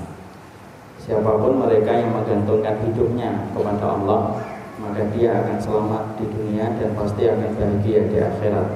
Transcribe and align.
Siapa 0.99 1.40
pun 1.40 1.63
mereka 1.63 1.96
yang 1.96 2.12
menggantungkan 2.12 2.84
hidupnya 2.84 3.48
kepada 3.55 3.96
Allah, 3.96 4.43
maka 4.95 5.12
dia 5.12 5.44
akan 5.44 5.59
selamat 5.59 6.04
di 6.16 6.26
dunia 6.31 6.72
dan 6.80 6.95
pasti 6.95 7.27
akan 7.27 7.52
bahagia 7.59 8.07
di 8.07 8.15
akhirat. 8.15 8.68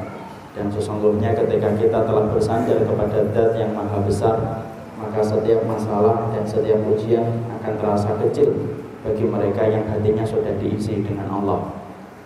Dan 0.52 0.68
sesungguhnya 0.68 1.32
ketika 1.32 1.72
kita 1.80 2.04
telah 2.04 2.28
bersandar 2.28 2.84
kepada 2.84 3.24
zat 3.32 3.56
yang 3.56 3.72
maha 3.72 4.04
besar, 4.04 4.68
maka 5.00 5.24
setiap 5.24 5.64
masalah 5.64 6.28
dan 6.36 6.44
setiap 6.44 6.76
ujian 6.92 7.24
akan 7.56 7.72
terasa 7.80 8.20
kecil 8.20 8.52
bagi 9.00 9.32
mereka 9.32 9.64
yang 9.72 9.88
hatinya 9.88 10.28
sudah 10.28 10.60
diisi 10.60 11.00
dengan 11.08 11.32
Allah. 11.40 11.72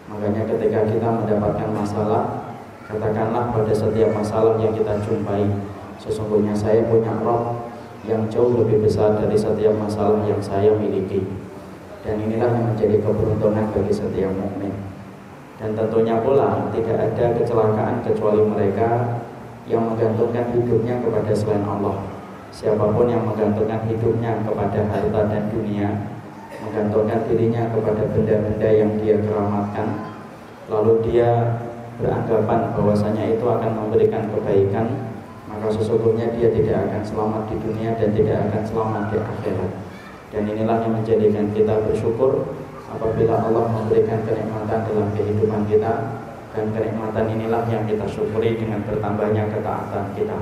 Makanya 0.10 0.50
ketika 0.50 0.90
kita 0.90 1.10
mendapatkan 1.14 1.70
masalah, 1.70 2.50
katakanlah 2.90 3.54
pada 3.54 3.78
setiap 3.78 4.10
masalah 4.10 4.58
yang 4.58 4.74
kita 4.74 5.06
jumpai, 5.06 5.46
sesungguhnya 6.02 6.58
saya 6.58 6.82
punya 6.90 7.14
Rob 7.22 7.70
yang 8.10 8.26
jauh 8.26 8.58
lebih 8.58 8.90
besar 8.90 9.22
dari 9.22 9.38
setiap 9.38 9.78
masalah 9.78 10.26
yang 10.26 10.42
saya 10.42 10.74
miliki. 10.82 11.43
Dan 12.04 12.20
inilah 12.20 12.52
yang 12.52 12.66
menjadi 12.76 13.00
keberuntungan 13.00 13.72
bagi 13.72 13.94
setiap 13.96 14.32
mukmin. 14.36 14.76
Dan 15.56 15.80
tentunya 15.80 16.20
pula 16.20 16.68
tidak 16.76 16.98
ada 17.00 17.26
kecelakaan 17.40 18.04
kecuali 18.04 18.44
mereka 18.44 19.20
yang 19.64 19.88
menggantungkan 19.88 20.52
hidupnya 20.52 21.00
kepada 21.00 21.32
selain 21.32 21.64
Allah. 21.64 22.04
Siapa 22.52 22.92
pun 22.92 23.08
yang 23.08 23.24
menggantungkan 23.24 23.88
hidupnya 23.88 24.44
kepada 24.44 24.80
harta 24.92 25.22
dan 25.32 25.44
dunia, 25.50 25.90
menggantungkan 26.68 27.24
dirinya 27.32 27.72
kepada 27.72 28.04
benda-benda 28.12 28.70
yang 28.70 28.92
dia 29.00 29.16
keramatkan, 29.24 29.88
lalu 30.68 31.02
dia 31.08 31.58
beranggapan 31.98 32.76
bahwasanya 32.76 33.26
itu 33.34 33.46
akan 33.48 33.72
memberikan 33.74 34.28
kebaikan, 34.30 34.86
maka 35.48 35.68
sesungguhnya 35.72 36.36
dia 36.36 36.52
tidak 36.52 36.92
akan 36.92 37.02
selamat 37.02 37.44
di 37.50 37.56
dunia 37.64 37.90
dan 37.96 38.10
tidak 38.12 38.38
akan 38.52 38.62
selamat 38.68 39.04
di 39.10 39.18
akhirat. 39.18 39.72
Dan 40.34 40.50
inilah 40.50 40.82
yang 40.82 40.98
menjadikan 40.98 41.46
kita 41.54 41.78
bersyukur 41.86 42.58
apabila 42.90 43.38
Allah 43.38 43.70
memberikan 43.70 44.26
kenikmatan 44.26 44.82
dalam 44.90 45.08
kehidupan 45.14 45.70
kita. 45.70 46.26
Dan 46.54 46.74
kenikmatan 46.74 47.26
inilah 47.38 47.66
yang 47.70 47.86
kita 47.86 48.06
syukuri 48.10 48.58
dengan 48.58 48.82
bertambahnya 48.86 49.50
ketaatan 49.54 50.14
kita. 50.18 50.38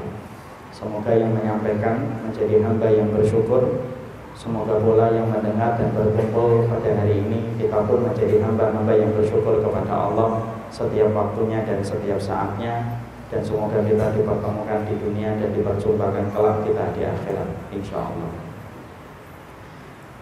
Semoga 0.72 1.12
yang 1.12 1.36
menyampaikan 1.36 2.24
menjadi 2.24 2.64
hamba 2.64 2.88
yang 2.88 3.12
bersyukur. 3.12 3.92
Semoga 4.32 4.80
pula 4.80 5.12
yang 5.12 5.28
mendengar 5.28 5.76
dan 5.76 5.92
berkumpul 5.92 6.66
pada 6.66 7.04
hari 7.04 7.20
ini 7.20 7.52
Kita 7.60 7.84
pun 7.84 8.10
menjadi 8.10 8.40
hamba-hamba 8.40 8.96
yang 8.96 9.12
bersyukur 9.12 9.60
kepada 9.60 9.92
Allah 9.92 10.56
Setiap 10.72 11.12
waktunya 11.12 11.62
dan 11.68 11.84
setiap 11.84 12.18
saatnya. 12.18 13.04
Dan 13.28 13.44
semoga 13.44 13.84
kita 13.84 14.16
dipertemukan 14.16 14.88
di 14.88 14.96
dunia 14.98 15.36
Dan 15.36 15.52
diperjumpakan 15.52 16.32
kelak 16.32 16.64
kita 16.64 16.84
di 16.96 17.02
akhirat 17.06 17.50
Insya 17.76 18.02
Allah 18.02 18.51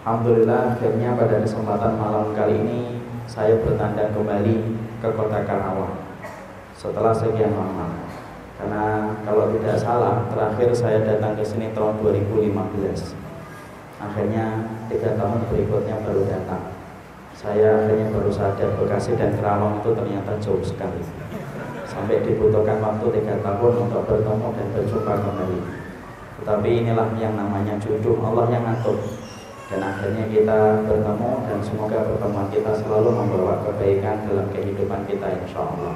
Alhamdulillah 0.04 0.76
akhirnya 0.76 1.16
pada 1.20 1.44
kesempatan 1.44 2.00
malam 2.00 2.32
kali 2.32 2.56
ini 2.56 2.80
Saya 3.28 3.60
bertanda 3.60 4.10
kembali 4.16 4.80
ke 5.04 5.10
kota 5.12 5.44
Karawang 5.44 6.00
Setelah 6.74 7.12
sekian 7.12 7.52
lama 7.52 8.10
karena 8.60 9.16
kalau 9.24 9.56
tidak 9.56 9.80
salah, 9.80 10.28
terakhir 10.28 10.76
saya 10.76 11.00
datang 11.00 11.32
ke 11.40 11.48
sini 11.48 11.72
tahun 11.72 12.04
2015. 12.04 13.16
Akhirnya 14.04 14.68
tiga 14.92 15.16
tahun 15.16 15.48
berikutnya 15.48 16.04
baru 16.04 16.28
datang. 16.28 16.76
Saya 17.32 17.88
akhirnya 17.88 18.12
baru 18.12 18.28
sadar 18.28 18.76
Bekasi 18.76 19.16
dan 19.16 19.32
Kerawang 19.40 19.80
itu 19.80 19.96
ternyata 19.96 20.36
jauh 20.44 20.60
sekali. 20.60 21.00
Sampai 21.88 22.20
dibutuhkan 22.20 22.84
waktu 22.84 23.24
tiga 23.24 23.40
tahun 23.40 23.74
untuk 23.88 24.04
bertemu 24.04 24.48
dan 24.52 24.68
berjumpa 24.76 25.14
kembali. 25.24 25.60
Tetapi 26.44 26.70
inilah 26.84 27.16
yang 27.16 27.40
namanya 27.40 27.80
jodoh 27.80 28.20
Allah 28.28 28.52
yang 28.52 28.68
ngatur. 28.68 29.00
Dan 29.70 29.86
akhirnya 29.86 30.26
kita 30.34 30.82
bertemu 30.90 31.32
dan 31.46 31.60
semoga 31.62 32.02
pertemuan 32.02 32.50
kita 32.50 32.74
selalu 32.74 33.10
membawa 33.14 33.62
kebaikan 33.62 34.26
dalam 34.26 34.50
kehidupan 34.50 35.06
kita 35.06 35.46
insya 35.46 35.62
Allah. 35.62 35.94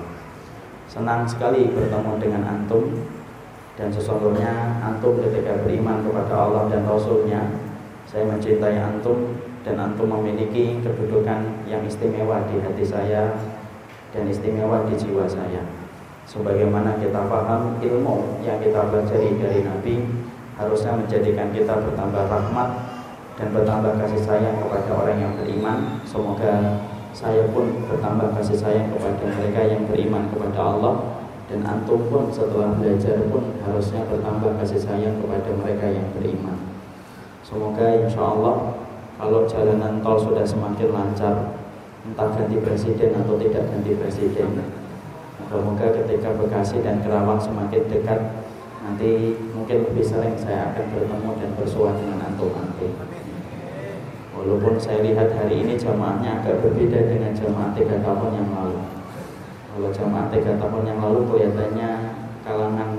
Senang 0.85 1.25
sekali 1.25 1.73
bertemu 1.73 2.21
dengan 2.21 2.41
antum 2.45 3.01
dan 3.73 3.89
sesungguhnya 3.89 4.77
antum 4.85 5.17
ketika 5.25 5.65
beriman 5.65 6.05
kepada 6.05 6.33
Allah 6.37 6.69
dan 6.69 6.85
Rasulnya 6.85 7.41
saya 8.05 8.29
mencintai 8.29 8.77
antum 8.77 9.33
dan 9.65 9.81
antum 9.81 10.05
memiliki 10.05 10.77
kedudukan 10.85 11.65
yang 11.65 11.81
istimewa 11.81 12.45
di 12.45 12.61
hati 12.61 12.85
saya 12.85 13.33
dan 14.13 14.29
istimewa 14.29 14.85
di 14.85 14.93
jiwa 14.93 15.25
saya 15.25 15.65
sebagaimana 16.29 17.01
kita 17.01 17.25
paham 17.25 17.81
ilmu 17.81 18.37
yang 18.45 18.61
kita 18.61 18.85
pelajari 18.85 19.33
dari 19.41 19.59
Nabi 19.65 19.95
harusnya 20.61 20.93
menjadikan 20.93 21.49
kita 21.49 21.73
bertambah 21.81 22.29
rahmat 22.29 22.69
dan 23.39 23.47
bertambah 23.49 23.97
kasih 23.97 24.21
sayang 24.21 24.61
kepada 24.61 24.89
orang 24.93 25.17
yang 25.17 25.33
beriman 25.37 26.01
semoga 26.05 26.81
saya 27.13 27.45
pun 27.53 27.85
bertambah 27.85 28.33
kasih 28.41 28.57
sayang 28.57 28.89
kepada 28.89 29.23
mereka 29.37 29.61
yang 29.69 29.85
beriman 29.85 30.25
kepada 30.33 30.59
Allah 30.59 30.95
dan 31.45 31.61
antum 31.69 32.01
pun 32.09 32.33
setelah 32.33 32.73
belajar 32.73 33.29
pun 33.29 33.53
harusnya 33.61 34.01
bertambah 34.09 34.57
kasih 34.57 34.81
sayang 34.81 35.21
kepada 35.21 35.53
mereka 35.53 35.85
yang 35.93 36.09
beriman. 36.17 36.57
Semoga 37.45 37.85
insya 38.01 38.23
Allah 38.23 38.81
kalau 39.21 39.45
jalanan 39.45 40.01
tol 40.01 40.17
sudah 40.17 40.41
semakin 40.41 40.89
lancar, 40.89 41.53
entah 42.01 42.33
ganti 42.33 42.57
presiden 42.57 43.13
atau 43.13 43.37
tidak 43.37 43.69
ganti 43.69 43.93
presiden, 43.93 44.57
moga-moga 45.37 45.93
ketika 46.01 46.33
Bekasi 46.33 46.81
dan 46.81 47.05
Kerawang 47.05 47.37
semakin 47.37 47.85
dekat, 47.93 48.19
nanti 48.81 49.37
mungkin 49.53 49.85
lebih 49.85 50.01
sering 50.01 50.33
saya 50.41 50.73
akan 50.73 50.85
bertemu 50.97 51.29
dan 51.37 51.49
bersuah 51.61 51.93
dengan 51.93 52.25
antum 52.25 52.49
nanti. 52.57 52.89
Walaupun 54.43 54.75
saya 54.75 54.99
lihat 54.99 55.31
hari 55.39 55.63
ini 55.63 55.79
jamaahnya 55.79 56.43
agak 56.43 56.59
berbeda 56.59 56.99
dengan 57.07 57.31
jamaah 57.31 57.71
tiga 57.71 58.03
tahun 58.03 58.29
yang 58.35 58.51
lalu. 58.51 58.75
Kalau 59.71 59.89
jamaah 59.95 60.27
tiga 60.35 60.59
tahun 60.59 60.83
yang 60.83 60.99
lalu 60.99 61.19
kelihatannya 61.31 61.91
kalangan 62.43 62.89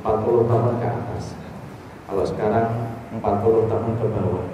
40 0.00 0.48
tahun 0.48 0.72
ke 0.80 0.86
atas. 0.88 1.24
Kalau 2.08 2.24
sekarang 2.24 2.68
40 3.20 3.68
tahun 3.68 3.92
ke 4.00 4.06
bawah. 4.16 4.44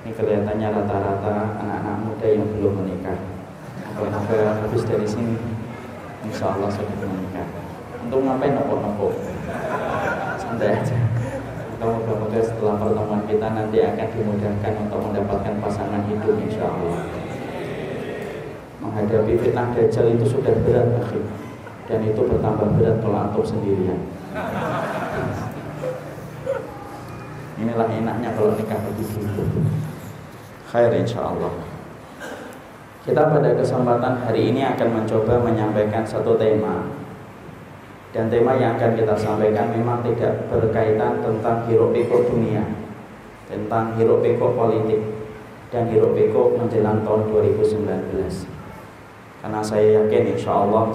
Ini 0.00 0.10
kelihatannya 0.16 0.68
rata-rata 0.72 1.34
anak-anak 1.60 1.96
muda 2.08 2.26
yang 2.32 2.48
belum 2.48 2.80
menikah. 2.80 3.20
Moga 4.00 4.56
habis 4.64 4.88
dari 4.88 5.04
sini, 5.04 5.36
insya 6.24 6.56
Allah 6.56 6.72
sudah 6.72 6.96
menikah. 6.96 7.44
Untuk 8.08 8.24
ngapain 8.24 8.56
nopo-nopo? 8.56 9.12
Santai 10.40 10.80
aja. 10.80 11.09
Moga-moga 11.80 12.44
setelah 12.44 12.76
pertemuan 12.76 13.24
kita 13.24 13.56
nanti 13.56 13.80
akan 13.80 14.08
dimudahkan 14.12 14.72
untuk 14.84 15.00
mendapatkan 15.00 15.54
pasangan 15.64 16.04
hidup 16.12 16.36
insya 16.36 16.68
Allah. 16.68 17.08
Menghadapi 18.84 19.32
fitnah 19.40 19.72
dajjal 19.72 20.12
itu 20.12 20.28
sudah 20.28 20.52
berat 20.60 20.92
akhir 21.00 21.24
dan 21.88 22.04
itu 22.04 22.20
bertambah 22.20 22.76
berat 22.76 23.00
kalau 23.00 23.16
antum 23.16 23.44
sendirian. 23.48 23.96
Inilah 27.56 27.88
enaknya 27.88 28.28
kalau 28.36 28.52
nikah 28.60 28.80
begitu. 28.84 29.24
Khair 30.68 30.92
insya 30.92 31.32
Allah. 31.32 31.64
Kita 33.08 33.32
pada 33.32 33.56
kesempatan 33.56 34.20
hari 34.20 34.52
ini 34.52 34.68
akan 34.68 35.00
mencoba 35.00 35.40
menyampaikan 35.40 36.04
satu 36.04 36.36
tema 36.36 36.99
dan 38.10 38.26
tema 38.26 38.58
yang 38.58 38.74
akan 38.74 38.98
kita 38.98 39.14
sampaikan 39.14 39.70
memang 39.70 40.02
tidak 40.02 40.50
berkaitan 40.50 41.22
tentang 41.22 41.62
hiruk 41.70 41.94
dunia, 42.26 42.66
tentang 43.46 43.94
hiruk 43.94 44.26
politik 44.36 45.00
dan 45.70 45.86
hiruk 45.86 46.18
menjelang 46.58 47.06
tahun 47.06 47.30
2019. 47.30 47.86
Karena 49.40 49.60
saya 49.62 50.04
yakin 50.04 50.36
insya 50.36 50.52
Allah 50.52 50.90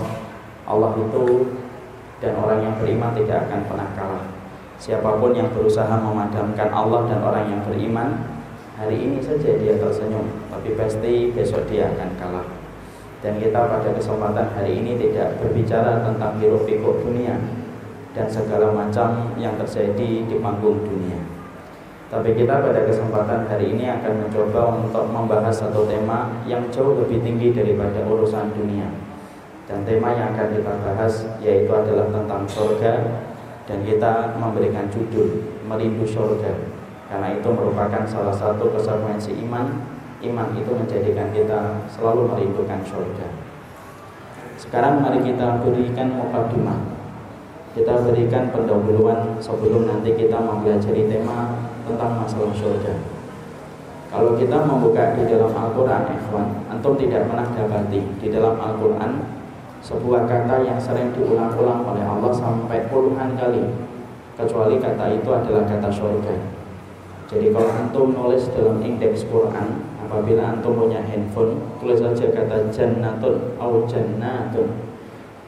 Allah 0.67 0.91
itu 1.00 1.56
dan 2.19 2.35
orang 2.35 2.59
yang 2.62 2.75
beriman 2.77 3.15
tidak 3.15 3.47
akan 3.47 3.62
pernah 3.63 3.89
kalah. 3.95 4.25
Siapa 4.75 5.17
pun 5.23 5.31
yang 5.31 5.56
berusaha 5.56 5.95
memadamkan 5.95 6.67
Allah 6.67 7.07
dan 7.07 7.23
orang 7.23 7.47
yang 7.47 7.63
beriman 7.63 8.27
Hari 8.75 9.07
ini 9.07 9.23
saja 9.23 9.56
dia 9.56 9.79
tersenyum 9.79 10.27
Tapi 10.51 10.75
pasti 10.75 11.31
besok 11.31 11.63
dia 11.71 11.88
akan 11.95 12.09
kalah 12.19 12.47
Dan 13.23 13.39
kita 13.39 13.59
pada 13.67 13.89
kesempatan 13.95 14.53
hari 14.53 14.83
ini 14.83 15.00
tidak 15.00 15.39
berbicara 15.39 16.03
tentang 16.03 16.38
hiruk 16.38 16.67
pikuk 16.67 17.01
dunia 17.01 17.39
Dan 18.12 18.29
segala 18.29 18.69
macam 18.71 19.33
yang 19.39 19.59
terjadi 19.59 20.27
di 20.27 20.35
panggung 20.39 20.83
dunia. 20.83 21.19
Tapi 22.12 22.38
kita 22.38 22.62
pada 22.62 22.85
kesempatan 22.85 23.50
hari 23.50 23.75
ini 23.75 23.89
akan 23.89 24.27
mencoba 24.27 24.62
untuk 24.77 25.06
membahas 25.09 25.51
satu 25.51 25.83
tema 25.89 26.44
Yang 26.47 26.79
jauh 26.79 26.95
lebih 27.01 27.19
tinggi 27.25 27.51
daripada 27.51 28.06
urusan 28.07 28.56
dunia. 28.56 28.88
Dan 29.65 29.83
tema 29.83 30.13
yang 30.13 30.31
akan 30.31 30.47
kita 30.53 30.73
bahas 30.85 31.13
yaitu 31.41 31.71
adalah 31.73 32.07
tentang 32.13 32.45
surga 32.45 32.94
dan 33.65 33.81
kita 33.81 34.38
memberikan 34.38 34.85
judul 34.94 35.41
merindu 35.65 36.06
surga 36.06 36.53
karena 37.09 37.38
itu 37.38 37.50
merupakan 37.50 38.06
salah 38.06 38.33
satu 38.33 38.69
konsekuensi 38.73 39.41
iman 39.45 39.94
iman 40.31 40.54
itu 40.57 40.72
menjadikan 40.74 41.30
kita 41.33 41.86
selalu 41.92 42.30
merindukan 42.30 42.81
surga. 42.86 43.27
Sekarang 44.57 45.04
mari 45.04 45.22
kita 45.22 45.62
berikan 45.62 46.16
mukadimah 46.16 46.95
kita 47.75 48.07
berikan 48.07 48.56
pendahuluan 48.56 49.36
sebelum 49.44 49.83
nanti 49.83 50.16
kita 50.16 50.39
mempelajari 50.39 51.12
tema 51.12 51.60
tentang 51.83 52.24
masalah 52.24 52.56
surga. 52.56 52.95
Kalau 54.07 54.39
kita 54.39 54.63
membuka 54.63 55.12
di 55.19 55.27
dalam 55.27 55.51
Al-Quran 55.51 56.07
Antum 56.72 56.95
tidak 56.95 57.27
pernah 57.27 57.44
dapati 57.51 58.00
di 58.24 58.27
dalam 58.31 58.56
Al-Quran 58.56 59.27
sebuah 59.83 60.24
kata 60.24 60.63
yang 60.63 60.80
sering 60.80 61.12
diulang-ulang 61.19 61.83
oleh 61.83 62.00
Allah 62.07 62.31
sampai 62.31 62.88
puluhan 62.88 63.36
kali 63.36 63.68
kecuali 64.39 64.80
kata 64.80 65.19
itu 65.19 65.30
adalah 65.36 65.68
kata 65.68 65.92
surga. 65.92 66.36
Jadi 67.27 67.51
kalau 67.51 67.69
antum 67.75 68.16
nulis 68.16 68.48
dalam 68.56 68.80
indeks 68.80 69.27
Quran 69.27 69.83
apabila 70.06 70.54
antum 70.54 70.78
punya 70.78 71.02
handphone 71.02 71.57
tulis 71.81 71.98
saja 71.98 72.30
kata 72.30 72.69
jannatun 72.69 73.57
atau 73.57 73.81
jannatun 73.90 74.69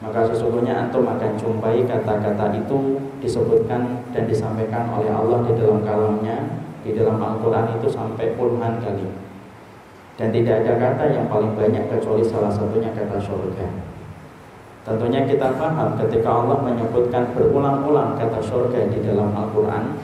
maka 0.02 0.26
sesungguhnya 0.30 0.74
antum 0.86 1.06
akan 1.06 1.38
jumpai 1.38 1.86
kata-kata 1.86 2.54
itu 2.54 2.98
disebutkan 3.22 4.02
dan 4.10 4.26
disampaikan 4.26 4.90
oleh 4.94 5.10
Allah 5.10 5.42
di 5.46 5.52
dalam 5.58 5.82
kalamnya 5.82 6.38
di 6.86 6.94
dalam 6.94 7.18
Al-Quran 7.18 7.74
itu 7.74 7.90
sampai 7.90 8.38
puluhan 8.38 8.78
kali. 8.78 9.28
Dan 10.18 10.34
tidak 10.34 10.66
ada 10.66 10.74
kata 10.82 11.04
yang 11.14 11.30
paling 11.30 11.54
banyak 11.54 11.86
kecuali 11.86 12.26
salah 12.26 12.50
satunya 12.50 12.90
kata 12.90 13.22
surga 13.22 13.70
Tentunya 14.82 15.22
kita 15.22 15.54
paham 15.54 15.94
ketika 15.94 16.42
Allah 16.42 16.58
menyebutkan 16.58 17.30
berulang-ulang 17.38 18.18
kata 18.18 18.42
surga 18.42 18.90
di 18.90 18.98
dalam 19.06 19.30
Al-Quran 19.30 19.94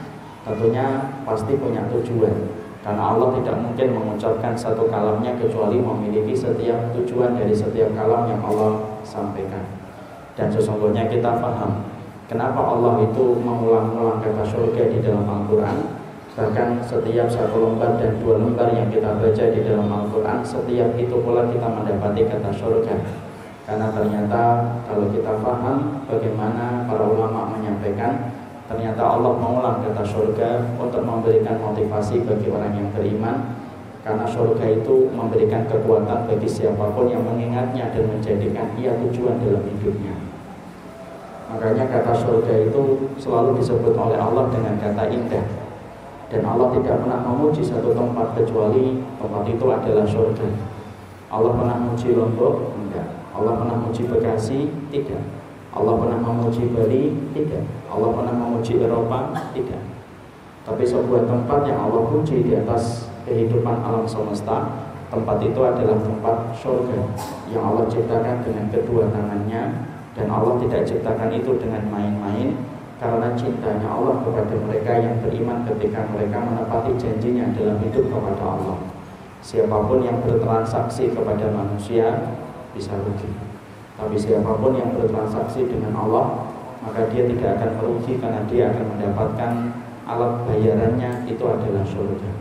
Tentunya 0.47 1.11
pasti 1.27 1.59
punya 1.59 1.83
tujuan 1.91 2.31
Karena 2.85 3.17
Allah 3.17 3.33
tidak 3.41 3.57
mungkin 3.65 3.97
mengucapkan 3.97 4.53
satu 4.53 4.85
kalamnya 4.93 5.33
kecuali 5.41 5.81
memiliki 5.81 6.37
setiap 6.37 6.93
tujuan 6.93 7.33
dari 7.33 7.49
setiap 7.49 7.89
kalam 7.97 8.29
yang 8.29 8.45
Allah 8.45 9.01
sampaikan. 9.01 9.65
Dan 10.37 10.53
sesungguhnya 10.53 11.09
kita 11.09 11.41
paham 11.41 11.95
Kenapa 12.25 12.57
Allah 12.57 13.05
itu 13.05 13.37
mengulang-ulang 13.37 14.17
kata 14.17 14.41
surga 14.41 14.89
di 14.89 14.97
dalam 14.97 15.29
Al-Quran. 15.29 15.77
Bahkan 16.33 16.81
setiap 16.81 17.29
satu 17.29 17.69
lembar 17.69 18.01
dan 18.01 18.17
dua 18.17 18.41
lembar 18.41 18.73
yang 18.73 18.89
kita 18.89 19.13
baca 19.21 19.43
di 19.55 19.61
dalam 19.63 19.87
Al-Quran 19.87 20.43
Setiap 20.43 20.97
itu 20.97 21.15
pula 21.21 21.45
kita 21.53 21.69
mendapati 21.69 22.25
kata 22.25 22.49
surga. 22.49 22.97
Karena 23.69 23.93
ternyata 23.93 24.41
kalau 24.89 25.05
kita 25.13 25.37
paham 25.37 26.01
bagaimana 26.09 26.89
para 26.89 27.05
ulama 27.05 27.53
menyampaikan 27.53 28.33
ternyata 28.65 29.01
Allah 29.01 29.33
mengulang 29.37 29.81
kata 29.81 30.03
surga 30.05 30.77
untuk 30.77 31.01
memberikan 31.05 31.57
motivasi 31.61 32.25
bagi 32.25 32.47
orang 32.49 32.73
yang 32.73 32.89
beriman. 32.91 33.37
Karena 34.05 34.21
surga 34.29 34.61
itu 34.69 35.09
memberikan 35.09 35.65
kekuatan 35.65 36.29
bagi 36.29 36.45
siapa 36.45 36.93
pun 36.93 37.09
yang 37.09 37.25
mengingatnya 37.25 37.89
dan 37.89 38.05
menjadikan 38.05 38.69
ia 38.77 38.93
tujuan 39.01 39.41
dalam 39.41 39.65
hidupnya. 39.65 40.13
Makanya 41.49 41.89
kata 41.89 42.13
surga 42.13 42.69
itu 42.69 43.09
selalu 43.17 43.57
disebut 43.57 43.97
oleh 43.97 44.17
Allah 44.21 44.45
dengan 44.53 44.77
kata 44.77 45.09
indah. 45.09 45.45
Dan 46.29 46.41
Allah 46.45 46.69
tidak 46.77 47.01
pernah 47.01 47.17
memuji 47.21 47.65
satu 47.65 47.97
tempat 47.97 48.37
kecuali 48.37 49.01
tempat 49.17 49.43
itu 49.45 49.65
adalah 49.69 50.05
surga 50.05 50.75
Allah 51.35 51.51
pernah 51.51 51.75
memuji 51.81 52.13
Lombok? 52.15 52.55
Allah 53.35 53.53
pernah 53.59 53.75
memuji 53.75 54.07
Bekasi? 54.07 54.71
Tidak. 54.93 55.44
Allah 55.75 55.93
pernah 55.99 56.19
memuji 56.23 56.71
Bali? 56.71 57.11
Tidak. 57.35 57.91
Allah 57.91 58.09
pernah 58.15 58.33
memuji 58.33 58.79
Eropa? 58.79 59.35
Tidak. 59.51 59.81
Tapi 60.65 60.81
sebuah 60.81 61.29
tempat 61.29 61.67
yang 61.69 61.91
Allah 61.91 62.09
puji 62.09 62.41
di 62.41 62.57
atas 62.57 63.11
kehidupan 63.27 63.85
alam 63.85 64.07
semesta, 64.09 64.87
tempat 65.13 65.37
itu 65.43 65.61
adalah 65.61 65.99
tempat 66.01 66.57
surga 66.57 66.99
yang 67.53 67.61
Allah 67.61 67.85
ciptakan 67.85 68.41
dengan 68.41 68.65
kedua 68.73 69.05
tangannya 69.13 69.85
dan 70.17 70.27
Allah 70.31 70.57
tidak 70.65 70.81
ciptakan 70.89 71.29
itu 71.37 71.53
dengan 71.61 71.85
main-main 71.93 72.57
karena 72.97 73.35
cintanya 73.37 73.85
Allah 73.85 74.23
kepada 74.25 74.55
mereka 74.57 74.91
yang 74.97 75.21
beriman 75.21 75.67
ketika 75.69 76.07
mereka 76.09 76.41
menepati 76.41 76.97
janjinya 76.97 77.51
dalam 77.53 77.77
hidup 77.85 78.09
kepada 78.09 78.43
Allah. 78.57 78.77
Siapa 79.45 79.77
pun 79.85 80.01
yang 80.01 80.25
bertransaksi 80.25 81.13
kepada 81.13 81.45
manusia 81.53 82.33
bisa 82.73 82.97
rugi. 82.97 83.44
Tapi 83.95 84.15
siapa 84.19 84.59
pun 84.59 84.75
yang 84.75 84.91
bertransaksi 84.91 85.71
dengan 85.71 85.95
Allah, 85.95 86.51
maka 86.83 87.07
dia 87.09 87.23
tidak 87.31 87.55
akan 87.59 87.71
merugi 87.79 88.19
karena 88.19 88.43
dia 88.51 88.69
akan 88.69 88.85
mendapatkan 88.95 89.51
alat 90.05 90.33
bayarannya 90.43 91.11
itu 91.25 91.43
adalah 91.47 91.85
surga. 91.87 92.31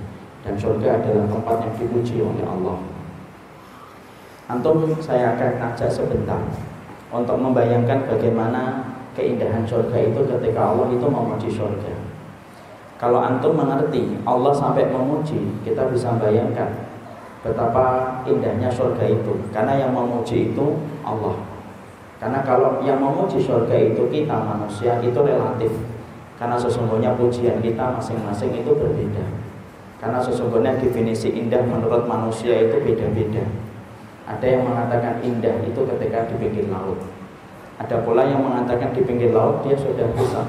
Dan 0.44 0.54
surga 0.58 1.00
adalah 1.00 1.24
tempat 1.30 1.56
yang 1.64 1.74
dipuji 1.78 2.20
oleh 2.20 2.44
Allah. 2.44 2.76
Antum 4.44 4.92
saya 5.00 5.32
akan 5.38 5.72
ajak 5.72 5.88
sebentar 5.88 6.36
untuk 7.08 7.40
membayangkan 7.40 8.04
bagaimana 8.04 8.92
keindahan 9.16 9.64
surga 9.64 10.12
itu 10.12 10.20
ketika 10.28 10.74
Allah 10.74 10.92
itu 10.92 11.06
memuji 11.08 11.48
surga. 11.48 11.94
Kalau 13.00 13.24
antum 13.24 13.56
mengerti 13.56 14.20
Allah 14.28 14.52
sampai 14.52 14.92
memuji, 14.92 15.64
kita 15.64 15.88
bisa 15.88 16.12
bayangkan 16.20 16.83
betapa 17.44 18.19
indahnya 18.25 18.73
surga 18.73 19.05
itu. 19.05 19.37
Karena 19.52 19.76
yang 19.76 19.93
memuji 19.93 20.50
itu 20.50 20.81
Allah. 21.05 21.36
Karena 22.17 22.41
kalau 22.41 22.81
yang 22.81 22.96
memuji 22.96 23.44
surga 23.44 23.77
itu 23.77 24.08
kita 24.08 24.32
manusia 24.32 24.96
itu 25.05 25.19
relatif. 25.20 25.70
Karena 26.41 26.56
sesungguhnya 26.56 27.15
pujian 27.15 27.60
kita 27.60 27.94
masing-masing 28.01 28.56
itu 28.56 28.72
berbeda. 28.72 29.24
Karena 30.01 30.19
sesungguhnya 30.24 30.81
definisi 30.81 31.31
indah 31.36 31.60
menurut 31.63 32.08
manusia 32.08 32.56
itu 32.65 32.81
beda-beda. 32.81 33.44
Ada 34.24 34.46
yang 34.48 34.65
mengatakan 34.65 35.20
indah 35.20 35.60
itu 35.69 35.84
ketika 35.84 36.24
di 36.32 36.34
pinggir 36.41 36.67
laut. 36.72 36.96
Ada 37.77 38.01
pula 38.01 38.24
yang 38.24 38.41
mengatakan 38.41 38.96
di 38.96 39.05
pinggir 39.05 39.36
laut 39.36 39.60
dia 39.63 39.77
sudah 39.77 40.08
bisa 40.17 40.43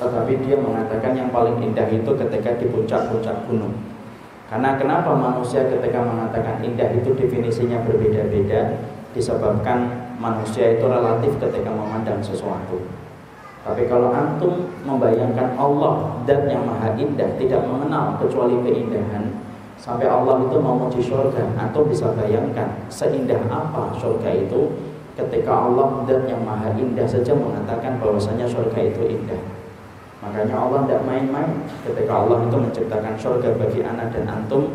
tetapi 0.00 0.32
dia 0.48 0.56
mengatakan 0.56 1.12
yang 1.12 1.28
paling 1.28 1.60
indah 1.60 1.84
itu 1.92 2.08
ketika 2.16 2.56
di 2.56 2.66
puncak-puncak 2.72 3.36
gunung 3.44 3.76
karena 4.50 4.74
kenapa 4.74 5.14
manusia 5.14 5.62
ketika 5.70 6.02
mengatakan 6.02 6.58
indah 6.58 6.90
itu 6.90 7.14
definisinya 7.14 7.86
berbeda-beda 7.86 8.82
disebabkan 9.14 10.10
manusia 10.18 10.74
itu 10.74 10.90
relatif 10.90 11.38
ketika 11.38 11.70
memandang 11.70 12.18
sesuatu. 12.18 12.82
Tapi 13.62 13.86
kalau 13.86 14.10
antum 14.10 14.66
membayangkan 14.82 15.54
Allah 15.54 16.18
dan 16.26 16.50
yang 16.50 16.66
maha 16.66 16.98
indah 16.98 17.30
tidak 17.38 17.62
mengenal 17.62 18.18
kecuali 18.18 18.58
keindahan 18.66 19.30
sampai 19.78 20.10
Allah 20.10 20.42
itu 20.42 20.58
memuji 20.58 20.98
surga, 20.98 21.54
antum 21.54 21.86
bisa 21.86 22.10
bayangkan 22.18 22.74
seindah 22.90 23.38
apa 23.46 23.94
surga 24.02 24.34
itu 24.34 24.74
ketika 25.14 25.52
Allah 25.70 26.02
dan 26.10 26.26
yang 26.26 26.42
maha 26.42 26.74
indah 26.74 27.06
saja 27.06 27.38
mengatakan 27.38 28.02
bahwasanya 28.02 28.50
surga 28.50 28.82
itu 28.82 29.14
indah. 29.14 29.59
Makanya 30.20 30.56
Allah 30.56 30.84
tidak 30.84 31.02
main-main. 31.08 31.64
Ketika 31.80 32.12
Allah 32.12 32.44
itu 32.44 32.56
menciptakan 32.60 33.14
surga 33.16 33.56
bagi 33.56 33.80
anak 33.80 34.12
dan 34.12 34.28
antum 34.28 34.68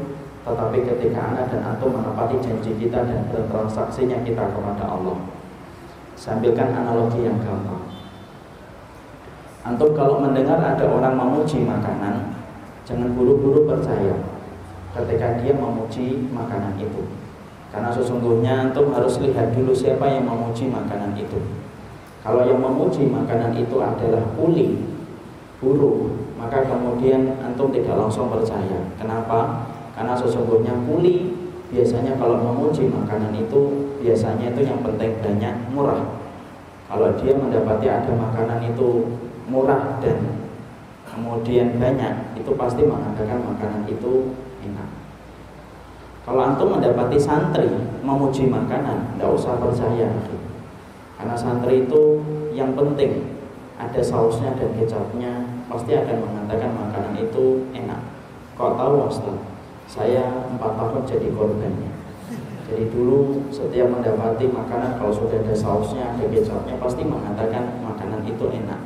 Tetapi 0.45 0.77
ketika 0.85 1.19
anak 1.33 1.49
dan 1.49 1.61
antum 1.65 1.89
menepati 1.89 2.37
janji 2.37 2.77
kita 2.77 3.01
dan 3.01 3.25
bertransaksinya 3.33 4.21
kita 4.21 4.53
kepada 4.53 4.85
Allah. 4.85 5.17
Sambilkan 6.13 6.69
analogi 6.69 7.25
yang 7.25 7.41
gampang. 7.41 7.81
Antum 9.65 9.97
kalau 9.97 10.21
mendengar 10.21 10.61
ada 10.61 10.85
orang 10.85 11.17
memuji 11.17 11.65
makanan 11.65 12.35
Jangan 12.85 13.17
buru-buru 13.17 13.65
percaya 13.65 14.13
ketika 14.93 15.41
dia 15.41 15.57
memuji 15.57 16.29
makanan 16.29 16.77
itu. 16.77 17.09
Karena 17.73 17.89
sesungguhnya 17.89 18.69
antum 18.69 18.93
harus 18.93 19.17
lihat 19.19 19.51
dulu 19.57 19.73
siapa 19.73 20.05
yang 20.05 20.29
memuji 20.29 20.69
makanan 20.69 21.17
itu. 21.17 21.41
Kalau 22.21 22.45
yang 22.45 22.61
memuji 22.61 23.09
makanan 23.09 23.57
itu 23.57 23.81
adalah 23.81 24.21
uli 24.37 24.94
buruk 25.65 26.25
maka 26.45 26.62
kemudian 26.67 27.41
antum 27.41 27.74
tidak 27.74 27.98
langsung 27.98 28.29
percaya. 28.29 28.86
Kenapa? 29.01 29.65
Karena 29.98 30.13
sesungguhnya 30.13 30.75
kuli 30.86 31.34
biasanya 31.74 32.19
kalau 32.22 32.38
memuji 32.38 32.86
makanan 32.91 33.34
itu 33.34 33.89
biasanya 34.03 34.53
itu 34.53 34.62
yang 34.67 34.84
penting 34.86 35.17
banyak 35.24 35.55
murah. 35.74 36.05
Kalau 36.86 37.17
dia 37.17 37.34
mendapati 37.34 37.89
ada 37.89 38.12
makanan 38.13 38.62
itu 38.62 39.17
murah 39.50 39.98
dan 40.03 40.45
kemudian 41.10 41.81
banyak 41.81 42.38
itu 42.38 42.51
pasti 42.53 42.86
mengatakan 42.86 43.41
makanan 43.41 43.89
itu 43.89 44.36
enak. 44.62 44.89
Kalau 46.29 46.41
antum 46.45 46.77
mendapati 46.77 47.17
santri 47.17 47.69
memuji 48.05 48.45
makanan 48.45 49.17
tidak 49.17 49.34
usah 49.34 49.57
percaya. 49.57 50.13
Karena 51.15 51.34
santri 51.34 51.88
itu 51.88 52.22
yang 52.53 52.75
penting. 52.77 53.34
Ada 53.75 54.00
sausnya 54.00 54.55
dan 54.55 54.72
kecapnya 54.72 55.44
pasti 55.75 55.91
akan 55.91 56.17
mengatakan 56.24 56.72
makanan 56.72 57.13
itu 57.20 57.67
enak. 57.75 58.00
Kok 58.55 58.79
tahu 58.79 59.12
Ustaz? 59.12 59.38
Saya 59.91 60.48
empat 60.55 60.79
tahun 60.79 61.03
jadi 61.03 61.27
korbannya 61.36 61.96
jadi 62.65 62.89
dulu 62.89 63.46
setiap 63.53 63.94
mendapati 63.94 64.50
makanan 64.50 64.98
kalau 64.98 65.13
sudah 65.13 65.38
ada 65.38 65.53
sausnya 65.53 66.17
ada 66.17 66.25
kecapnya 66.25 66.82
pasti 66.82 67.05
mengatakan 67.05 67.77
makanan 67.86 68.25
itu 68.25 68.46
enak. 68.50 68.82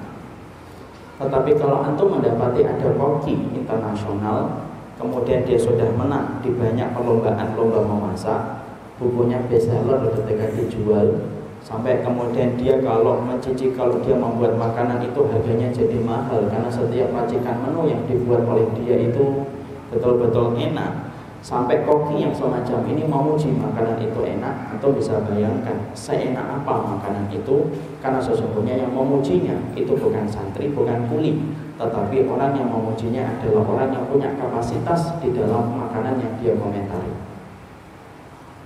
Tetapi 1.15 1.55
kalau 1.55 1.83
antum 1.87 2.19
mendapati 2.19 2.67
ada 2.67 2.91
koki 2.99 3.39
internasional, 3.55 4.67
kemudian 4.99 5.47
dia 5.47 5.55
sudah 5.55 5.87
menang 5.95 6.43
di 6.43 6.51
banyak 6.51 6.91
perlombaan 6.91 7.55
lomba 7.55 7.79
memasak, 7.87 8.67
bukunya 8.99 9.39
bestseller 9.47 10.11
ketika 10.11 10.51
dijual, 10.59 11.38
sampai 11.63 11.99
kemudian 11.99 12.55
dia 12.55 12.79
kalau 12.79 13.19
mencicip 13.23 13.75
kalau 13.75 13.99
dia 13.99 14.15
membuat 14.15 14.55
makanan 14.55 15.03
itu 15.03 15.19
harganya 15.27 15.67
jadi 15.71 15.97
mahal. 15.99 16.47
Karena 16.47 16.69
setiap 16.71 17.11
racikan 17.11 17.59
menu 17.63 17.91
yang 17.91 18.01
dibuat 18.07 18.47
oleh 18.47 18.65
dia 18.79 18.95
itu 19.09 19.43
betul-betul 19.91 20.55
enak. 20.55 21.11
Sampai 21.39 21.87
koki 21.87 22.19
yang 22.19 22.35
semacam 22.35 22.83
ini 22.83 23.07
memuji 23.07 23.55
makanan 23.55 23.95
itu 24.03 24.27
enak 24.27 24.75
atau 24.75 24.91
bisa 24.91 25.23
bayangkan 25.23 25.79
seenak 25.95 26.43
apa 26.43 26.73
makanan 26.83 27.31
itu. 27.31 27.71
Karena 28.03 28.19
sesungguhnya 28.19 28.75
yang 28.83 28.91
memujinya 28.91 29.55
itu 29.71 29.95
bukan 29.95 30.27
santri 30.27 30.67
bukan 30.75 31.07
kuli. 31.07 31.39
Tetapi 31.79 32.27
orang 32.27 32.59
yang 32.59 32.67
memujinya 32.67 33.39
adalah 33.39 33.63
orang 33.63 33.89
yang 33.95 34.03
punya 34.11 34.29
kapasitas 34.35 35.15
di 35.23 35.31
dalam 35.31 35.79
makanan 35.79 36.19
yang 36.19 36.33
dia 36.43 36.53
komentari. 36.59 37.29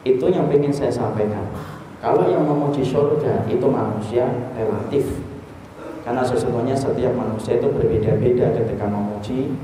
Itu 0.03 0.33
yang 0.33 0.49
ingin 0.49 0.73
saya 0.73 0.89
sampaikan 0.89 1.45
kalau 2.03 2.27
yang 2.27 2.43
memuji 2.43 2.83
surga 2.83 3.47
itu 3.47 3.63
manusia 3.63 4.27
relatif. 4.59 5.23
Karena 6.03 6.19
sesungguhnya 6.19 6.75
setiap 6.75 7.15
manusia 7.15 7.55
itu 7.55 7.71
berbeda-beda 7.71 8.51
ketika 8.59 8.91
memuji 8.91 9.55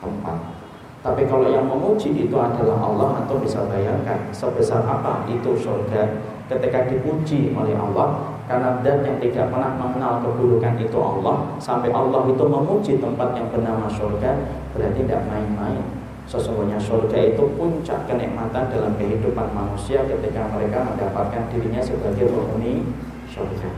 tempat. 0.00 0.56
Tapi 1.04 1.28
kalau 1.28 1.52
yang 1.52 1.68
memuji 1.68 2.16
itu 2.16 2.34
adalah 2.34 2.80
Allah 2.80 3.22
Atau 3.22 3.38
bisa 3.38 3.60
bayangkan 3.68 4.32
sebesar 4.32 4.82
apa 4.88 5.28
itu 5.28 5.52
surga 5.52 6.16
ketika 6.48 6.88
dipuji 6.88 7.52
oleh 7.52 7.76
Allah 7.76 8.38
karena 8.48 8.78
dan 8.80 9.02
yang 9.02 9.18
tidak 9.18 9.50
pernah 9.50 9.74
mengenal 9.74 10.22
keburukan 10.22 10.78
itu 10.78 10.94
Allah 10.94 11.58
sampai 11.58 11.90
Allah 11.90 12.22
itu 12.30 12.44
memuji 12.46 13.02
tempat 13.02 13.34
yang 13.34 13.50
bernama 13.50 13.90
surga 13.90 14.30
berarti 14.70 15.02
tidak 15.02 15.26
main-main 15.26 15.82
sesungguhnya 16.26 16.78
surga 16.78 17.34
itu 17.34 17.42
puncak 17.54 18.10
kenikmatan 18.10 18.66
dalam 18.66 18.92
kehidupan 18.98 19.46
manusia 19.54 20.02
ketika 20.10 20.50
mereka 20.50 20.82
mendapatkan 20.82 21.46
dirinya 21.54 21.78
sebagai 21.78 22.26
penghuni 22.26 22.82
surga. 23.30 23.70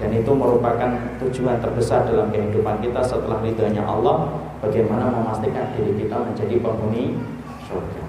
Dan 0.00 0.16
itu 0.16 0.32
merupakan 0.32 0.96
tujuan 1.20 1.60
terbesar 1.60 2.08
dalam 2.08 2.32
kehidupan 2.32 2.80
kita 2.80 3.04
setelah 3.04 3.44
ridhanya 3.44 3.84
Allah 3.84 4.32
bagaimana 4.64 5.12
memastikan 5.12 5.76
diri 5.76 5.92
kita 6.06 6.16
menjadi 6.24 6.56
penghuni 6.62 7.20
surga. 7.68 8.02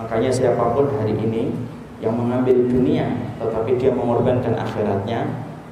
Makanya 0.00 0.30
siapa 0.32 0.72
pun 0.72 0.88
hari 0.96 1.12
ini 1.18 1.52
yang 2.00 2.16
mengambil 2.16 2.54
dunia 2.68 3.08
tetapi 3.40 3.76
dia 3.76 3.92
mengorbankan 3.92 4.56
akhiratnya 4.56 5.26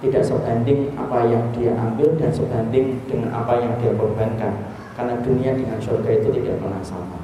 tidak 0.05 0.25
sebanding 0.25 0.93
apa 0.97 1.25
yang 1.29 1.45
dia 1.57 1.73
ambil 1.73 2.13
dan 2.21 2.29
sebanding 2.29 3.01
dengan 3.09 3.33
apa 3.33 3.61
yang 3.61 3.73
dia 3.81 3.93
korbankan 3.97 4.53
karena 4.95 5.19
dunia 5.21 5.53
dengan 5.55 5.79
surga 5.83 6.11
itu 6.23 6.29
tidak 6.31 6.63
pernah 6.63 6.83
sama. 6.83 7.19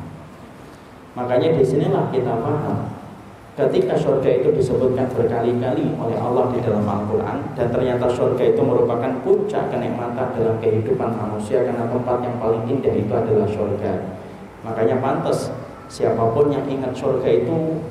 Makanya 1.18 1.58
di 1.58 1.64
sinilah 1.66 2.06
kita 2.14 2.38
paham 2.38 2.86
Ketika 3.58 3.98
surga 3.98 4.30
itu 4.40 4.54
disebutkan 4.54 5.10
berkali-kali 5.10 5.98
oleh 5.98 6.16
Allah 6.16 6.54
di 6.54 6.62
dalam 6.62 6.86
Al-Quran 6.86 7.50
Dan 7.58 7.66
ternyata 7.74 8.06
surga 8.06 8.54
itu 8.54 8.62
merupakan 8.62 9.10
puncak 9.26 9.74
kenikmatan 9.74 10.38
dalam 10.38 10.56
kehidupan 10.62 11.10
manusia 11.18 11.66
Karena 11.66 11.90
tempat 11.90 12.22
yang 12.22 12.38
paling 12.38 12.62
indah 12.70 12.94
itu 12.94 13.10
adalah 13.10 13.48
surga. 13.50 13.92
Makanya 14.62 15.02
pantas 15.02 15.50
siapa 15.90 16.30
pun 16.30 16.54
yang 16.54 16.62
ingat 16.70 16.94
surga 16.94 17.26
itu 17.26 17.82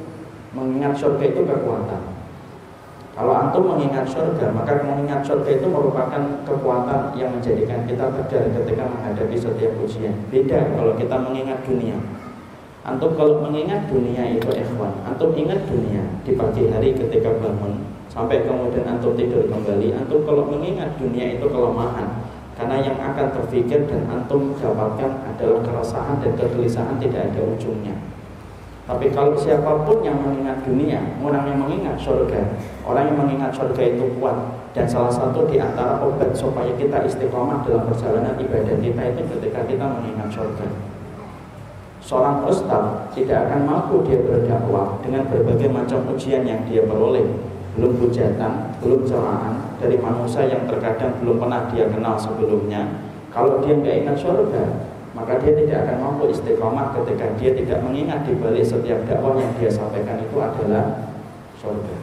Mengingat 0.55 0.95
surga 0.95 1.23
itu 1.27 1.43
kekuatan 1.43 2.18
Kalau 3.19 3.35
antum 3.35 3.75
mengingat 3.75 4.07
surga 4.07 4.47
Maka 4.55 4.79
mengingat 4.79 5.27
surga 5.27 5.59
itu 5.59 5.67
merupakan 5.67 6.23
kekuatan 6.47 7.11
yang 7.19 7.35
menjadikan 7.35 7.83
kita 7.83 8.07
tegar 8.15 8.47
ketika 8.47 8.87
menghadapi 8.87 9.35
setiap 9.35 9.75
ujian. 9.75 10.15
Beda 10.31 10.71
kalau 10.71 10.95
kita 10.95 11.19
mengingat 11.19 11.59
dunia. 11.67 11.99
Antum 12.87 13.19
kalau 13.19 13.43
mengingat 13.43 13.91
dunia 13.91 14.23
itu 14.39 14.47
ikhwan 14.47 14.95
Antum 15.03 15.35
ingat 15.35 15.67
dunia 15.67 15.99
di 16.23 16.31
pagi 16.39 16.71
hari 16.71 16.95
ketika 16.95 17.35
bangun 17.43 17.83
Sampai 18.07 18.47
kemudian 18.47 18.87
antum 18.87 19.11
tidur 19.19 19.51
kembali 19.51 19.99
Antum 19.99 20.23
kalau 20.23 20.47
mengingat 20.47 20.95
dunia 20.95 21.35
itu 21.35 21.43
kelemahan. 21.43 22.23
Karena 22.55 22.79
yang 22.79 22.95
akan 23.03 23.35
terpikir 23.35 23.83
dan 23.83 24.07
antum 24.07 24.55
dapatkan 24.55 25.11
adalah 25.27 25.59
keresahan 25.59 26.23
dan 26.23 26.31
kegelisahan 26.39 26.95
tidak 27.03 27.35
ada 27.35 27.43
ujungnya 27.51 27.99
Tapi 28.89 29.13
kalau 29.13 29.37
siapa 29.37 29.85
pun 29.85 30.01
yang 30.01 30.17
mengingat 30.17 30.65
dunia 30.65 30.97
Orang 31.21 31.45
yang 31.45 31.61
mengingat 31.61 31.93
surga 32.01 32.57
Orang 32.81 33.05
yang 33.05 33.21
mengingat 33.21 33.53
surga 33.53 33.85
itu 33.85 34.09
kuat 34.17 34.33
Dan 34.73 34.89
salah 34.89 35.13
satu 35.13 35.45
di 35.45 35.61
antara 35.61 36.01
obat 36.01 36.33
supaya 36.33 36.73
kita 36.73 37.05
istiqomah 37.05 37.61
dalam 37.69 37.85
perjalanan 37.85 38.33
ibadah 38.41 38.77
kita 38.81 39.01
itu 39.13 39.21
ketika 39.33 39.65
kita 39.65 39.81
mengingat 39.81 40.29
surga. 40.29 40.67
Seorang 42.05 42.45
ustaz 42.45 43.13
tidak 43.17 43.49
akan 43.49 43.65
mampu 43.65 44.05
dia 44.05 44.21
berdakwah 44.21 44.97
dengan 45.01 45.25
berbagai 45.29 45.69
macam 45.73 46.05
ujian 46.13 46.45
yang 46.45 46.61
dia 46.69 46.85
peroleh. 46.85 47.25
Belum 47.77 47.97
hujatan, 48.01 48.77
belum 48.81 49.05
cerahan 49.05 49.77
dari 49.81 49.97
manusia 49.97 50.45
yang 50.45 50.65
terkadang 50.69 51.17
belum 51.21 51.37
pernah 51.37 51.69
dia 51.69 51.85
kenal 51.89 52.17
sebelumnya. 52.17 52.87
Kalau 53.29 53.61
dia 53.61 53.77
nggak 53.77 53.95
ingat 54.05 54.17
surga 54.21 54.63
maka 55.19 55.35
dia 55.43 55.51
tidak 55.51 55.77
akan 55.83 55.97
mampu 55.99 56.31
istiqomah 56.31 56.95
ketika 56.95 57.27
dia 57.35 57.51
tidak 57.51 57.83
mengingat 57.83 58.23
di 58.23 58.33
balik 58.39 58.63
setiap 58.63 59.03
dakwah 59.03 59.35
yang 59.35 59.51
dia 59.59 59.67
sampaikan 59.67 60.15
itu 60.23 60.37
adalah 60.39 61.11
surga 61.59 61.95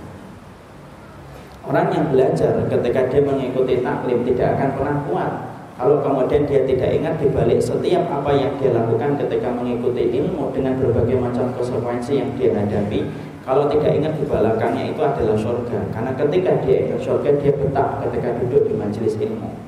orang 1.64 1.88
yang 1.96 2.06
belajar 2.12 2.52
ketika 2.68 3.00
dia 3.08 3.22
mengikuti 3.24 3.80
taklim 3.80 4.20
tidak 4.28 4.60
akan 4.60 4.68
pernah 4.76 4.96
kuat 5.08 5.32
kalau 5.76 6.00
kemudian 6.00 6.48
dia 6.48 6.64
tidak 6.64 6.88
ingat 6.88 7.20
dibalik 7.20 7.60
setiap 7.60 8.08
apa 8.08 8.32
yang 8.32 8.48
dia 8.56 8.72
lakukan 8.72 9.20
ketika 9.20 9.52
mengikuti 9.52 10.08
ilmu 10.08 10.48
dengan 10.56 10.72
berbagai 10.80 11.20
macam 11.20 11.52
konsekuensi 11.52 12.16
yang 12.16 12.32
dia 12.40 12.56
hadapi, 12.56 13.04
kalau 13.44 13.68
tidak 13.68 13.92
ingat 13.92 14.16
di 14.16 14.24
belakangnya 14.24 14.88
itu 14.88 15.00
adalah 15.04 15.36
surga. 15.36 15.78
Karena 15.92 16.16
ketika 16.16 16.50
dia 16.64 16.76
ingat 16.88 17.00
surga, 17.04 17.28
dia 17.44 17.52
betah 17.52 18.00
ketika 18.08 18.28
duduk 18.40 18.62
di 18.64 18.72
majelis 18.72 19.20
ilmu. 19.20 19.65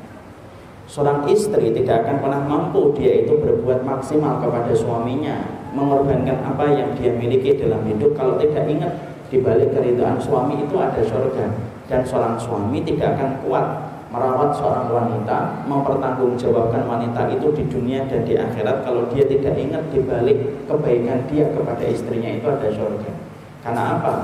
Seorang 0.89 1.29
istri 1.29 1.69
tidak 1.77 2.09
akan 2.09 2.17
pernah 2.25 2.41
mampu 2.49 2.97
dia 2.97 3.21
itu 3.21 3.37
berbuat 3.37 3.85
maksimal 3.85 4.41
kepada 4.41 4.73
suaminya, 4.73 5.37
mengorbankan 5.77 6.41
apa 6.41 6.65
yang 6.73 6.97
dia 6.97 7.13
miliki 7.13 7.61
dalam 7.61 7.85
hidup 7.85 8.17
kalau 8.17 8.41
tidak 8.41 8.65
ingat 8.65 8.97
di 9.29 9.45
balik 9.45 9.77
keridhaan 9.77 10.17
suami 10.17 10.65
itu 10.65 10.81
ada 10.81 11.05
surga 11.05 11.53
dan 11.93 12.01
seorang 12.09 12.41
suami 12.41 12.81
tidak 12.81 13.21
akan 13.21 13.37
kuat 13.45 13.67
merawat 14.09 14.57
seorang 14.57 14.89
wanita, 14.89 15.69
mempertanggungjawabkan 15.69 16.89
wanita 16.89 17.37
itu 17.37 17.53
di 17.53 17.69
dunia 17.69 18.09
dan 18.09 18.25
di 18.25 18.41
akhirat 18.41 18.81
kalau 18.81 19.05
dia 19.13 19.29
tidak 19.29 19.61
ingat 19.61 19.85
di 19.93 20.01
balik 20.01 20.65
kebaikan 20.65 21.29
dia 21.29 21.53
kepada 21.53 21.85
istrinya 21.85 22.33
itu 22.33 22.49
ada 22.49 22.69
surga. 22.73 23.13
Karena 23.61 24.01
apa? 24.01 24.15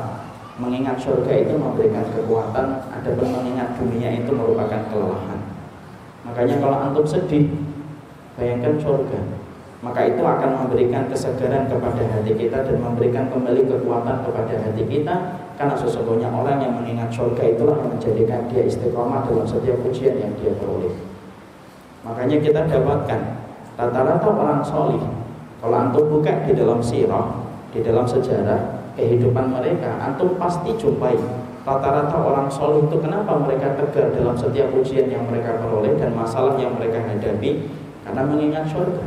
Mengingat 0.57 0.97
surga 0.97 1.45
itu 1.45 1.61
memberikan 1.61 2.09
kekuatan, 2.17 2.89
adapun 2.89 3.29
mengingat 3.29 3.77
dunia 3.77 4.25
itu 4.25 4.33
merupakan 4.33 4.81
kelelahan. 4.89 5.44
Makanya 6.25 6.57
kalau 6.61 6.77
antum 6.81 7.05
sedih, 7.05 7.53
bayangkan 8.35 8.81
surga. 8.81 9.21
Maka 9.85 10.01
itu 10.09 10.25
akan 10.25 10.51
memberikan 10.65 11.05
kesegaran 11.13 11.69
kepada 11.69 12.09
hati 12.09 12.33
kita 12.33 12.65
dan 12.65 12.81
memberikan 12.81 13.29
kembali 13.29 13.69
kekuatan 13.69 14.25
kepada 14.25 14.55
hati 14.65 14.85
kita 14.89 15.15
karena 15.61 15.77
sesungguhnya 15.77 16.33
orang 16.33 16.57
yang 16.57 16.73
mengingat 16.81 17.13
surga 17.13 17.53
itulah 17.53 17.77
yang 17.77 17.93
menjadikan 17.93 18.49
dia 18.49 18.65
istiqomah 18.65 19.29
dalam 19.29 19.45
setiap 19.45 19.77
ujian 19.85 20.17
yang 20.17 20.33
dia 20.41 20.57
peroleh. 20.57 20.97
Makanya 22.01 22.41
kita 22.41 22.65
dapatkan 22.65 23.21
rata-rata 23.77 24.29
orang 24.33 24.65
solih 24.65 25.05
kalau 25.61 25.77
antum 25.77 26.05
buka 26.09 26.33
di 26.49 26.53
dalam 26.57 26.81
sirah, 26.81 27.45
di 27.69 27.85
dalam 27.85 28.09
sejarah 28.09 28.89
kehidupan 28.97 29.53
mereka, 29.53 30.01
antum 30.01 30.37
pasti 30.41 30.73
jumpai 30.81 31.17
rata-rata 31.65 32.17
orang 32.21 32.49
solih 32.53 32.85
itu 32.85 32.97
kenapa 33.01 33.41
mereka 33.41 33.73
tegar 33.81 34.13
dalam 34.13 34.37
setiap 34.37 34.69
ujian 34.77 35.09
yang 35.09 35.25
mereka 35.25 35.57
peroleh 35.59 35.97
dan 35.97 36.13
masalah 36.13 36.61
yang 36.61 36.77
mereka 36.77 37.01
hadapi 37.01 37.73
karena 38.05 38.23
mengingat 38.29 38.69
surga 38.69 39.05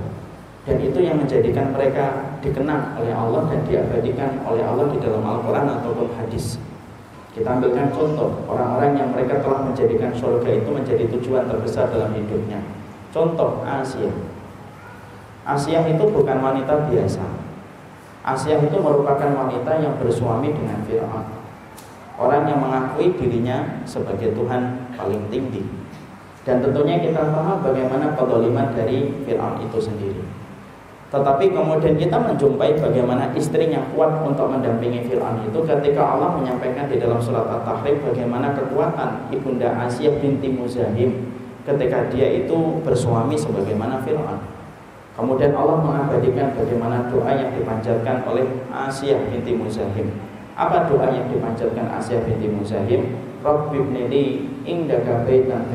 dan 0.68 0.84
itu 0.84 1.00
yang 1.00 1.16
menjadikan 1.22 1.72
mereka 1.72 2.36
dikenang 2.44 3.00
oleh 3.00 3.16
Allah 3.16 3.48
dan 3.48 3.64
diabadikan 3.64 4.44
oleh 4.44 4.68
Allah 4.68 4.92
di 4.92 5.00
dalam 5.00 5.24
Al-Quran 5.24 5.64
ataupun 5.80 6.12
hadis. 6.20 6.60
Kita 7.32 7.56
ambilkan 7.56 7.94
contoh 7.96 8.44
orang-orang 8.52 9.00
yang 9.00 9.10
mereka 9.16 9.40
telah 9.40 9.64
menjadikan 9.64 10.12
surga 10.12 10.60
itu 10.60 10.68
menjadi 10.68 11.08
tujuan 11.08 11.48
terbesar 11.48 11.88
dalam 11.88 12.12
hidupnya. 12.12 12.60
Contoh 13.16 13.64
Asia. 13.64 14.12
Asia 15.48 15.80
itu 15.88 16.04
bukan 16.04 16.38
wanita 16.44 16.90
biasa. 16.92 17.24
Asia 18.28 18.60
itu 18.60 18.76
merupakan 18.76 19.30
wanita 19.32 19.72
yang 19.80 19.96
bersuami 19.96 20.52
dengan 20.52 20.84
Fir'aun. 20.84 21.37
Orang 22.18 22.50
yang 22.50 22.58
mengakui 22.58 23.14
dirinya 23.14 23.86
sebagai 23.86 24.34
Tuhan 24.34 24.90
paling 24.98 25.30
tinggi. 25.30 25.62
Dan 26.42 26.66
tentunya 26.66 26.98
kita 26.98 27.30
paham 27.30 27.62
bagaimana 27.62 28.18
kedoliman 28.18 28.74
dari 28.74 29.14
Fir'aun 29.22 29.62
itu 29.62 29.78
sendiri. 29.78 30.24
Tetapi 31.08 31.56
kemudian 31.56 31.96
kita 31.96 32.20
menjumpai 32.20 32.76
bagaimana 32.84 33.32
istrinya 33.32 33.80
kuat 33.96 34.12
untuk 34.26 34.52
mendampingi 34.52 35.08
Fir'aun 35.08 35.46
itu 35.46 35.60
ketika 35.64 36.04
Allah 36.04 36.36
menyampaikan 36.36 36.92
di 36.92 37.00
dalam 37.00 37.22
surat 37.22 37.48
At-Tahrim 37.48 38.04
bagaimana 38.04 38.52
kekuatan 38.58 39.32
ibunda 39.32 39.72
Asia 39.88 40.12
binti 40.20 40.52
Muzahim 40.52 41.32
ketika 41.64 42.12
dia 42.12 42.28
itu 42.44 42.84
bersuami 42.84 43.40
sebagaimana 43.40 44.04
Fir'aun. 44.04 44.40
Kemudian 45.16 45.56
Allah 45.56 45.80
mengabadikan 45.80 46.56
bagaimana 46.56 47.08
doa 47.08 47.32
yang 47.32 47.56
dipanjatkan 47.56 48.28
oleh 48.28 48.44
Asia 48.72 49.16
binti 49.32 49.56
Muzahim. 49.56 50.12
Apa 50.58 50.90
doa 50.90 51.14
yang 51.14 51.30
dipanjatkan 51.30 51.86
Asia 51.86 52.18
binti 52.26 52.50
Muzahim? 52.50 53.14
Rabbi 53.46 53.78
indaka 54.66 55.22
baitan. 55.22 55.70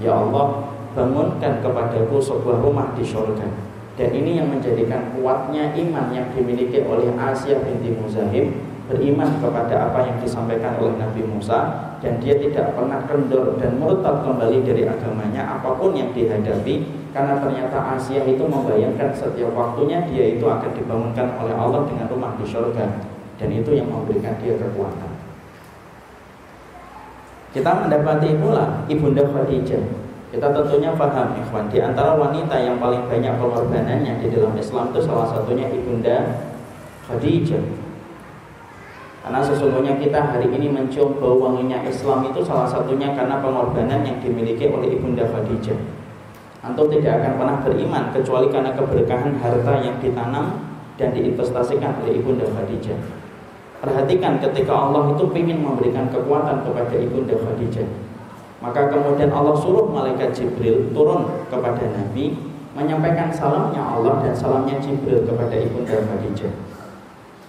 Ya 0.00 0.16
Allah, 0.16 0.72
bangunkan 0.96 1.60
kepadaku 1.60 2.16
sebuah 2.16 2.64
rumah 2.64 2.96
di 2.96 3.04
surga 3.04 3.68
dan 3.98 4.14
ini 4.14 4.38
yang 4.38 4.46
menjadikan 4.46 5.10
kuatnya 5.18 5.74
iman 5.74 6.14
yang 6.14 6.30
dimiliki 6.30 6.86
oleh 6.86 7.10
Asia 7.18 7.58
binti 7.66 7.90
Muzahim 7.98 8.54
beriman 8.86 9.42
kepada 9.42 9.90
apa 9.90 10.06
yang 10.06 10.16
disampaikan 10.22 10.78
oleh 10.80 10.96
Nabi 10.96 11.26
Musa 11.26 11.90
dan 11.98 12.22
dia 12.22 12.38
tidak 12.38 12.72
pernah 12.78 13.04
kendor 13.04 13.58
dan 13.58 13.76
murtad 13.76 14.22
kembali 14.22 14.64
dari 14.64 14.86
agamanya 14.86 15.58
apa 15.58 15.76
pun 15.76 15.92
yang 15.92 16.14
dihadapi 16.14 16.88
karena 17.10 17.42
ternyata 17.42 17.98
Asia 17.98 18.22
itu 18.22 18.46
membayangkan 18.46 19.12
setiap 19.12 19.50
waktunya 19.52 20.06
dia 20.08 20.38
itu 20.38 20.46
akan 20.46 20.70
dibangunkan 20.72 21.34
oleh 21.36 21.52
Allah 21.58 21.84
dengan 21.90 22.06
rumah 22.06 22.32
di 22.38 22.46
surga 22.46 23.17
dan 23.38 23.48
itu 23.54 23.70
yang 23.72 23.88
memberikan 23.88 24.34
dia 24.42 24.58
kekuatan. 24.58 25.12
Kita 27.54 27.70
mendapati 27.80 28.36
pula 28.36 28.84
Ibunda 28.90 29.24
Khadijah. 29.24 29.82
Kita 30.28 30.52
tentunya 30.52 30.92
paham 30.92 31.40
ikhwan 31.40 31.72
Di 31.72 31.80
antara 31.80 32.12
wanita 32.12 32.60
yang 32.60 32.76
paling 32.76 33.08
banyak 33.08 33.32
pengorbanannya 33.40 34.20
Di 34.20 34.28
dalam 34.28 34.52
Islam 34.60 34.92
itu 34.92 35.00
salah 35.00 35.24
satunya 35.32 35.64
Ibunda 35.72 36.44
Khadijah. 37.08 37.64
Karena 39.24 39.40
sesungguhnya 39.40 39.96
kita 39.96 40.20
hari 40.20 40.52
ini 40.52 40.68
mencium 40.68 41.16
bau 41.16 41.40
wanginya 41.40 41.80
Islam 41.88 42.28
itu 42.28 42.44
salah 42.44 42.68
satunya 42.68 43.12
karena 43.16 43.40
pengorbanan 43.40 44.04
yang 44.04 44.20
dimiliki 44.20 44.68
oleh 44.68 44.92
Ibunda 44.92 45.24
Khadijah. 45.24 45.76
Antum 46.64 46.92
tidak 46.92 47.22
akan 47.24 47.32
pernah 47.40 47.56
beriman 47.64 48.04
kecuali 48.12 48.46
karena 48.52 48.76
keberkahan 48.76 49.40
harta 49.40 49.72
yang 49.80 49.96
ditanam 50.04 50.58
dan 51.00 51.16
diinvestasikan 51.16 51.96
oleh 52.04 52.20
Ibunda 52.20 52.44
Khadijah. 52.44 53.27
Perhatikan 53.78 54.42
ketika 54.42 54.74
Allah 54.74 55.14
itu 55.14 55.30
ingin 55.38 55.62
memberikan 55.62 56.10
kekuatan 56.10 56.66
kepada 56.66 56.94
Ibunda 56.98 57.38
Khadijah. 57.38 57.86
Maka 58.58 58.90
kemudian 58.90 59.30
Allah 59.30 59.54
suruh 59.54 59.86
malaikat 59.86 60.34
Jibril 60.34 60.90
turun 60.90 61.46
kepada 61.46 61.86
Nabi 61.94 62.34
menyampaikan 62.74 63.30
salamnya 63.30 63.78
Allah 63.78 64.18
dan 64.18 64.34
salamnya 64.34 64.82
Jibril 64.82 65.22
kepada 65.22 65.54
Ibunda 65.54 65.94
Khadijah. 65.94 66.50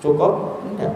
Cukup? 0.05 0.61
Tidak. 0.69 0.93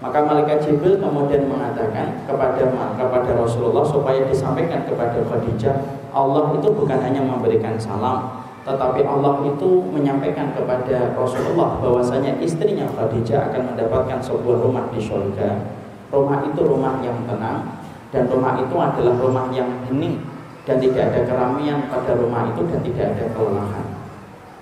Maka 0.00 0.24
malaikat 0.24 0.64
Jibril 0.64 1.00
kemudian 1.00 1.48
mengatakan 1.48 2.24
kepada 2.24 2.68
kepada 2.96 3.30
Rasulullah 3.36 3.84
supaya 3.84 4.24
disampaikan 4.24 4.88
kepada 4.88 5.20
Khadijah, 5.20 5.76
Allah 6.16 6.56
itu 6.56 6.68
bukan 6.72 7.00
hanya 7.00 7.20
memberikan 7.20 7.76
salam, 7.76 8.45
tetapi 8.66 9.06
Allah 9.06 9.46
itu 9.46 9.70
menyampaikan 9.94 10.50
kepada 10.50 11.14
Rasulullah 11.14 11.78
bahwasanya 11.78 12.42
istrinya 12.42 12.90
Khadijah 12.90 13.54
akan 13.54 13.62
mendapatkan 13.72 14.18
sebuah 14.18 14.58
rumah 14.58 14.90
di 14.90 14.98
surga. 14.98 15.70
Rumah 16.10 16.50
itu 16.50 16.60
rumah 16.66 16.98
yang 16.98 17.14
tenang, 17.30 17.78
dan 18.10 18.26
rumah 18.26 18.58
itu 18.58 18.74
adalah 18.74 19.14
rumah 19.22 19.46
yang 19.54 19.70
hening 19.86 20.18
dan 20.66 20.82
tidak 20.82 21.14
ada 21.14 21.20
keramaian 21.30 21.86
pada 21.86 22.18
rumah 22.18 22.50
itu 22.50 22.66
dan 22.66 22.82
tidak 22.82 23.06
ada 23.14 23.24
kelelahan. 23.38 23.86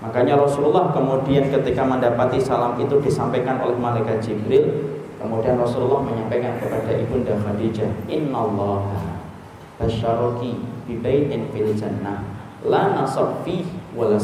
Makanya 0.04 0.36
Rasulullah 0.36 0.92
kemudian 0.92 1.48
ketika 1.48 1.80
mendapati 1.80 2.36
salam 2.36 2.76
itu 2.76 3.00
disampaikan 3.00 3.56
oleh 3.64 3.72
malaikat 3.80 4.20
Jibril, 4.20 4.84
kemudian 5.16 5.56
Rasulullah 5.56 6.04
menyampaikan 6.04 6.60
kepada 6.60 6.92
ibunda 6.92 7.32
Khadijah, 7.40 7.88
Inna 8.12 8.36
Allah 8.36 8.84
basyaraki 9.80 10.60
bibaitin 10.84 11.48
fil 11.50 11.72
jannah 11.72 12.22
la 12.64 12.94
nasab 12.94 13.42
wa 13.94 14.10
la 14.10 14.18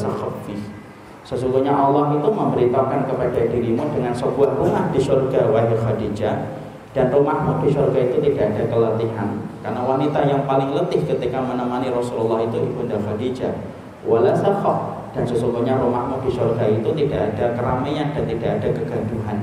Sesungguhnya 1.21 1.71
Allah 1.71 2.17
itu 2.19 2.27
memberitahukan 2.27 3.07
kepada 3.07 3.41
dirimu 3.47 3.87
dengan 3.95 4.11
sebuah 4.11 4.59
rumah 4.59 4.91
di 4.91 4.99
surga 4.99 5.47
wahai 5.47 5.79
Khadijah. 5.79 6.59
Dan 6.91 7.07
rumahmu 7.15 7.63
di 7.63 7.71
surga 7.71 7.99
itu 8.03 8.19
tidak 8.19 8.51
ada 8.51 8.67
keletihan. 8.67 9.39
Karena 9.63 9.79
wanita 9.87 10.27
yang 10.27 10.43
paling 10.43 10.75
letih 10.75 11.07
ketika 11.07 11.39
menemani 11.39 11.87
Rasulullah 11.95 12.43
itu 12.43 12.59
ibunda 12.67 12.99
Khadijah. 12.99 13.55
Wala 14.03 14.35
dan 15.11 15.23
sesungguhnya 15.27 15.79
rumahmu 15.79 16.23
di 16.23 16.31
surga 16.35 16.67
itu 16.71 16.91
tidak 16.95 17.35
ada 17.35 17.55
keramaian 17.55 18.11
dan 18.15 18.25
tidak 18.27 18.51
ada 18.59 18.69
kegaduhan. 18.75 19.39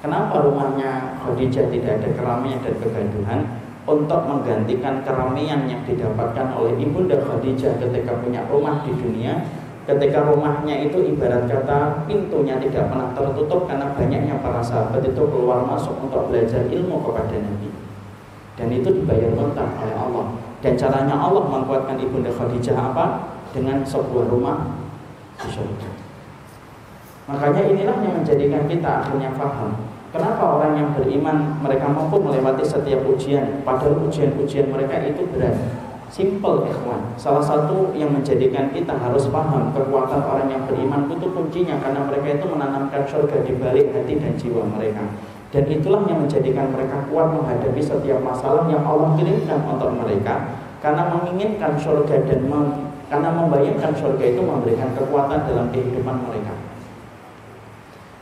Kenapa 0.00 0.44
rumahnya 0.44 1.20
Khadijah 1.24 1.68
tidak 1.68 2.00
ada 2.00 2.08
keramaian 2.16 2.60
dan 2.64 2.74
kegaduhan 2.80 3.40
untuk 3.88 4.20
menggantikan 4.28 5.00
keramaian 5.00 5.64
yang 5.64 5.80
didapatkan 5.88 6.52
oleh 6.52 6.76
ibunda 6.76 7.16
Khadijah 7.24 7.80
ketika 7.80 8.12
punya 8.20 8.44
rumah 8.52 8.84
di 8.84 8.92
dunia. 8.92 9.48
Ketika 9.88 10.28
rumahnya 10.28 10.84
itu 10.84 11.00
ibarat 11.00 11.48
kata 11.48 12.04
pintunya 12.04 12.60
tidak 12.60 12.92
pernah 12.92 13.08
tertutup 13.16 13.64
karena 13.64 13.88
banyaknya 13.96 14.36
para 14.44 14.60
sahabat 14.60 15.00
itu 15.00 15.22
keluar 15.32 15.64
masuk 15.64 15.96
untuk 16.04 16.28
belajar 16.28 16.60
ilmu 16.68 17.00
kepada 17.08 17.40
Nabi. 17.40 17.72
Dan 18.60 18.68
itu 18.68 18.92
dibayar 18.92 19.32
mentah 19.32 19.72
oleh 19.80 19.96
Allah. 19.96 20.26
Dan 20.60 20.76
caranya 20.76 21.16
Allah 21.16 21.40
menguatkan 21.48 21.96
ibunda 21.96 22.28
Khadijah 22.28 22.76
apa? 22.76 23.32
Dengan 23.56 23.80
sebuah 23.80 24.28
rumah 24.28 24.76
di 25.40 25.48
surga 25.48 25.88
makanya 27.28 27.62
inilah 27.68 27.96
yang 28.00 28.14
menjadikan 28.18 28.64
kita 28.64 29.04
akhirnya 29.04 29.30
paham 29.36 29.76
kenapa 30.10 30.42
orang 30.58 30.72
yang 30.76 30.88
beriman 30.96 31.58
mereka 31.60 31.86
mampu 31.90 32.20
melewati 32.20 32.64
setiap 32.64 33.04
ujian 33.04 33.62
padahal 33.62 34.08
ujian-ujian 34.08 34.72
mereka 34.72 35.02
itu 35.04 35.24
berat 35.32 35.56
Simple 36.08 36.64
ikhwan. 36.64 37.04
Salah 37.20 37.44
satu 37.44 37.92
yang 37.92 38.08
menjadikan 38.08 38.72
kita 38.72 38.96
harus 38.96 39.28
paham 39.28 39.68
kekuatan 39.76 40.24
orang 40.24 40.48
yang 40.48 40.64
beriman 40.64 41.04
itu 41.12 41.28
kuncinya 41.28 41.76
karena 41.84 42.00
mereka 42.08 42.40
itu 42.40 42.46
menanamkan 42.48 43.04
surga 43.04 43.44
di 43.44 43.52
balik 43.60 43.92
hati 43.92 44.16
dan 44.16 44.32
jiwa 44.40 44.64
mereka. 44.72 45.04
Dan 45.52 45.68
itulah 45.68 46.08
yang 46.08 46.24
menjadikan 46.24 46.72
mereka 46.72 47.04
kuat 47.12 47.28
menghadapi 47.28 47.80
setiap 47.84 48.24
masalah 48.24 48.64
yang 48.72 48.80
Allah 48.88 49.20
kirimkan 49.20 49.60
untuk 49.68 49.92
mereka 50.00 50.48
karena 50.80 51.12
menginginkan 51.12 51.76
surga 51.76 52.24
dan 52.24 52.40
mem, 52.48 52.66
karena 53.12 53.28
membayangkan 53.28 53.92
surga 53.92 54.24
itu 54.32 54.40
memberikan 54.40 54.88
kekuatan 54.96 55.44
dalam 55.44 55.68
kehidupan 55.68 56.16
mereka. 56.24 56.67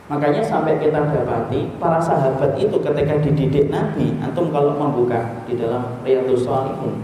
Makanya 0.07 0.39
sampai 0.39 0.79
kita 0.79 1.03
dapati 1.03 1.67
para 1.75 1.99
sahabat 1.99 2.55
itu 2.55 2.79
ketika 2.79 3.19
dididik 3.19 3.67
Nabi, 3.67 4.15
antum 4.23 4.47
kalau 4.55 4.71
membuka 4.79 5.43
di 5.43 5.59
dalam 5.59 5.99
Riyadhus 5.99 6.47
Shalihin 6.47 7.03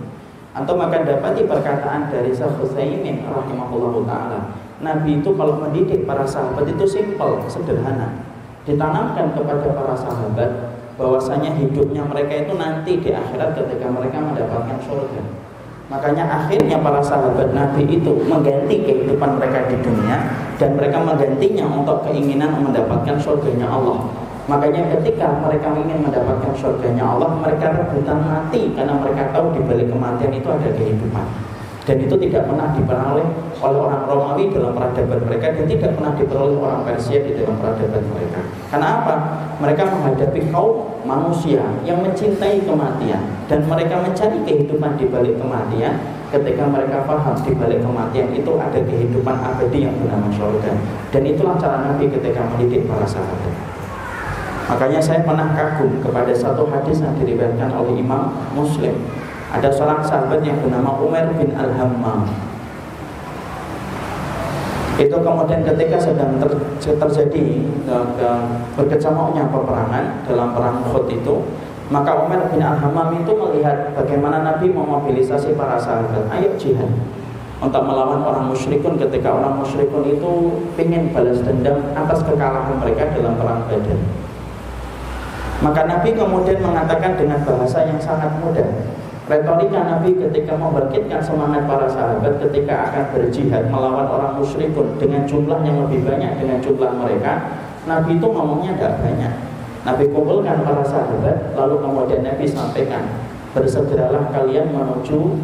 atau 0.56 0.80
akan 0.80 1.02
dapati 1.04 1.44
perkataan 1.44 2.08
dari 2.08 2.32
Syekh 2.32 2.64
Utsaimin 2.64 3.28
rahimahullah 3.28 3.94
taala. 4.08 4.40
Nabi 4.80 5.20
itu 5.20 5.36
kalau 5.36 5.60
mendidik 5.60 6.08
para 6.08 6.24
sahabat 6.24 6.64
itu 6.64 6.88
simpel, 6.88 7.44
sederhana. 7.52 8.24
Ditanamkan 8.64 9.36
kepada 9.36 9.68
para 9.76 9.96
sahabat 10.00 10.50
bahwasanya 10.96 11.60
hidupnya 11.60 12.08
mereka 12.08 12.48
itu 12.48 12.54
nanti 12.56 13.04
di 13.04 13.12
akhirat 13.12 13.52
ketika 13.52 13.92
mereka 13.92 14.24
mendapatkan 14.24 14.80
surga. 14.80 15.43
Makanya 15.94 16.26
akhirnya 16.26 16.82
para 16.82 16.98
sahabat 17.06 17.54
Nabi 17.54 17.86
itu 17.86 18.18
mengganti 18.26 18.82
kehidupan 18.82 19.38
mereka 19.38 19.70
di 19.70 19.78
dunia 19.78 20.26
dan 20.58 20.74
mereka 20.74 20.98
menggantinya 20.98 21.70
untuk 21.70 22.02
keinginan 22.10 22.66
mendapatkan 22.66 23.14
surganya 23.22 23.70
Allah. 23.70 24.10
Makanya 24.50 24.90
ketika 24.90 25.38
mereka 25.46 25.70
ingin 25.78 26.02
mendapatkan 26.02 26.50
surganya 26.58 27.06
Allah, 27.14 27.38
mereka 27.38 27.78
rebutan 27.78 28.26
mati 28.26 28.74
karena 28.74 28.98
mereka 28.98 29.38
tahu 29.38 29.54
di 29.54 29.62
balik 29.70 29.88
kematian 29.94 30.34
itu 30.34 30.50
ada 30.50 30.70
kehidupan. 30.74 31.26
Dan 31.86 31.98
itu 32.02 32.16
tidak 32.26 32.50
pernah 32.50 32.74
diperoleh 32.74 33.28
oleh 33.62 33.80
orang 33.86 34.04
Romawi 34.10 34.50
dalam 34.50 34.74
peradaban 34.74 35.20
mereka 35.30 35.54
dan 35.54 35.66
tidak 35.70 35.94
pernah 35.94 36.14
diperoleh 36.18 36.58
orang 36.58 36.82
Persia 36.90 37.22
di 37.22 37.38
dalam 37.38 37.54
peradaban 37.62 38.04
mereka. 38.18 38.42
Karena 38.74 39.06
apa? 39.06 39.16
Mereka 39.62 39.86
menghadapi 39.86 40.50
kaum 40.50 40.98
manusia 41.06 41.62
yang 41.86 42.02
mencintai 42.02 42.66
kematian 42.66 43.22
dan 43.46 43.62
mereka 43.70 44.02
mencari 44.02 44.42
kehidupan 44.50 44.98
di 44.98 45.06
balik 45.14 45.38
kematian 45.38 46.02
ketika 46.34 46.66
mereka 46.66 47.06
paham 47.06 47.38
di 47.46 47.54
balik 47.54 47.86
kematian 47.86 48.34
itu 48.34 48.50
ada 48.58 48.82
kehidupan 48.82 49.36
abadi 49.46 49.86
yang 49.86 49.94
bernama 50.02 50.26
surga. 50.34 50.74
Dan 51.14 51.22
itulah 51.22 51.54
cara 51.62 51.86
Nabi 51.86 52.10
ketika 52.10 52.50
mendidik 52.50 52.90
para 52.90 53.06
sahabat. 53.06 53.54
Makanya 54.66 54.98
saya 54.98 55.22
pernah 55.22 55.54
kagum 55.54 56.02
kepada 56.02 56.34
satu 56.34 56.66
hadis 56.74 56.98
yang 57.06 57.14
diriwayatkan 57.22 57.70
oleh 57.78 58.02
Imam 58.02 58.34
Muslim. 58.58 59.06
Ada 59.54 59.70
seorang 59.70 60.02
sahabat 60.02 60.42
yang 60.42 60.58
bernama 60.66 60.98
Umar 60.98 61.30
bin 61.38 61.54
Al-Hammam. 61.54 62.26
Itu 64.94 65.18
kemudian 65.26 65.66
ketika 65.66 65.98
sedang 65.98 66.38
ter, 66.38 66.52
terjadi 66.78 67.46
ke, 67.66 68.30
berkecamuknya 68.78 69.50
peperangan 69.50 70.22
dalam 70.30 70.54
perang 70.54 70.86
Uhud 70.86 71.10
itu, 71.10 71.36
maka 71.90 72.14
Umar 72.14 72.46
bin 72.54 72.62
Al-Hammam 72.62 73.26
itu 73.26 73.34
melihat 73.34 73.92
bagaimana 73.98 74.46
Nabi 74.46 74.70
memobilisasi 74.70 75.58
para 75.58 75.82
sahabat, 75.82 76.30
ayo 76.38 76.54
jihad 76.62 76.90
untuk 77.64 77.84
melawan 77.88 78.22
orang 78.22 78.52
musyrikun 78.52 79.00
ketika 79.00 79.32
orang 79.32 79.56
musyrikun 79.56 80.04
itu 80.04 80.32
ingin 80.76 81.16
balas 81.16 81.40
dendam 81.42 81.80
atas 81.96 82.20
kekalahan 82.28 82.76
mereka 82.76 83.16
dalam 83.16 83.40
perang 83.40 83.64
Badar. 83.66 84.00
Maka 85.64 85.82
Nabi 85.88 86.12
kemudian 86.12 86.60
mengatakan 86.60 87.16
dengan 87.16 87.40
bahasa 87.48 87.88
yang 87.88 87.96
sangat 88.04 88.36
mudah, 88.44 88.68
Retorika 89.24 89.80
Nabi 89.88 90.20
ketika 90.20 90.60
membangkitkan 90.60 91.24
semangat 91.24 91.64
para 91.64 91.88
sahabat 91.88 92.44
ketika 92.44 92.92
akan 92.92 93.04
berjihad 93.16 93.72
melawan 93.72 94.04
orang 94.04 94.36
musyrikun 94.36 95.00
dengan 95.00 95.24
jumlah 95.24 95.64
yang 95.64 95.80
lebih 95.88 96.04
banyak 96.04 96.44
dengan 96.44 96.60
jumlah 96.60 96.92
mereka, 97.00 97.56
Nabi 97.88 98.20
itu 98.20 98.28
ngomongnya 98.28 98.76
tidak 98.76 99.00
banyak. 99.00 99.34
Nabi 99.88 100.04
kumpulkan 100.12 100.68
para 100.68 100.84
sahabat, 100.84 101.56
lalu 101.56 101.76
kemudian 101.80 102.20
Nabi 102.24 102.44
sampaikan, 102.48 103.04
bersegeralah 103.56 104.28
kalian 104.36 104.76
menuju 104.76 105.40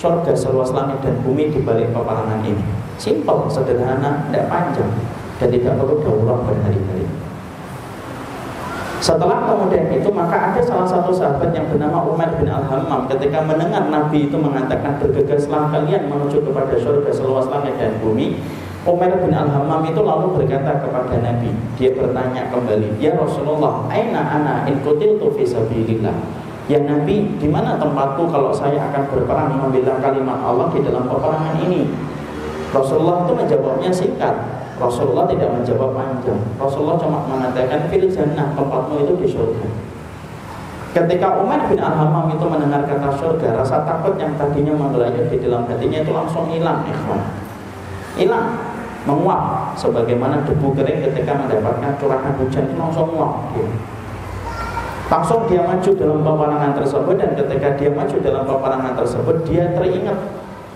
surga 0.00 0.32
seluas 0.32 0.72
langit 0.72 1.04
dan 1.04 1.20
bumi 1.20 1.52
di 1.52 1.60
balik 1.60 1.92
peperangan 1.92 2.40
ini. 2.40 2.64
Simpel, 2.96 3.44
sederhana, 3.52 4.24
tidak 4.28 4.48
panjang, 4.48 4.88
dan 5.36 5.48
tidak 5.52 5.76
perlu 5.76 6.00
daulah 6.00 6.48
berhari-hari. 6.48 7.27
Setelah 8.98 9.46
kemudian 9.46 9.86
itu 9.94 10.10
maka 10.10 10.50
ada 10.50 10.60
salah 10.60 10.82
satu 10.82 11.14
sahabat 11.14 11.54
yang 11.54 11.70
bernama 11.70 12.02
Umar 12.02 12.34
bin 12.34 12.50
Al-Hammam 12.50 13.06
ketika 13.06 13.46
mendengar 13.46 13.86
Nabi 13.86 14.26
itu 14.26 14.34
mengatakan 14.34 14.98
bergegaslah 14.98 15.70
kalian 15.70 16.10
menuju 16.10 16.42
kepada 16.42 16.74
surga 16.74 17.10
seluas 17.14 17.46
langit 17.46 17.78
dan 17.78 17.94
bumi 18.02 18.42
Umar 18.82 19.14
bin 19.22 19.30
Al-Hammam 19.30 19.86
itu 19.86 20.02
lalu 20.02 20.42
berkata 20.42 20.82
kepada 20.82 21.14
Nabi 21.22 21.54
Dia 21.78 21.94
bertanya 21.94 22.50
kembali 22.50 22.98
Ya 22.98 23.14
Rasulullah 23.14 23.86
Aina 23.86 24.18
ana 24.18 24.66
in 24.66 24.82
kutiltu 24.82 25.30
fisabilillah 25.30 26.14
Ya 26.68 26.84
Nabi, 26.84 27.32
di 27.40 27.48
mana 27.48 27.80
tempatku 27.80 28.28
kalau 28.28 28.52
saya 28.52 28.92
akan 28.92 29.08
berperang 29.08 29.56
membela 29.56 29.96
kalimat 30.04 30.36
Allah 30.44 30.68
di 30.68 30.84
dalam 30.84 31.08
peperangan 31.08 31.64
ini? 31.64 31.88
Rasulullah 32.68 33.24
itu 33.24 33.32
menjawabnya 33.32 33.88
singkat. 33.88 34.36
Rasulullah 34.78 35.26
tidak 35.26 35.50
menjawab 35.52 35.90
panjang. 35.92 36.40
Rasulullah 36.56 36.96
cuma 37.02 37.18
mengatakan 37.26 37.90
fil 37.90 38.06
jannah 38.06 38.54
tempatmu 38.54 39.02
itu 39.02 39.12
di 39.18 39.26
surga. 39.26 39.66
Ketika 40.96 41.36
Umar 41.42 41.68
bin 41.68 41.76
Al-Hammam 41.76 42.32
itu 42.32 42.46
mendengar 42.48 42.86
kata 42.88 43.12
surga, 43.20 43.60
rasa 43.60 43.84
takut 43.84 44.16
yang 44.16 44.32
tadinya 44.40 44.72
menggelayut 44.72 45.28
di 45.28 45.36
dalam 45.42 45.68
hatinya 45.68 46.00
itu 46.00 46.12
langsung 46.14 46.48
hilang, 46.48 46.80
ikhwan. 46.88 47.22
Hilang, 48.16 48.56
menguap 49.04 49.76
sebagaimana 49.76 50.42
debu 50.48 50.74
kering 50.74 51.04
ketika 51.10 51.32
mendapatkan 51.36 51.92
curahan 52.00 52.32
hujan 52.40 52.64
itu 52.72 52.76
langsung 52.80 53.12
menguap 53.12 53.52
dia. 53.52 53.68
Langsung 55.08 55.40
dia 55.48 55.64
maju 55.64 55.90
dalam 55.96 56.20
peperangan 56.20 56.72
tersebut 56.76 57.14
dan 57.16 57.30
ketika 57.32 57.68
dia 57.80 57.90
maju 57.92 58.16
dalam 58.20 58.42
peperangan 58.44 58.92
tersebut 58.92 59.36
dia 59.48 59.64
teringat 59.72 60.18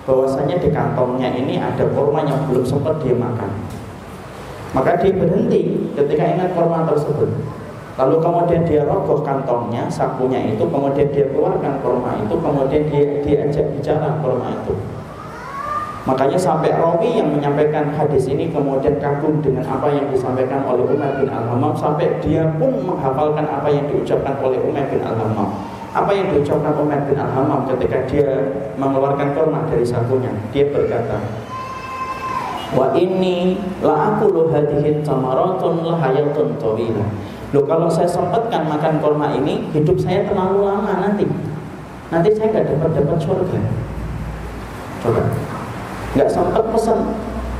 bahwasanya 0.08 0.56
di 0.58 0.68
kantongnya 0.72 1.30
ini 1.36 1.60
ada 1.60 1.84
kurma 1.92 2.24
yang 2.24 2.40
belum 2.48 2.64
sempat 2.64 2.96
dia 3.04 3.12
makan. 3.12 3.50
Maka 4.72 4.96
dia 5.00 5.12
berhenti 5.12 5.92
ketika 5.92 6.24
ingat 6.24 6.56
korma 6.56 6.88
tersebut. 6.88 7.28
Lalu 8.00 8.16
kemudian 8.24 8.64
dia 8.64 8.88
rogoh 8.88 9.20
kantongnya, 9.20 9.84
sakunya 9.92 10.40
itu, 10.48 10.64
kemudian 10.64 11.12
dia 11.12 11.28
keluarkan 11.28 11.76
korma 11.84 12.16
itu, 12.24 12.34
kemudian 12.40 12.88
dia 12.88 13.04
diajak 13.20 13.68
bicara 13.76 14.16
korma 14.24 14.48
itu. 14.48 14.72
Makanya 16.02 16.34
sampai 16.34 16.74
rawi 16.74 17.22
yang 17.22 17.30
menyampaikan 17.30 17.94
hadis 17.94 18.26
ini 18.26 18.50
kemudian 18.50 18.98
kagum 18.98 19.38
dengan 19.38 19.62
apa 19.70 19.86
yang 19.86 20.10
disampaikan 20.10 20.66
oleh 20.66 20.82
Umar 20.82 21.14
bin 21.14 21.30
Al-Hammam 21.30 21.78
sampai 21.78 22.18
dia 22.18 22.42
pun 22.58 22.74
menghafalkan 22.82 23.46
apa 23.46 23.70
yang 23.70 23.86
diucapkan 23.86 24.34
oleh 24.42 24.58
Umar 24.66 24.82
bin 24.90 24.98
Al-Hammam. 24.98 25.48
Apa 25.94 26.10
yang 26.10 26.26
diucapkan 26.34 26.74
Umar 26.74 27.06
bin 27.06 27.14
Al-Hammam 27.14 27.70
ketika 27.70 28.02
dia 28.10 28.28
mengeluarkan 28.82 29.30
korma 29.30 29.62
dari 29.70 29.86
sakunya? 29.86 30.34
Dia 30.50 30.74
berkata, 30.74 31.22
Wa 32.72 32.96
ini 32.96 33.60
la 33.84 34.16
aku 34.16 34.32
lo 34.32 34.48
hadihin 34.48 35.04
samaratun 35.04 35.84
lahayatun 35.84 36.56
tawilah. 36.56 37.08
Loh 37.52 37.68
kalau 37.68 37.84
saya 37.92 38.08
sempatkan 38.08 38.64
makan 38.64 38.96
kurma 39.04 39.36
ini, 39.36 39.68
hidup 39.76 40.00
saya 40.00 40.24
terlalu 40.24 40.64
lama 40.64 41.04
nanti. 41.04 41.28
Nanti 42.08 42.32
saya 42.32 42.48
nggak 42.48 42.66
dapat 42.76 42.90
dapat 42.96 43.18
surga. 43.20 43.60
Coba, 45.04 45.22
nggak 46.16 46.28
sempat 46.32 46.64
pesan 46.72 46.98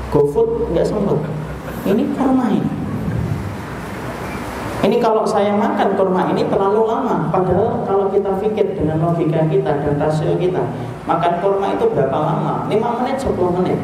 GoFood, 0.09 0.73
nggak 0.73 0.89
sempat. 0.89 1.21
Ini 1.85 2.03
kurma 2.17 2.47
ini. 2.49 2.73
Ini 4.83 4.97
kalau 4.99 5.23
saya 5.23 5.55
makan 5.55 5.95
kurma 5.95 6.33
ini 6.33 6.49
terlalu 6.49 6.89
lama. 6.89 7.29
Padahal 7.29 7.85
kalau 7.85 8.09
kita 8.09 8.35
pikir 8.41 8.75
dengan 8.75 8.99
logika 8.99 9.45
kita 9.47 9.79
dan 9.79 9.95
rasio 10.01 10.35
kita, 10.41 10.73
makan 11.05 11.33
kurma 11.39 11.77
itu 11.77 11.87
berapa 11.93 12.17
lama? 12.17 12.67
5 12.67 12.99
menit, 12.99 13.17
10 13.21 13.57
menit. 13.61 13.79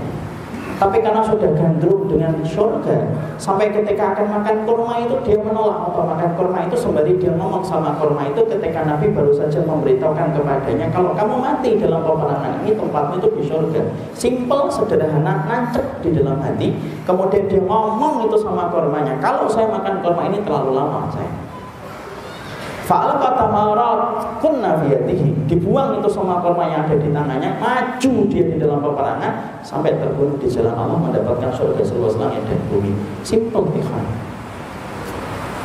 Tapi 0.78 1.02
karena 1.02 1.26
sudah 1.26 1.50
gandrung 1.58 2.06
dengan 2.06 2.38
surga 2.46 3.10
Sampai 3.34 3.74
ketika 3.74 4.14
akan 4.14 4.30
makan 4.30 4.62
kurma 4.62 5.02
itu 5.02 5.18
Dia 5.26 5.38
menolak 5.42 5.90
untuk 5.90 6.06
makan 6.06 6.30
kurma 6.38 6.58
itu 6.70 6.78
Sembari 6.78 7.18
dia 7.18 7.34
ngomong 7.34 7.66
sama 7.66 7.98
kurma 7.98 8.30
itu 8.30 8.46
Ketika 8.46 8.86
Nabi 8.86 9.10
baru 9.10 9.34
saja 9.34 9.58
memberitahukan 9.66 10.38
kepadanya 10.38 10.86
Kalau 10.94 11.18
kamu 11.18 11.34
mati 11.42 11.74
dalam 11.82 12.06
peperangan 12.06 12.62
ini 12.62 12.78
Tempatmu 12.78 13.14
itu 13.18 13.28
di 13.34 13.42
surga. 13.50 13.82
Simple, 14.14 14.70
sederhana, 14.70 15.50
nancep 15.50 15.84
di 15.98 16.14
dalam 16.14 16.38
hati. 16.38 16.70
Kemudian 17.02 17.50
dia 17.50 17.58
ngomong 17.58 18.30
itu 18.30 18.38
sama 18.38 18.70
kurmanya 18.70 19.18
Kalau 19.18 19.50
saya 19.50 19.66
makan 19.66 19.98
kurma 19.98 20.30
ini 20.30 20.38
terlalu 20.46 20.78
lama 20.78 21.10
saya 21.10 21.47
Fa'al 22.88 23.20
kata 23.20 23.52
marat 23.52 24.00
kunna 24.40 24.80
biyadihi 24.80 25.44
Dibuang 25.44 26.00
itu 26.00 26.08
semua 26.08 26.40
kurma 26.40 26.72
yang 26.72 26.88
ada 26.88 26.96
di 26.96 27.12
tangannya 27.12 27.60
Maju 27.60 28.12
dia 28.32 28.48
di 28.48 28.56
dalam 28.56 28.80
peperangan 28.80 29.60
Sampai 29.60 29.92
terbunuh 30.00 30.40
di 30.40 30.48
jalan 30.48 30.72
Allah 30.72 30.96
Mendapatkan 30.96 31.52
surga 31.52 31.84
seluas 31.84 32.16
langit 32.16 32.40
dan 32.48 32.56
bumi. 32.72 32.96
Simple 33.20 33.68
ikhwan. 33.76 34.08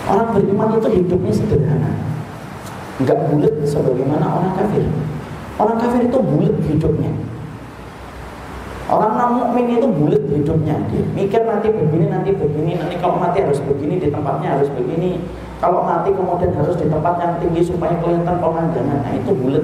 Orang 0.03 0.36
beriman 0.36 0.75
itu 0.75 0.89
hidupnya 0.99 1.31
sederhana. 1.31 1.91
Enggak 2.99 3.17
bulat 3.31 3.55
sebagaimana 3.63 4.25
orang 4.27 4.51
kafir. 4.59 4.83
Orang 5.55 5.77
kafir 5.79 6.01
itu 6.12 6.19
bulat 6.19 6.55
hidupnya. 6.67 7.12
Orang 8.91 9.15
non 9.15 9.29
mukmin 9.39 9.79
itu 9.79 9.88
bulat 9.88 10.23
hidupnya. 10.27 10.75
Dia 10.91 11.03
mikir 11.15 11.41
nanti 11.47 11.71
begini 11.71 12.12
nanti 12.12 12.36
begini 12.36 12.75
nanti 12.75 12.99
kalau 12.99 13.15
mati 13.15 13.39
harus 13.39 13.63
begini 13.63 13.95
di 13.95 14.12
tempatnya 14.12 14.59
harus 14.59 14.67
begini 14.75 15.23
kalau 15.63 15.80
mati 15.88 16.12
kemudian 16.12 16.52
harus 16.60 16.76
di 16.76 16.91
tempat 16.91 17.23
yang 17.23 17.39
tinggi 17.39 17.71
supaya 17.71 17.95
kelihatan 18.04 18.36
pemandangan, 18.36 18.99
nah 18.99 19.13
itu 19.15 19.32
bulat. 19.32 19.63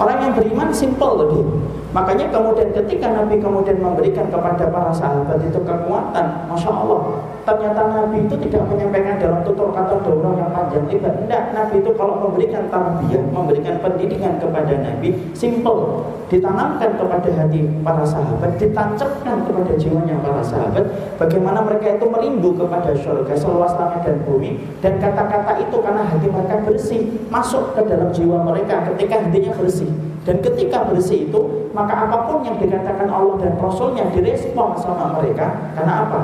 Orang 0.00 0.16
yang 0.24 0.32
beriman 0.32 0.72
simple 0.72 1.28
dia. 1.28 1.44
Makanya 1.92 2.32
kemudian 2.32 2.72
ketika 2.72 3.12
Nabi 3.12 3.36
kemudian 3.36 3.84
memberikan 3.84 4.32
kepada 4.32 4.64
para 4.72 4.96
sahabat 4.96 5.44
itu 5.44 5.60
kekuatan, 5.60 6.26
masya 6.48 6.72
Allah, 6.72 7.20
ternyata 7.42 7.82
Nabi 7.90 8.26
itu 8.26 8.34
tidak 8.48 8.62
menyampaikan 8.70 9.16
dalam 9.18 9.40
tutur 9.42 9.74
kata 9.74 10.02
dorong 10.02 10.38
yang 10.38 10.50
panjang 10.54 10.86
tidak. 10.86 11.12
Tidak, 11.22 11.42
Nabi 11.54 11.74
itu 11.82 11.90
kalau 11.98 12.14
memberikan 12.28 12.66
tarbiyah, 12.70 13.22
memberikan 13.30 13.76
pendidikan 13.82 14.38
kepada 14.38 14.74
Nabi, 14.78 15.08
simple, 15.34 16.06
ditanamkan 16.30 16.96
kepada 16.96 17.28
hati 17.28 17.60
para 17.82 18.04
sahabat, 18.06 18.56
ditancapkan 18.56 19.36
kepada 19.44 19.72
jiwanya 19.76 20.16
para 20.22 20.42
sahabat, 20.42 20.84
bagaimana 21.20 21.60
mereka 21.66 22.00
itu 22.00 22.06
merindu 22.08 22.50
kepada 22.56 22.90
surga 22.96 23.34
seluas 23.36 23.74
langit 23.76 24.00
dan 24.06 24.16
bumi, 24.24 24.62
dan 24.80 24.96
kata-kata 25.02 25.60
itu 25.60 25.76
karena 25.82 26.02
hati 26.06 26.26
mereka 26.30 26.56
bersih, 26.64 27.02
masuk 27.28 27.76
ke 27.76 27.80
dalam 27.84 28.08
jiwa 28.14 28.40
mereka 28.46 28.86
ketika 28.92 29.20
hatinya 29.20 29.52
bersih. 29.58 29.90
Dan 30.22 30.38
ketika 30.38 30.86
bersih 30.86 31.26
itu, 31.26 31.40
maka 31.74 32.06
apa 32.06 32.30
pun 32.30 32.46
yang 32.46 32.54
dikatakan 32.54 33.10
Allah 33.10 33.42
dan 33.42 33.58
Rasulnya 33.58 34.06
direspon 34.14 34.78
sama 34.78 35.18
mereka. 35.18 35.74
Karena 35.74 36.06
apa? 36.06 36.20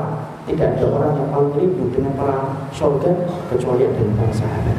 Tidak 0.48 0.80
ada 0.80 0.84
orang 0.88 1.12
yang 1.12 1.28
paling 1.28 1.52
rindu 1.60 1.92
dengan 1.92 2.16
para 2.16 2.56
surga 2.72 3.12
kecuali 3.52 3.84
ada 3.84 4.00
para 4.16 4.32
sahabat. 4.32 4.76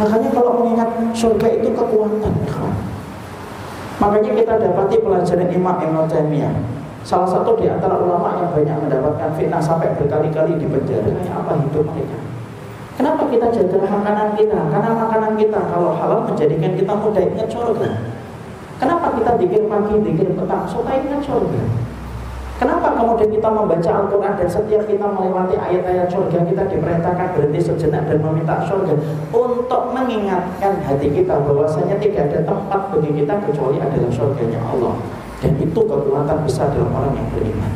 Makanya 0.00 0.28
kalau 0.32 0.64
mengingat 0.64 0.88
surga 1.12 1.48
itu 1.60 1.68
kekuatan, 1.76 2.34
Makanya 4.00 4.32
kita 4.34 4.52
dapati 4.56 4.96
pelajaran 5.04 5.52
Imam 5.52 5.76
Ibn 5.78 6.08
Taimiyah. 6.08 6.54
Salah 7.04 7.28
satu 7.28 7.54
di 7.60 7.68
antara 7.68 8.00
ulama 8.00 8.40
yang 8.40 8.50
banyak 8.56 8.88
mendapatkan 8.88 9.30
fitnah 9.36 9.60
sampai 9.60 9.92
berkali-kali 10.00 10.56
di 10.56 10.66
penjara. 10.66 11.12
Apa 11.28 11.60
hidup 11.60 11.86
mereka? 11.92 12.18
Kenapa 12.96 13.28
kita 13.28 13.46
jaga 13.52 13.78
makanan 13.84 14.28
kita? 14.38 14.58
Karena 14.70 14.90
makanan 14.96 15.32
kita 15.36 15.60
kalau 15.70 15.92
halal 15.98 16.24
menjadikan 16.24 16.72
kita 16.72 16.92
mudah 16.94 17.22
ingat 17.22 17.48
surga. 17.52 17.88
kita 19.18 19.30
dikir 19.38 19.62
pagi, 19.70 19.94
dikir 20.02 20.28
petang, 20.34 20.64
supaya 20.66 20.98
ingat 20.98 21.22
surga. 21.22 21.62
Kenapa 22.62 22.94
kemudian 22.94 23.26
kita 23.26 23.50
membaca 23.50 23.90
Al-Quran 23.90 24.38
dan 24.38 24.46
setiap 24.46 24.86
kita 24.86 25.02
melewati 25.02 25.58
ayat-ayat 25.58 26.06
surga 26.06 26.46
kita 26.46 26.62
diperintahkan 26.70 27.34
berhenti 27.34 27.58
sejenak 27.58 28.06
dan 28.06 28.22
meminta 28.22 28.62
surga 28.62 28.94
untuk 29.34 29.90
mengingatkan 29.90 30.78
hati 30.86 31.10
kita 31.10 31.42
bahwasanya 31.42 31.98
tidak 31.98 32.30
ada 32.30 32.46
tempat 32.46 32.94
bagi 32.94 33.18
kita 33.18 33.34
kecuali 33.42 33.82
adalah 33.82 34.10
surganya 34.14 34.62
Allah 34.62 34.94
dan 35.42 35.58
itu 35.58 35.74
kekuatan 35.82 36.38
besar 36.46 36.70
dalam 36.70 36.94
orang 36.94 37.18
yang 37.18 37.28
beriman. 37.34 37.72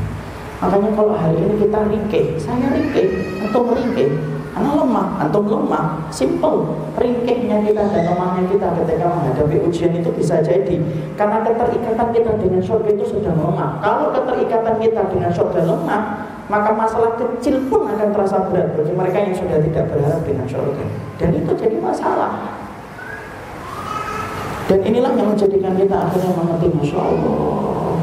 Makanya 0.63 0.91
kalau 0.95 1.15
hari 1.19 1.35
ini 1.35 1.55
kita 1.67 1.79
ringkih, 1.91 2.25
saya 2.39 2.67
ringkih, 2.71 3.07
atau 3.43 3.67
meringkih, 3.67 4.09
karena 4.57 4.73
lemah, 4.73 5.21
antum 5.21 5.45
lemah, 5.53 6.09
simple. 6.09 6.65
Ringkihnya 6.97 7.61
kita 7.61 7.93
dan 7.93 8.09
lemahnya 8.09 8.49
kita 8.49 8.73
ketika 8.73 9.05
menghadapi 9.05 9.61
ujian 9.69 9.93
itu 9.93 10.09
bisa 10.17 10.41
jadi 10.41 10.81
karena 11.13 11.45
keterikatan 11.45 12.09
kita 12.09 12.33
dengan 12.41 12.65
surga 12.65 12.89
itu 12.89 13.05
sudah 13.05 13.37
lemah. 13.37 13.85
Kalau 13.85 14.17
keterikatan 14.17 14.81
kita 14.81 15.13
dengan 15.13 15.29
surga 15.29 15.61
lemah, 15.61 16.03
maka 16.49 16.73
masalah 16.73 17.21
kecil 17.21 17.69
pun 17.69 17.85
akan 17.85 18.09
terasa 18.17 18.49
berat 18.49 18.73
bagi 18.73 18.97
mereka 18.97 19.19
yang 19.29 19.37
sudah 19.37 19.61
tidak 19.61 19.93
berharap 19.93 20.25
dengan 20.25 20.49
surga. 20.49 20.85
Dan 21.21 21.29
itu 21.37 21.53
jadi 21.53 21.77
masalah. 21.77 22.33
Dan 24.73 24.81
inilah 24.89 25.13
yang 25.21 25.37
menjadikan 25.37 25.77
kita 25.77 25.97
akhirnya 26.01 26.33
mengerti 26.33 26.73
Masya 26.73 26.97
Allah. 27.05 28.01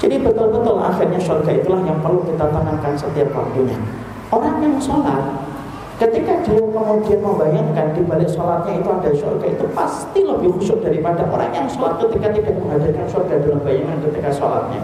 Jadi 0.00 0.16
betul-betul 0.24 0.80
akhirnya 0.80 1.20
surga 1.20 1.52
itulah 1.52 1.84
yang 1.84 2.00
perlu 2.00 2.24
kita 2.24 2.48
tanamkan 2.48 2.96
setiap 2.96 3.28
waktunya. 3.36 3.76
Orang 4.32 4.56
yang 4.64 4.80
sholat 4.80 5.51
Ketika 6.02 6.34
dia 6.42 6.58
kemudian 6.58 7.22
membayangkan 7.22 7.94
di 7.94 8.02
balik 8.02 8.26
sholatnya 8.26 8.74
itu 8.74 8.90
ada 8.90 9.10
surga 9.14 9.46
itu 9.54 9.66
pasti 9.70 10.26
lebih 10.26 10.50
khusyuk 10.58 10.82
daripada 10.82 11.22
orang 11.30 11.54
yang 11.54 11.70
sholat 11.70 11.94
ketika 12.02 12.26
tidak 12.34 12.58
menghadirkan 12.58 13.06
surga 13.06 13.38
dalam 13.38 13.62
bayangan 13.62 14.02
ketika 14.10 14.34
sholatnya. 14.34 14.82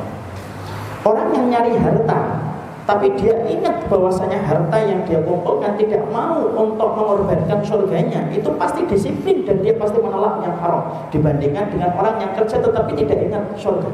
Orang 1.03 1.35
yang 1.35 1.51
nyari 1.51 1.75
harta, 1.75 2.39
tapi 2.87 3.19
dia 3.19 3.35
ingat 3.51 3.91
bahwasanya 3.91 4.47
harta 4.47 4.79
yang 4.79 5.03
dia 5.11 5.19
kumpulkan 5.27 5.75
tidak 5.75 6.07
mau 6.15 6.39
untuk 6.55 6.95
mengorbankan 6.95 7.67
surganya, 7.67 8.31
itu 8.31 8.55
pasti 8.55 8.87
disiplin 8.87 9.43
dan 9.43 9.59
dia 9.59 9.75
pasti 9.75 9.99
menolak 9.99 10.39
yang 10.47 10.55
haram 10.63 10.87
dibandingkan 11.11 11.67
dengan 11.67 11.99
orang 11.99 12.23
yang 12.23 12.31
kerja 12.39 12.63
tetapi 12.63 12.95
tidak 12.95 13.19
ingat 13.27 13.43
surga. 13.59 13.91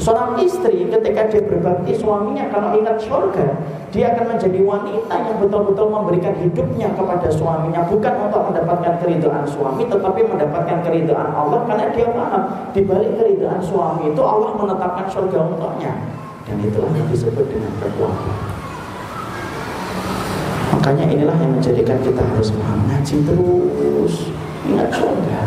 Seorang 0.00 0.40
istri 0.40 0.88
ketika 0.88 1.28
dia 1.28 1.42
berbakti 1.44 1.92
suaminya 1.92 2.48
kalau 2.48 2.72
ingat 2.80 2.96
surga, 2.96 3.60
dia 3.92 4.16
akan 4.16 4.34
menjadi 4.34 4.60
wanita 4.64 5.14
yang 5.14 5.36
betul-betul 5.36 5.86
memberikan 5.92 6.32
hidupnya 6.40 6.88
kepada 6.96 7.28
suaminya 7.28 7.84
bukan 7.92 8.14
untuk 8.24 8.42
mendapatkan 8.48 8.96
keridhaan 9.04 9.44
suami 9.44 9.84
tetapi 9.84 10.24
mendapatkan 10.24 10.80
keridhaan 10.80 11.30
Allah 11.36 11.60
karena 11.68 11.92
dia 11.92 12.08
paham 12.08 12.42
di 12.72 12.80
balik 12.88 13.12
keridhaan 13.20 13.60
suami 13.60 14.16
itu 14.16 14.22
Allah 14.24 14.50
menetapkan 14.56 15.06
surga 15.12 15.38
untuknya. 15.52 15.92
Dan 16.48 16.56
itulah 16.64 16.90
yang 16.96 17.06
disebut 17.12 17.44
dengan 17.46 17.72
kekuatan. 17.78 18.36
Makanya 20.72 21.04
inilah 21.14 21.36
yang 21.36 21.52
menjadikan 21.52 22.00
kita 22.00 22.22
harus 22.32 22.48
mengaji 22.56 23.16
terus 23.28 24.14
ingat 24.66 24.88
surga. 24.88 25.40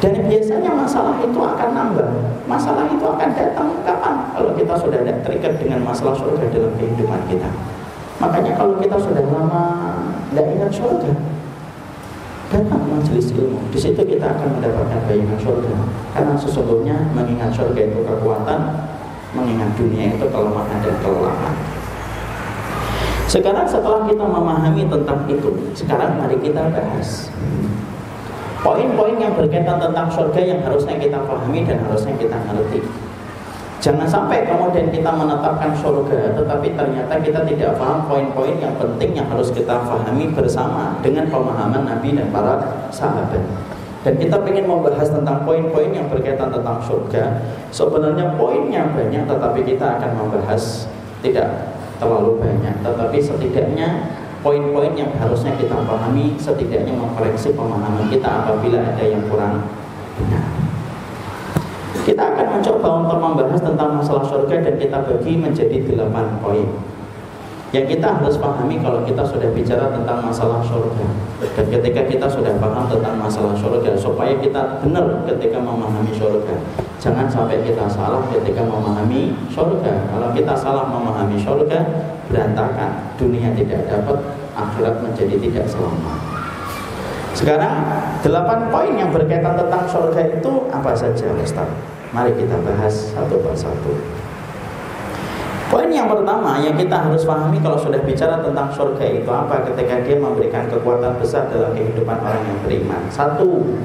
Dan 0.00 0.16
biasanya 0.24 0.72
masalah 0.72 1.20
itu 1.20 1.36
akan 1.36 1.68
nambah. 1.76 2.08
Masalah 2.48 2.88
itu 2.88 3.04
akan 3.04 3.28
datang 3.36 3.68
kapan? 3.84 4.16
Kalau 4.32 4.50
kita 4.56 4.74
sudah 4.80 4.98
tidak 5.04 5.20
terikat 5.28 5.52
dengan 5.60 5.84
masalah 5.84 6.16
surga 6.16 6.48
dalam 6.48 6.72
kehidupan 6.80 7.20
kita. 7.28 7.52
Makanya 8.16 8.56
kalau 8.56 8.80
kita 8.80 8.96
sudah 8.96 9.24
lama 9.28 9.64
tidak 10.28 10.46
ingat 10.52 10.72
surga 10.72 11.12
Datang 12.50 12.82
majelis 12.88 13.30
ilmu. 13.32 13.60
Di 13.70 13.78
situ 13.78 14.00
kita 14.02 14.26
akan 14.26 14.58
mendapatkan 14.58 15.00
bayangan 15.04 15.38
surga. 15.38 15.72
Karena 16.16 16.34
sesungguhnya 16.34 16.96
mengingat 17.12 17.52
surga 17.54 17.80
itu 17.92 18.00
kekuatan 18.02 18.60
Mengingat 19.30 19.70
dunia 19.78 20.10
itu 20.10 20.26
kelemahan 20.26 20.82
dan 20.82 20.96
kelelahan. 21.06 21.54
Sekarang 23.30 23.62
setelah 23.62 24.02
kita 24.10 24.26
memahami 24.26 24.90
tentang 24.90 25.22
itu 25.30 25.54
Sekarang 25.70 26.18
mari 26.18 26.34
kita 26.42 26.66
bahas 26.74 27.30
Poin-poin 28.60 29.16
yang 29.16 29.32
berkaitan 29.32 29.80
tentang 29.80 30.12
surga 30.12 30.40
yang 30.44 30.60
harusnya 30.60 31.00
kita 31.00 31.16
pahami 31.24 31.64
dan 31.64 31.80
harusnya 31.80 32.12
kita 32.20 32.36
ngerti. 32.44 32.84
Jangan 33.80 34.04
sampai 34.04 34.44
kemudian 34.44 34.92
kita 34.92 35.08
menetapkan 35.08 35.72
surga, 35.72 36.36
tetapi 36.36 36.76
ternyata 36.76 37.16
kita 37.24 37.40
tidak 37.48 37.80
paham 37.80 38.04
poin-poin 38.04 38.60
yang 38.60 38.76
penting 38.76 39.16
yang 39.16 39.24
harus 39.32 39.48
kita 39.48 39.80
pahami 39.80 40.28
bersama 40.36 41.00
dengan 41.00 41.32
pemahaman 41.32 41.88
Nabi 41.88 42.12
dan 42.12 42.28
para 42.28 42.60
sahabat. 42.92 43.40
Dan 44.04 44.20
kita 44.20 44.36
ingin 44.44 44.68
membahas 44.68 45.08
tentang 45.08 45.48
poin-poin 45.48 45.96
yang 45.96 46.12
berkaitan 46.12 46.52
tentang 46.52 46.76
surga. 46.84 47.40
Sebenarnya 47.72 48.36
poinnya 48.36 48.84
banyak, 48.92 49.24
tetapi 49.24 49.60
kita 49.64 49.96
akan 49.96 50.10
membahas 50.20 50.84
tidak 51.24 51.48
terlalu 51.96 52.36
banyak. 52.36 52.76
Tetapi 52.84 53.16
setidaknya 53.16 53.88
poin-poin 54.40 54.92
yang 54.96 55.12
harusnya 55.20 55.52
kita 55.60 55.76
pahami 55.84 56.36
setidaknya 56.40 56.96
mengkoreksi 56.96 57.52
pemahaman 57.52 58.08
kita 58.08 58.28
apabila 58.44 58.80
ada 58.80 59.04
yang 59.04 59.22
kurang. 59.28 59.68
Kita 62.00 62.22
akan 62.34 62.46
mencoba 62.58 62.88
untuk 63.04 63.18
membahas 63.20 63.60
tentang 63.60 64.00
masalah 64.00 64.24
surga 64.24 64.64
dan 64.64 64.74
kita 64.80 64.98
bagi 65.04 65.36
menjadi 65.36 65.76
delapan 65.84 66.40
poin. 66.40 66.68
Yang 67.70 67.86
kita 67.96 68.18
harus 68.18 68.34
pahami 68.34 68.82
kalau 68.82 69.06
kita 69.06 69.22
sudah 69.22 69.46
bicara 69.54 69.94
tentang 69.94 70.18
masalah 70.26 70.58
surga 70.58 71.06
Dan 71.54 71.66
ketika 71.70 72.02
kita 72.02 72.26
sudah 72.26 72.58
paham 72.58 72.90
tentang 72.90 73.14
masalah 73.14 73.54
surga 73.54 73.94
Supaya 73.94 74.34
kita 74.42 74.82
benar 74.82 75.22
ketika 75.30 75.62
memahami 75.62 76.10
surga 76.10 76.58
Jangan 76.98 77.30
sampai 77.30 77.62
kita 77.62 77.86
salah 77.86 78.26
ketika 78.26 78.66
memahami 78.66 79.38
surga 79.54 80.10
Kalau 80.10 80.28
kita 80.34 80.54
salah 80.58 80.90
memahami 80.90 81.38
surga 81.38 81.78
Berantakan. 82.26 83.14
Dunia 83.14 83.54
tidak 83.54 83.86
dapat 83.86 84.18
Akhirat 84.50 84.98
menjadi 85.06 85.38
tidak 85.38 85.66
selamat. 85.70 86.18
Sekarang 87.38 87.86
Delapan 88.18 88.66
poin 88.74 88.98
yang 88.98 89.14
berkaitan 89.14 89.54
tentang 89.54 89.86
surga 89.86 90.42
itu 90.42 90.52
Apa 90.74 90.90
saja 90.98 91.30
Ustaz? 91.38 91.70
Mari 92.10 92.34
kita 92.34 92.58
bahas 92.66 93.14
satu 93.14 93.38
persatu 93.38 94.19
Poin 95.70 95.86
yang 95.86 96.10
pertama 96.10 96.58
yang 96.58 96.74
kita 96.74 96.98
harus 96.98 97.22
pahami 97.22 97.62
kalau 97.62 97.78
sudah 97.78 98.02
bicara 98.02 98.42
tentang 98.42 98.74
surga 98.74 99.06
itu 99.06 99.30
apa 99.30 99.62
ketika 99.70 100.02
dia 100.02 100.18
memberikan 100.18 100.66
kekuatan 100.66 101.14
besar 101.22 101.46
dalam 101.46 101.70
kehidupan 101.78 102.18
orang 102.18 102.42
yang 102.42 102.58
beriman. 102.66 102.98
Satu, 103.06 103.78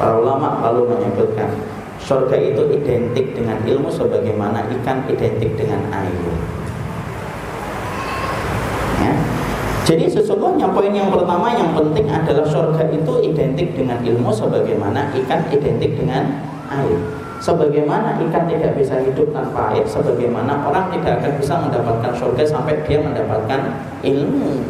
para 0.00 0.16
ulama 0.16 0.64
lalu 0.64 0.88
menyebutkan 0.96 1.52
surga 2.00 2.32
itu 2.40 2.64
identik 2.80 3.36
dengan 3.36 3.60
ilmu 3.60 3.92
sebagaimana 3.92 4.64
ikan 4.80 5.04
identik 5.12 5.52
dengan 5.52 5.84
air. 5.92 6.16
Ya. 9.04 9.12
Jadi 9.84 10.08
sesungguhnya 10.08 10.72
poin 10.72 10.96
yang 10.96 11.12
pertama 11.12 11.52
yang 11.52 11.76
penting 11.76 12.08
adalah 12.08 12.48
surga 12.48 12.88
itu 12.88 13.12
identik 13.20 13.76
dengan 13.76 14.00
ilmu 14.00 14.32
sebagaimana 14.32 15.12
ikan 15.12 15.44
identik 15.52 15.92
dengan 15.92 16.40
air. 16.72 17.27
Sebagaimana 17.38 18.18
ikan 18.18 18.44
tidak 18.50 18.74
bisa 18.74 18.98
hidup 18.98 19.30
tanpa 19.30 19.70
air 19.70 19.86
Sebagaimana 19.86 20.66
orang 20.66 20.90
tidak 20.90 21.22
akan 21.22 21.32
bisa 21.38 21.54
mendapatkan 21.54 22.12
surga 22.18 22.42
Sampai 22.42 22.82
dia 22.82 22.98
mendapatkan 22.98 23.60
ilmu. 24.02 24.66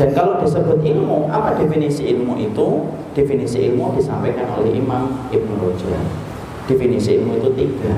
Dan 0.00 0.08
kalau 0.16 0.40
disebut 0.40 0.80
ilmu 0.80 1.28
Apa 1.28 1.56
definisi 1.60 2.08
ilmu 2.16 2.40
itu? 2.40 2.88
Definisi 3.12 3.68
ilmu 3.68 3.92
disampaikan 3.96 4.48
oleh 4.56 4.72
Imam 4.76 5.28
Ibn 5.28 5.50
Rujal 5.60 6.00
Definisi 6.66 7.22
ilmu 7.22 7.38
itu 7.38 7.50
tiga. 7.54 7.94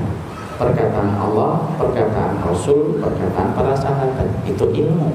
Perkataan 0.61 1.17
Allah, 1.17 1.73
perkataan 1.79 2.43
Rasul, 2.45 3.01
perkataan 3.01 3.57
para 3.57 3.73
sahabat. 3.73 4.29
Itu 4.45 4.69
ilmu. 4.69 5.09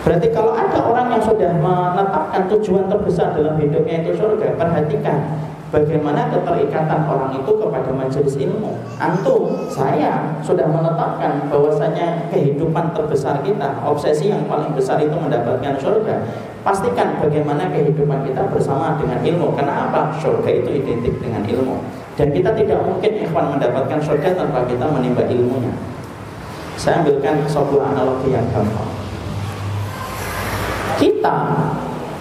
Berarti 0.00 0.32
kalau 0.34 0.56
ada 0.56 0.80
orang 0.80 1.14
yang 1.14 1.22
sudah 1.22 1.52
menetapkan 1.60 2.48
tujuan 2.56 2.88
terbesar 2.88 3.36
dalam 3.36 3.60
hidupnya 3.60 4.00
itu 4.00 4.16
surga 4.16 4.56
Perhatikan 4.56 5.38
Bagaimana 5.70 6.26
keterikatan 6.34 7.06
orang 7.06 7.30
itu 7.30 7.46
kepada 7.54 7.94
majelis 7.94 8.34
ilmu? 8.42 8.74
Antum, 8.98 9.70
saya 9.70 10.34
sudah 10.42 10.66
menetapkan 10.66 11.46
bahwasanya 11.46 12.26
kehidupan 12.26 12.90
terbesar 12.90 13.38
kita 13.46 13.78
Obsesi 13.86 14.34
yang 14.34 14.50
paling 14.50 14.74
besar 14.74 14.98
itu 14.98 15.14
mendapatkan 15.14 15.78
surga 15.78 16.26
Pastikan 16.66 17.22
bagaimana 17.22 17.70
kehidupan 17.72 18.20
kita 18.26 18.44
bersama 18.52 18.98
dengan 19.00 19.22
ilmu. 19.24 19.56
Kenapa? 19.56 20.12
Surga 20.20 20.60
itu 20.60 20.82
identik 20.82 21.16
dengan 21.16 21.40
ilmu. 21.40 21.80
Dan 22.20 22.36
kita 22.36 22.52
tidak 22.52 22.84
mungkin 22.84 23.16
ikhwan 23.16 23.56
mendapatkan 23.56 23.96
surga 23.96 24.36
tanpa 24.36 24.68
kita 24.68 24.84
menimba 24.84 25.24
ilmunya. 25.24 25.72
Saya 26.76 27.00
ambilkan 27.00 27.48
sebuah 27.48 27.96
analogi 27.96 28.36
yang 28.36 28.44
gampang. 28.52 28.92
Kita 31.00 31.36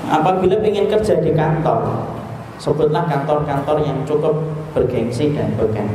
apabila 0.07 0.55
ingin 0.63 0.87
kerja 0.87 1.19
di 1.19 1.35
kantor 1.35 2.18
Sebutlah 2.59 3.07
kantor-kantor 3.07 3.81
yang 3.87 4.03
cukup 4.03 4.35
bergengsi 4.75 5.31
dan 5.31 5.55
beken 5.55 5.87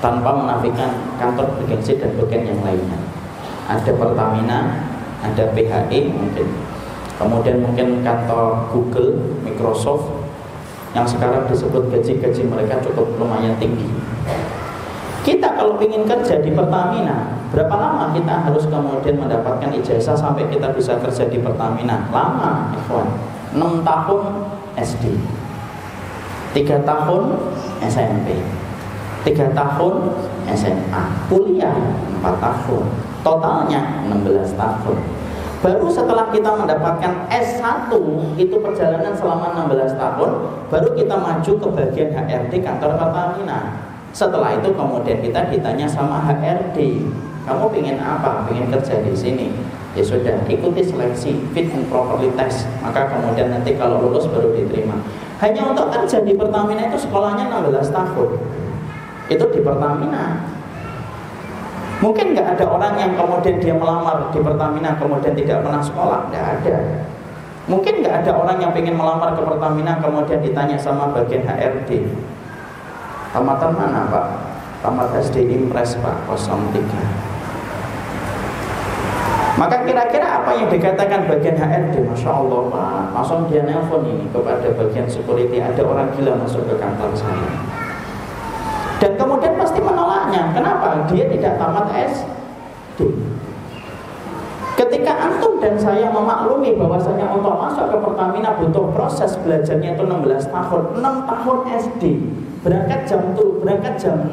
Tanpa 0.00 0.32
menafikan 0.32 1.12
kantor 1.20 1.60
bergengsi 1.60 2.00
dan 2.00 2.16
beken 2.16 2.48
yang 2.48 2.60
lainnya 2.64 2.98
Ada 3.68 3.92
Pertamina, 3.92 4.88
ada 5.20 5.44
PHE 5.52 6.00
mungkin 6.10 6.48
Kemudian 7.20 7.60
mungkin 7.60 8.00
kantor 8.00 8.72
Google, 8.72 9.36
Microsoft 9.44 10.20
yang 10.90 11.06
sekarang 11.06 11.46
disebut 11.46 11.86
gaji-gaji 11.92 12.42
mereka 12.50 12.82
cukup 12.82 13.14
lumayan 13.14 13.54
tinggi. 13.62 13.86
Kita 15.22 15.54
kalau 15.54 15.76
ingin 15.78 16.08
kerja 16.08 16.40
di 16.40 16.50
Pertamina, 16.50 17.36
berapa 17.52 17.74
lama 17.76 18.10
kita 18.16 18.48
harus 18.48 18.64
kemudian 18.66 19.20
mendapatkan 19.20 19.70
ijazah 19.70 20.16
sampai 20.16 20.48
kita 20.48 20.72
bisa 20.72 20.96
kerja 20.98 21.28
di 21.28 21.38
Pertamina? 21.38 22.08
Lama, 22.08 22.74
ikhwan. 22.74 23.06
6 23.52 23.86
tahun 23.86 24.22
SD. 24.80 25.04
3 26.50 26.82
tahun 26.82 27.22
SMP. 27.84 28.28
3 29.22 29.52
tahun 29.52 29.94
SMA. 30.50 31.04
Kuliah 31.30 31.76
4 32.20 32.44
tahun. 32.44 32.84
Totalnya 33.20 33.80
16 34.08 34.56
tahun. 34.56 34.96
Baru 35.60 35.92
setelah 35.92 36.32
kita 36.32 36.56
mendapatkan 36.56 37.28
S1 37.28 37.92
itu 38.40 38.56
perjalanan 38.64 39.12
selama 39.12 39.52
16 39.68 39.92
tahun, 39.92 40.30
baru 40.72 40.88
kita 40.96 41.14
maju 41.20 41.52
ke 41.52 41.68
bagian 41.76 42.16
HRD 42.16 42.64
kantor 42.64 42.96
Pertamina. 42.96 43.76
Setelah 44.16 44.56
itu 44.56 44.72
kemudian 44.72 45.20
kita 45.20 45.52
ditanya 45.52 45.84
sama 45.84 46.24
HRD, 46.24 47.04
kamu 47.44 47.66
ingin 47.76 48.00
apa? 48.00 48.48
Ingin 48.48 48.72
kerja 48.72 49.04
di 49.04 49.12
sini? 49.12 49.52
Ya 49.92 50.00
sudah, 50.00 50.40
ikuti 50.48 50.80
seleksi 50.80 51.36
fit 51.52 51.68
and 51.76 51.92
properly 51.92 52.32
test. 52.40 52.64
Maka 52.80 53.12
kemudian 53.12 53.52
nanti 53.52 53.76
kalau 53.76 54.00
lulus 54.00 54.24
baru 54.32 54.56
diterima. 54.56 54.96
Hanya 55.40 55.72
untuk 55.72 55.88
kerja 55.88 56.20
di 56.20 56.36
Pertamina 56.36 56.92
itu 56.92 57.00
sekolahnya 57.00 57.48
16 57.48 57.88
tahun. 57.88 58.28
Itu 59.32 59.44
di 59.48 59.60
Pertamina. 59.64 60.36
Mungkin 62.00 62.32
nggak 62.32 62.56
ada 62.56 62.64
orang 62.68 62.94
yang 62.96 63.12
kemudian 63.16 63.56
dia 63.60 63.72
melamar 63.76 64.28
di 64.32 64.40
Pertamina 64.40 64.96
kemudian 65.00 65.32
tidak 65.36 65.64
pernah 65.64 65.80
sekolah, 65.80 66.28
nggak 66.28 66.46
ada. 66.60 66.76
Mungkin 67.68 68.04
nggak 68.04 68.24
ada 68.24 68.32
orang 68.36 68.56
yang 68.60 68.72
ingin 68.76 68.96
melamar 68.96 69.32
ke 69.36 69.42
Pertamina 69.44 69.96
kemudian 70.00 70.40
ditanya 70.44 70.76
sama 70.76 71.12
bagian 71.12 71.44
HRD. 71.48 72.04
Tamatan 73.32 73.72
mana 73.72 74.08
Pak? 74.12 74.26
Tamat 74.80 75.12
SD 75.24 75.44
Impres 75.56 75.96
Pak 76.00 76.24
03. 76.28 77.29
Maka 79.60 79.84
kira-kira 79.84 80.40
apa 80.40 80.56
yang 80.56 80.72
dikatakan 80.72 81.28
bagian 81.28 81.52
HRD? 81.60 82.08
Masya 82.08 82.32
Allah 82.32 82.60
Pak, 82.72 83.12
langsung 83.12 83.44
dia 83.52 83.60
nelpon 83.60 84.08
ini 84.08 84.24
kepada 84.32 84.72
bagian 84.72 85.04
security 85.04 85.60
ada 85.60 85.84
orang 85.84 86.08
gila 86.16 86.32
masuk 86.40 86.64
ke 86.64 86.80
kantor 86.80 87.12
saya. 87.12 87.52
Dan 89.04 89.20
kemudian 89.20 89.60
pasti 89.60 89.84
menolaknya. 89.84 90.56
Kenapa? 90.56 91.04
Dia 91.12 91.28
tidak 91.28 91.60
tamat 91.60 91.92
SD. 91.92 93.00
Ketika 94.80 95.12
antum 95.28 95.60
dan 95.60 95.76
saya 95.76 96.08
memaklumi 96.08 96.80
bahwasanya 96.80 97.28
untuk 97.28 97.52
masuk 97.60 97.92
ke 97.92 97.96
Pertamina 98.00 98.56
butuh 98.56 98.88
proses 98.96 99.36
belajarnya 99.44 99.92
itu 99.92 100.04
16 100.08 100.48
tahun, 100.48 100.82
6 101.04 101.28
tahun 101.28 101.58
SD. 101.76 102.02
Berangkat 102.64 103.04
jam 103.04 103.36
tuh, 103.36 103.60
berangkat 103.60 104.00
jam 104.00 104.24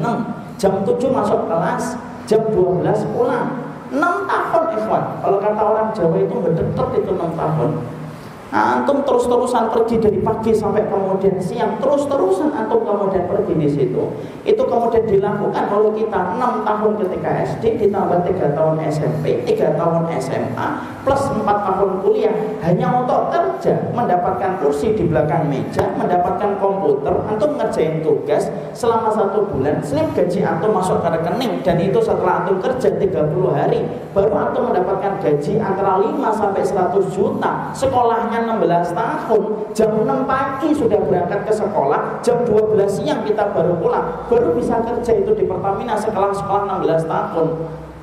jam 0.56 0.72
7 0.88 1.12
masuk 1.12 1.40
kelas, 1.52 2.00
jam 2.24 2.40
12 2.48 3.04
pulang. 3.12 3.67
6 3.92 4.00
tahun 4.28 4.64
ikhwan. 4.76 5.04
Kalau 5.24 5.38
kata 5.40 5.62
orang 5.62 5.88
Jawa 5.96 6.16
itu 6.20 6.34
bedetet 6.38 6.88
itu 7.00 7.10
6 7.12 7.32
tahun. 7.36 7.70
Nah, 8.48 8.80
antum 8.80 9.04
terus-terusan 9.04 9.68
pergi 9.76 10.00
dari 10.00 10.24
pagi 10.24 10.56
sampai 10.56 10.88
kemudian 10.88 11.36
siang, 11.36 11.76
terus-terusan 11.84 12.48
antum 12.56 12.80
kemudian 12.80 13.28
pergi 13.28 13.52
di 13.52 13.68
situ. 13.68 14.08
Itu 14.48 14.64
kemudian 14.64 15.04
dilakukan 15.04 15.68
oleh 15.68 15.92
kita 16.00 16.32
6 16.40 16.64
tahun 16.64 16.92
ketika 16.96 17.30
SD, 17.44 17.76
ditambah 17.76 18.24
3 18.24 18.56
tahun 18.56 18.80
SMP, 18.88 19.44
3 19.44 19.76
tahun 19.76 20.08
SMA, 20.16 20.68
plus 21.04 21.28
4 21.28 21.44
tahun 21.44 21.90
kuliah 22.00 22.32
hanya 22.64 23.04
untuk 23.04 23.28
kerja, 23.28 23.92
mendapatkan 23.92 24.64
kursi 24.64 24.96
di 24.96 25.04
belakang 25.04 25.44
meja, 25.52 25.84
mendapatkan 26.00 26.56
komputer, 26.88 27.12
antum 27.28 27.60
ngerjain 27.60 28.00
tugas 28.00 28.48
selama 28.72 29.12
satu 29.12 29.44
bulan, 29.52 29.84
slip 29.84 30.08
gaji 30.16 30.40
antum 30.40 30.72
masuk 30.72 31.04
ke 31.04 31.08
rekening 31.12 31.60
dan 31.60 31.76
itu 31.76 32.00
setelah 32.00 32.40
antum 32.40 32.56
kerja 32.64 32.88
30 32.96 33.52
hari, 33.52 33.84
baru 34.16 34.32
antum 34.32 34.72
mendapatkan 34.72 35.20
gaji 35.20 35.60
antara 35.60 36.00
5 36.00 36.16
sampai 36.32 36.62
100 36.64 37.12
juta. 37.12 37.52
Sekolahnya 37.76 38.48
16 38.48 38.96
tahun, 38.96 39.42
jam 39.76 39.90
6 40.00 40.24
pagi 40.24 40.68
sudah 40.72 41.00
berangkat 41.04 41.44
ke 41.44 41.52
sekolah, 41.52 42.24
jam 42.24 42.40
12 42.48 42.88
siang 42.88 43.20
kita 43.28 43.52
baru 43.52 43.76
pulang, 43.76 44.24
baru 44.32 44.56
bisa 44.56 44.80
kerja 44.80 45.12
itu 45.12 45.36
di 45.36 45.44
Pertamina 45.44 45.92
sekolah 46.00 46.32
sekolah 46.32 46.80
16 46.80 47.04
tahun. 47.04 47.48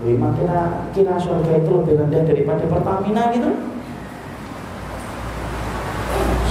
Wih, 0.06 0.21
kira 0.21 0.63
kira 0.93 1.15
surga 1.17 1.65
itu 1.65 1.71
lebih 1.71 1.98
rendah 1.98 2.21
daripada 2.28 2.63
Pertamina 2.69 3.34
gitu? 3.34 3.74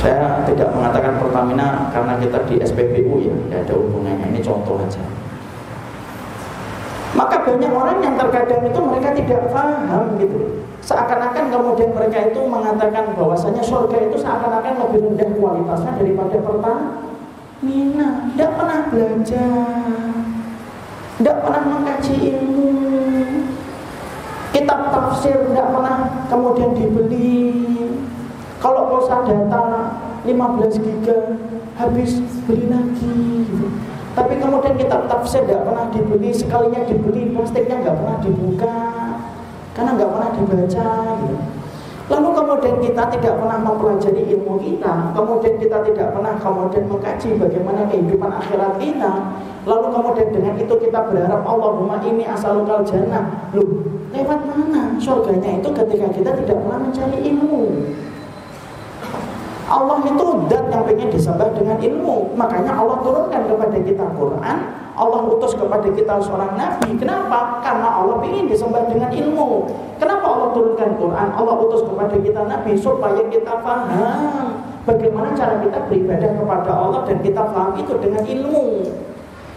Saya 0.04 0.44
tidak 0.44 0.68
mengatakan 0.76 1.16
Pertamina 1.16 1.88
karena 1.88 2.20
kita 2.20 2.44
di 2.44 2.60
SPBU 2.60 3.24
ya, 3.24 3.32
tidak 3.48 3.60
ada 3.64 3.74
hubungannya. 3.80 4.36
Ini 4.36 4.44
contoh 4.44 4.76
aja. 4.76 5.00
Maka 7.16 7.40
banyak 7.40 7.72
orang 7.72 8.04
yang 8.04 8.12
terkadang 8.20 8.68
itu 8.68 8.80
mereka 8.84 9.16
tidak 9.16 9.48
paham 9.48 10.20
gitu. 10.20 10.60
Seakan-akan 10.84 11.48
kemudian 11.48 11.96
mereka 11.96 12.20
itu 12.28 12.36
mengatakan 12.44 13.16
bahwasanya 13.16 13.64
surga 13.64 14.12
itu 14.12 14.20
seakan-akan 14.20 14.76
lebih 14.84 15.08
rendah 15.08 15.30
kualitasnya 15.40 15.96
daripada 15.96 16.36
Pertamina. 16.36 18.08
Tidak 18.28 18.50
pernah 18.60 18.78
belajar, 18.92 19.88
tidak 21.16 21.36
pernah 21.40 21.62
mengkaji 21.64 22.14
ilmu. 22.28 22.68
Kitab 24.52 24.80
tafsir 24.92 25.48
tidak 25.48 25.72
pernah 25.72 25.96
kemudian 26.28 26.76
dibeli. 26.76 27.64
Kalau 28.64 28.88
pulsa 28.88 29.20
data 29.28 29.92
15 30.24 30.80
giga 30.80 31.36
habis 31.76 32.16
beli 32.48 32.72
lagi. 32.72 33.44
Tapi 34.16 34.40
kemudian 34.40 34.80
kitab 34.80 35.04
tafsir 35.04 35.44
tidak 35.44 35.68
pernah 35.68 35.92
dibeli, 35.92 36.32
sekalinya 36.32 36.80
dibeli 36.88 37.36
plastiknya 37.36 37.84
nggak 37.84 37.96
pernah 38.00 38.16
dibuka 38.24 38.78
karena 39.76 39.90
nggak 40.00 40.10
pernah 40.16 40.30
dibaca 40.32 40.88
gitu. 41.20 41.36
Lalu 42.04 42.28
kemudian 42.36 42.76
kita 42.84 43.02
tidak 43.16 43.34
pernah 43.36 43.58
mempelajari 43.60 44.22
ilmu 44.32 44.60
kita, 44.60 45.12
kemudian 45.12 45.54
kita 45.60 45.78
tidak 45.84 46.08
pernah 46.16 46.34
kemudian 46.40 46.84
mengkaji 46.88 47.28
bagaimana 47.36 47.80
kehidupan 47.92 48.30
akhirat 48.32 48.80
kita. 48.80 49.12
Lalu 49.68 49.86
kemudian 49.92 50.28
dengan 50.32 50.54
itu 50.56 50.74
kita 50.88 51.00
berharap 51.04 51.44
Allahumma 51.44 52.00
ini 52.00 52.24
asalukal 52.28 52.80
jannah. 52.84 53.52
Loh, 53.52 53.88
lewat 54.12 54.40
mana? 54.48 54.96
Surganya 54.96 55.60
itu 55.60 55.68
ketika 55.68 56.06
kita 56.16 56.30
tidak 56.44 56.56
pernah 56.64 56.80
mencari 56.80 57.18
ilmu. 57.28 57.62
Allah 59.74 59.98
itu 60.06 60.26
dat 60.46 60.70
yang 60.70 60.86
pengen 60.86 61.10
disembah 61.10 61.50
dengan 61.50 61.74
ilmu. 61.82 62.30
Makanya 62.38 62.78
Allah 62.78 62.94
turunkan 63.02 63.42
kepada 63.50 63.78
kita 63.82 64.06
Quran, 64.14 64.56
Allah 64.94 65.20
utus 65.26 65.58
kepada 65.58 65.90
kita 65.90 66.14
seorang 66.22 66.54
nabi. 66.54 66.94
Kenapa? 66.94 67.58
Karena 67.58 67.98
Allah 67.98 68.22
ingin 68.22 68.46
disembah 68.46 68.86
dengan 68.86 69.10
ilmu. 69.10 69.66
Kenapa 69.98 70.26
Allah 70.30 70.48
turunkan 70.54 70.94
Quran? 70.94 71.28
Allah 71.34 71.54
utus 71.58 71.82
kepada 71.82 72.14
kita 72.14 72.40
nabi 72.46 72.78
supaya 72.78 73.18
kita 73.26 73.52
paham 73.66 74.62
bagaimana 74.86 75.34
cara 75.34 75.58
kita 75.58 75.90
beribadah 75.90 76.30
kepada 76.38 76.70
Allah 76.70 77.00
dan 77.10 77.18
kita 77.18 77.42
paham 77.42 77.74
itu 77.74 77.92
dengan 77.98 78.22
ilmu. 78.22 78.66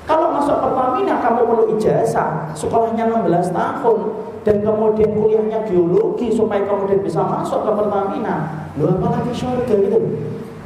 Kalau 0.08 0.32
masuk 0.34 0.64
Pertamina 0.64 1.20
kamu 1.20 1.42
perlu 1.46 1.66
ijazah, 1.76 2.56
sekolahnya 2.56 3.12
16 3.12 3.52
tahun 3.52 4.00
dan 4.48 4.64
kemudian 4.64 5.12
kuliahnya 5.12 5.68
geologi 5.68 6.32
supaya 6.32 6.64
kemudian 6.64 7.04
bisa 7.04 7.20
masuk 7.20 7.68
ke 7.68 7.72
Pertamina. 7.76 8.36
Loh 8.80 8.96
apalagi 8.96 9.36
surga 9.36 9.76
gitu. 9.76 10.00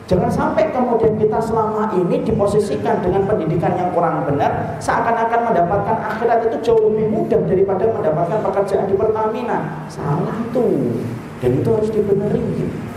Jangan 0.06 0.30
sampai 0.30 0.70
kemudian 0.70 1.18
kita 1.18 1.40
selama 1.42 1.90
ini 1.98 2.22
diposisikan 2.22 3.02
dengan 3.02 3.26
pendidikan 3.26 3.74
yang 3.74 3.90
kurang 3.96 4.22
benar 4.28 4.78
seakan-akan 4.78 5.50
mendapatkan 5.50 5.98
akhirat 6.14 6.52
itu 6.52 6.58
jauh 6.62 6.94
lebih 6.94 7.10
mudah 7.10 7.42
daripada 7.48 7.90
mendapatkan 7.90 8.40
pekerjaan 8.46 8.86
di 8.86 8.94
Pertamina. 8.94 9.90
Salah 9.90 10.36
itu. 10.38 10.94
Dan 11.42 11.58
itu 11.58 11.70
harus 11.74 11.90
dibenerin 11.90 12.46
gitu. 12.54 12.91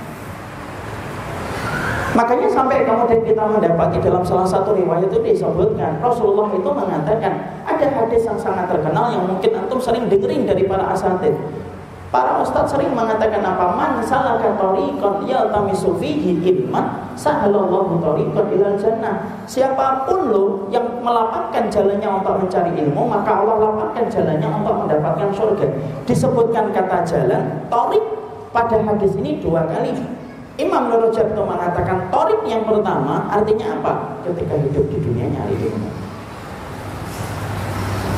Makanya 2.14 2.46
sampai 2.46 2.86
kemudian 2.86 3.26
kita 3.26 3.42
mendapati 3.42 3.98
dalam 3.98 4.22
salah 4.22 4.46
satu 4.46 4.70
riwayat 4.70 5.10
itu 5.10 5.18
disebutkan 5.18 5.98
Rasulullah 5.98 6.46
itu 6.54 6.70
mengatakan 6.70 7.58
ada 7.66 7.86
hadis 7.90 8.22
yang 8.22 8.38
sangat 8.38 8.70
terkenal 8.70 9.10
yang 9.10 9.26
mungkin 9.26 9.50
antum 9.58 9.82
sering 9.82 10.06
dengerin 10.06 10.46
dari 10.46 10.62
para 10.62 10.94
asatid. 10.94 11.34
Para 12.14 12.38
ustadz 12.38 12.70
sering 12.70 12.94
mengatakan 12.94 13.42
apa 13.42 13.74
man 13.74 13.98
salaka 13.98 14.54
tariqan 14.54 15.26
yaltamisu 15.26 15.98
fihi 15.98 16.38
ilman 16.38 17.10
sahalallahu 17.18 17.98
tariqan 17.98 18.46
ilal 18.54 18.78
jannah. 18.78 19.42
Siapa 19.50 20.06
pun 20.06 20.30
lo 20.30 20.44
yang 20.70 21.02
melapangkan 21.02 21.66
jalannya 21.66 22.06
untuk 22.06 22.46
mencari 22.46 22.70
ilmu, 22.78 23.10
maka 23.10 23.42
Allah 23.42 23.58
lapangkan 23.58 24.06
jalannya 24.06 24.46
untuk 24.46 24.86
mendapatkan 24.86 25.34
surga. 25.34 25.66
Disebutkan 26.06 26.70
kata 26.70 27.02
jalan, 27.02 27.42
torik 27.66 28.06
pada 28.54 28.78
hadis 28.78 29.18
ini 29.18 29.42
dua 29.42 29.66
kali 29.66 30.22
Imam 30.54 30.86
Nur 30.86 31.10
mengatakan 31.34 32.06
torik 32.14 32.46
yang 32.46 32.62
pertama 32.62 33.26
artinya 33.26 33.74
apa? 33.74 33.92
Ketika 34.22 34.54
hidup 34.54 34.86
di 34.86 34.98
dunia 35.02 35.26
nyari 35.26 35.58
ilmu. 35.58 35.90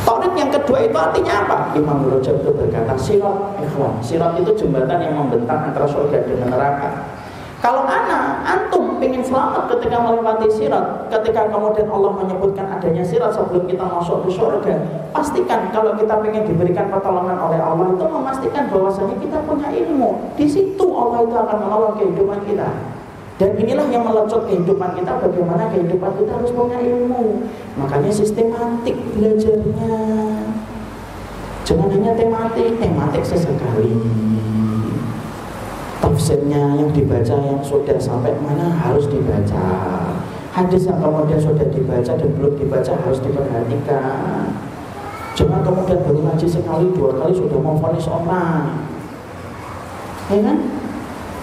Torik 0.04 0.32
yang 0.36 0.52
kedua 0.52 0.84
itu 0.84 0.96
artinya 1.00 1.34
apa? 1.48 1.58
Imam 1.72 2.04
Nur 2.04 2.20
berkata 2.20 2.92
sirat 3.00 3.56
ikhwan. 3.64 3.96
Sirat 4.04 4.36
itu 4.36 4.52
jembatan 4.52 5.00
yang 5.00 5.16
membentang 5.16 5.72
antara 5.72 5.88
surga 5.88 6.28
dengan 6.28 6.52
neraka. 6.52 7.15
Kalau 7.64 7.88
anak, 7.88 8.44
antum 8.44 9.00
ingin 9.00 9.24
selamat 9.24 9.72
ketika 9.72 9.96
melewati 10.04 10.44
sirat, 10.52 11.08
ketika 11.08 11.48
kemudian 11.48 11.88
Allah 11.88 12.12
menyebutkan 12.12 12.68
adanya 12.68 13.00
sirat 13.00 13.32
sebelum 13.32 13.64
kita 13.64 13.80
masuk 13.80 14.28
ke 14.28 14.36
surga, 14.36 14.76
pastikan 15.08 15.72
kalau 15.72 15.96
kita 15.96 16.20
ingin 16.20 16.44
diberikan 16.44 16.92
pertolongan 16.92 17.40
oleh 17.40 17.56
Allah 17.56 17.96
itu 17.96 18.04
memastikan 18.04 18.68
bahwasanya 18.68 19.16
kita 19.16 19.38
punya 19.48 19.68
ilmu. 19.72 20.36
Di 20.36 20.44
situ 20.44 20.84
Allah 20.84 21.24
itu 21.24 21.32
akan 21.32 21.56
menolong 21.64 21.94
kehidupan 21.96 22.44
kita. 22.44 22.68
Dan 23.36 23.52
inilah 23.56 23.88
yang 23.88 24.04
melecot 24.04 24.48
kehidupan 24.48 24.96
kita 24.96 25.12
bagaimana 25.16 25.68
kehidupan 25.72 26.12
kita 26.20 26.30
harus 26.36 26.52
punya 26.52 26.76
ilmu. 26.80 27.40
Makanya 27.80 28.12
sistematik 28.12 28.96
belajarnya. 29.16 29.96
Jangan 31.64 31.88
hanya 31.88 32.12
tematik, 32.16 32.68
tematik 32.78 33.24
sesekali 33.24 33.96
tafsirnya 36.06 36.78
yang 36.78 36.94
dibaca 36.94 37.34
yang 37.34 37.58
sudah 37.66 37.98
sampai 37.98 38.30
mana 38.38 38.70
harus 38.70 39.10
dibaca. 39.10 39.66
Hadis 40.54 40.86
yang 40.86 41.02
kemudian 41.02 41.42
sudah 41.42 41.66
dibaca 41.68 42.12
dan 42.14 42.30
belum 42.38 42.54
dibaca 42.54 42.92
harus 42.94 43.18
diperhatikan. 43.20 44.54
Jangan 45.36 45.60
kemudian 45.66 46.00
baru 46.00 46.20
ngaji 46.30 46.46
sekali 46.48 46.86
dua 46.96 47.10
kali 47.12 47.34
sudah 47.36 47.58
mau 47.60 47.76
vonis 47.76 48.08
orang 48.08 48.88
ya 50.32 50.40
kan? 50.40 50.58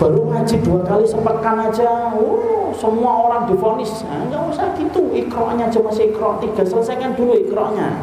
Baru 0.02 0.26
ngaji 0.32 0.56
dua 0.66 0.82
kali 0.82 1.06
sepekan 1.06 1.70
aja 1.70 2.18
oh, 2.18 2.74
semua 2.74 3.30
orang 3.30 3.46
difonis. 3.46 4.02
Nah, 4.08 4.26
nggak 4.32 4.44
usah 4.50 4.74
gitu 4.80 5.14
ikronya 5.14 5.70
aja 5.70 5.78
masih 5.84 6.10
ikro 6.10 6.42
tiga 6.42 6.66
selesaikan 6.66 7.14
dulu 7.14 7.38
ikronya 7.38 7.94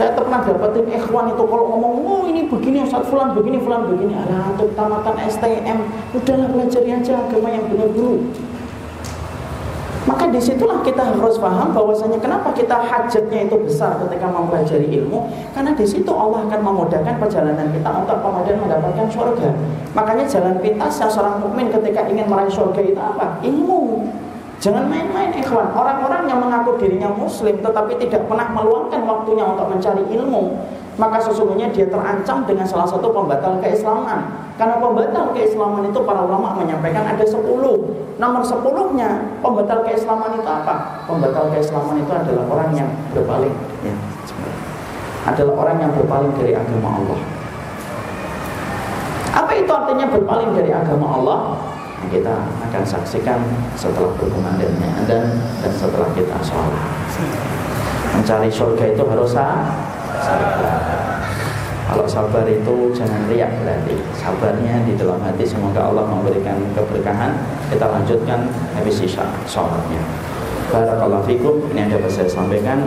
saya 0.00 0.16
pernah 0.16 0.40
dapetin 0.40 0.88
ikhwan 0.96 1.28
itu 1.28 1.44
kalau 1.44 1.76
ngomong, 1.76 1.92
oh 2.08 2.22
ini 2.24 2.48
begini 2.48 2.88
Ustaz 2.88 3.04
Fulan 3.12 3.36
begini, 3.36 3.60
Fulan 3.60 3.84
begini. 3.84 4.16
Alah, 4.16 4.56
untuk 4.56 4.72
tamatan 4.72 5.12
STM, 5.28 5.76
udahlah 6.16 6.48
belajar 6.48 6.80
aja 6.88 7.14
agama 7.20 7.52
yang 7.52 7.68
benar 7.68 7.92
dulu. 7.92 8.32
Maka 10.08 10.32
di 10.32 10.40
situlah 10.40 10.80
kita 10.80 11.04
harus 11.04 11.36
paham 11.36 11.76
bahwasanya 11.76 12.16
kenapa 12.16 12.56
kita 12.56 12.72
hajatnya 12.72 13.44
itu 13.44 13.56
besar 13.60 14.00
ketika 14.00 14.32
mempelajari 14.32 14.88
ilmu 14.96 15.28
Karena 15.52 15.76
di 15.76 15.84
situ 15.84 16.08
Allah 16.08 16.40
akan 16.48 16.60
memudahkan 16.64 17.20
perjalanan 17.20 17.68
kita 17.68 17.90
untuk 18.00 18.16
kemudian 18.24 18.64
mendapatkan 18.64 19.06
surga 19.12 19.52
Makanya 19.92 20.24
jalan 20.24 20.56
pintas 20.64 20.96
yang 21.04 21.12
seorang 21.12 21.44
mukmin 21.44 21.68
ketika 21.68 22.08
ingin 22.08 22.24
meraih 22.32 22.48
surga 22.48 22.80
itu 22.80 22.96
apa? 22.96 23.44
Ilmu 23.44 24.08
Jangan 24.60 24.92
main-main 24.92 25.32
ikhwan. 25.32 25.72
Orang-orang 25.72 26.28
yang 26.28 26.36
mengaku 26.36 26.76
dirinya 26.76 27.08
muslim 27.08 27.64
Tetapi 27.64 27.96
tidak 27.96 28.28
pernah 28.28 28.44
meluangkan 28.52 29.08
waktunya 29.08 29.40
untuk 29.40 29.72
mencari 29.72 30.04
ilmu 30.12 30.52
Maka 31.00 31.16
sesungguhnya 31.16 31.72
dia 31.72 31.88
terancam 31.88 32.44
dengan 32.44 32.68
salah 32.68 32.84
satu 32.84 33.08
pembatal 33.08 33.56
keislaman. 33.64 34.20
Karena 34.60 34.76
pembatal 34.76 35.32
keislaman 35.32 35.88
itu 35.88 35.96
para 36.04 36.20
ulama 36.20 36.52
menyampaikan 36.60 37.08
ada 37.08 37.24
10 37.24 37.40
Nomor 38.20 38.44
10 38.44 39.00
nya 39.00 39.16
pembatal 39.40 39.80
keislaman 39.80 40.36
itu 40.36 40.44
apa? 40.44 41.00
Pembatal 41.08 41.48
keislaman 41.56 42.04
itu 42.04 42.12
adalah 42.12 42.44
orang 42.52 42.70
yang 42.76 42.88
berpaling. 43.16 43.56
Ya, 43.80 43.96
Adalah 45.24 45.56
orang 45.56 45.76
yang 45.80 45.92
berpaling 45.96 46.36
dari 46.36 46.52
agama 46.52 47.00
Allah. 47.00 47.18
Apa 49.40 49.52
itu 49.56 49.72
artinya 49.72 50.04
berpaling 50.12 50.52
dari 50.52 50.68
agama 50.68 51.06
Allah? 51.16 51.38
Kita 52.08 52.48
akan 52.70 52.82
saksikan 52.86 53.44
setelah 53.76 54.08
berkumandangnya 54.16 55.04
dan 55.04 55.36
dan 55.60 55.72
setelah 55.76 56.08
kita 56.16 56.40
sholat. 56.40 56.84
Mencari 58.16 58.48
surga 58.48 58.84
itu 58.96 59.02
harus 59.04 59.36
sabar. 59.36 60.80
Kalau 61.90 62.06
sabar 62.06 62.46
itu 62.46 62.94
jangan 62.94 63.26
riak 63.26 63.50
berarti 63.60 63.98
sabarnya 64.14 64.86
di 64.86 64.94
dalam 64.94 65.18
hati 65.20 65.42
semoga 65.42 65.90
Allah 65.90 66.06
memberikan 66.06 66.56
keberkahan. 66.72 67.34
Kita 67.66 67.86
lanjutkan 67.90 68.46
habis 68.78 69.02
isya 69.02 69.26
sholatnya. 69.44 69.98
Barakallahu 70.70 71.26
fikum. 71.26 71.66
Ini 71.74 71.90
ada 71.90 72.06
saya 72.06 72.30
sampaikan. 72.30 72.86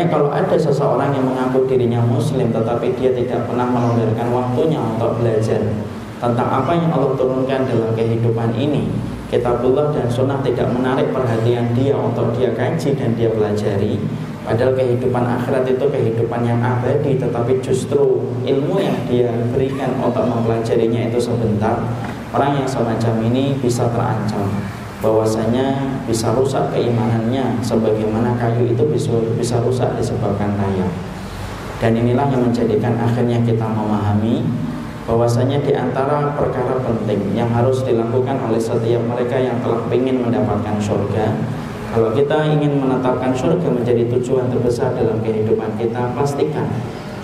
makanya 0.00 0.16
kalau 0.16 0.32
ada 0.32 0.56
seseorang 0.56 1.12
yang 1.12 1.28
mengaku 1.28 1.68
dirinya 1.68 2.00
muslim 2.00 2.48
tetapi 2.48 2.96
dia 2.96 3.12
tidak 3.12 3.44
pernah 3.44 3.68
melonggarkan 3.68 4.32
waktunya 4.32 4.80
untuk 4.80 5.20
belajar 5.20 5.60
tentang 6.16 6.48
apa 6.48 6.72
yang 6.72 6.88
Allah 6.88 7.12
turunkan 7.20 7.68
dalam 7.68 7.92
kehidupan 7.92 8.56
ini 8.56 8.88
kitabullah 9.28 9.92
dan 9.92 10.08
sunnah 10.08 10.40
tidak 10.40 10.72
menarik 10.72 11.12
perhatian 11.12 11.76
dia 11.76 11.92
untuk 12.00 12.32
dia 12.32 12.48
kaji 12.56 12.96
dan 12.96 13.12
dia 13.12 13.28
pelajari. 13.28 14.00
Padahal 14.40 14.72
kehidupan 14.72 15.20
akhirat 15.20 15.68
itu 15.68 15.84
kehidupan 15.84 16.48
yang 16.48 16.64
abadi 16.64 17.20
tetapi 17.20 17.60
justru 17.60 18.24
ilmu 18.48 18.80
yang 18.80 18.96
dia 19.04 19.28
berikan 19.52 20.00
untuk 20.00 20.24
mempelajarinya 20.24 21.12
itu 21.12 21.20
sebentar 21.20 21.76
orang 22.32 22.64
yang 22.64 22.66
semacam 22.66 23.20
ini 23.20 23.52
bisa 23.60 23.84
terancam 23.92 24.48
bahwasanya 25.00 25.96
bisa 26.04 26.36
rusak 26.36 26.68
keimanannya 26.76 27.56
sebagaimana 27.64 28.36
kayu 28.36 28.68
itu 28.68 28.84
bisa, 28.84 29.16
bisa 29.36 29.56
rusak 29.64 29.96
disebabkan 29.96 30.52
rayap 30.60 30.92
dan 31.80 31.96
inilah 31.96 32.28
yang 32.28 32.44
menjadikan 32.44 32.92
akhirnya 33.00 33.40
kita 33.40 33.64
memahami 33.64 34.44
bahwasanya 35.08 35.64
di 35.64 35.72
antara 35.72 36.36
perkara 36.36 36.76
penting 36.84 37.32
yang 37.32 37.48
harus 37.48 37.80
dilakukan 37.82 38.36
oleh 38.44 38.60
setiap 38.60 39.00
mereka 39.08 39.40
yang 39.40 39.56
telah 39.64 39.80
ingin 39.88 40.20
mendapatkan 40.20 40.76
surga 40.76 41.32
kalau 41.90 42.12
kita 42.12 42.36
ingin 42.52 42.78
menetapkan 42.78 43.32
surga 43.32 43.66
menjadi 43.72 44.06
tujuan 44.14 44.52
terbesar 44.52 44.92
dalam 44.92 45.18
kehidupan 45.24 45.80
kita 45.80 46.12
pastikan 46.12 46.68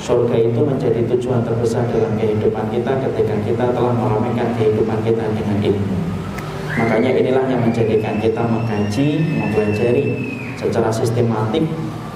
surga 0.01 0.35
itu 0.49 0.64
menjadi 0.64 1.05
tujuan 1.12 1.45
terbesar 1.45 1.85
dalam 1.93 2.16
kehidupan 2.16 2.72
kita 2.72 3.05
ketika 3.05 3.37
kita 3.45 3.64
telah 3.77 3.93
meramaikan 3.93 4.57
kehidupan 4.57 4.99
kita 5.05 5.29
dengan 5.37 5.61
ilmu 5.61 6.15
makanya 6.77 7.11
inilah 7.16 7.45
yang 7.49 7.61
menjadikan 7.64 8.20
kita 8.20 8.43
mengkaji, 8.45 9.09
mempelajari 9.41 10.05
secara 10.57 10.89
sistematik 10.93 11.64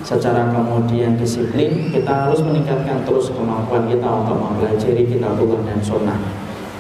secara 0.01 0.49
kemudian 0.49 1.17
disiplin 1.21 1.93
kita 1.93 2.09
harus 2.09 2.41
meningkatkan 2.41 3.05
terus 3.05 3.29
kemampuan 3.33 3.85
kita 3.85 4.05
untuk 4.05 4.37
mempelajari 4.41 5.05
kitabullah 5.05 5.61
dan 5.65 5.81
sunnah. 5.85 6.19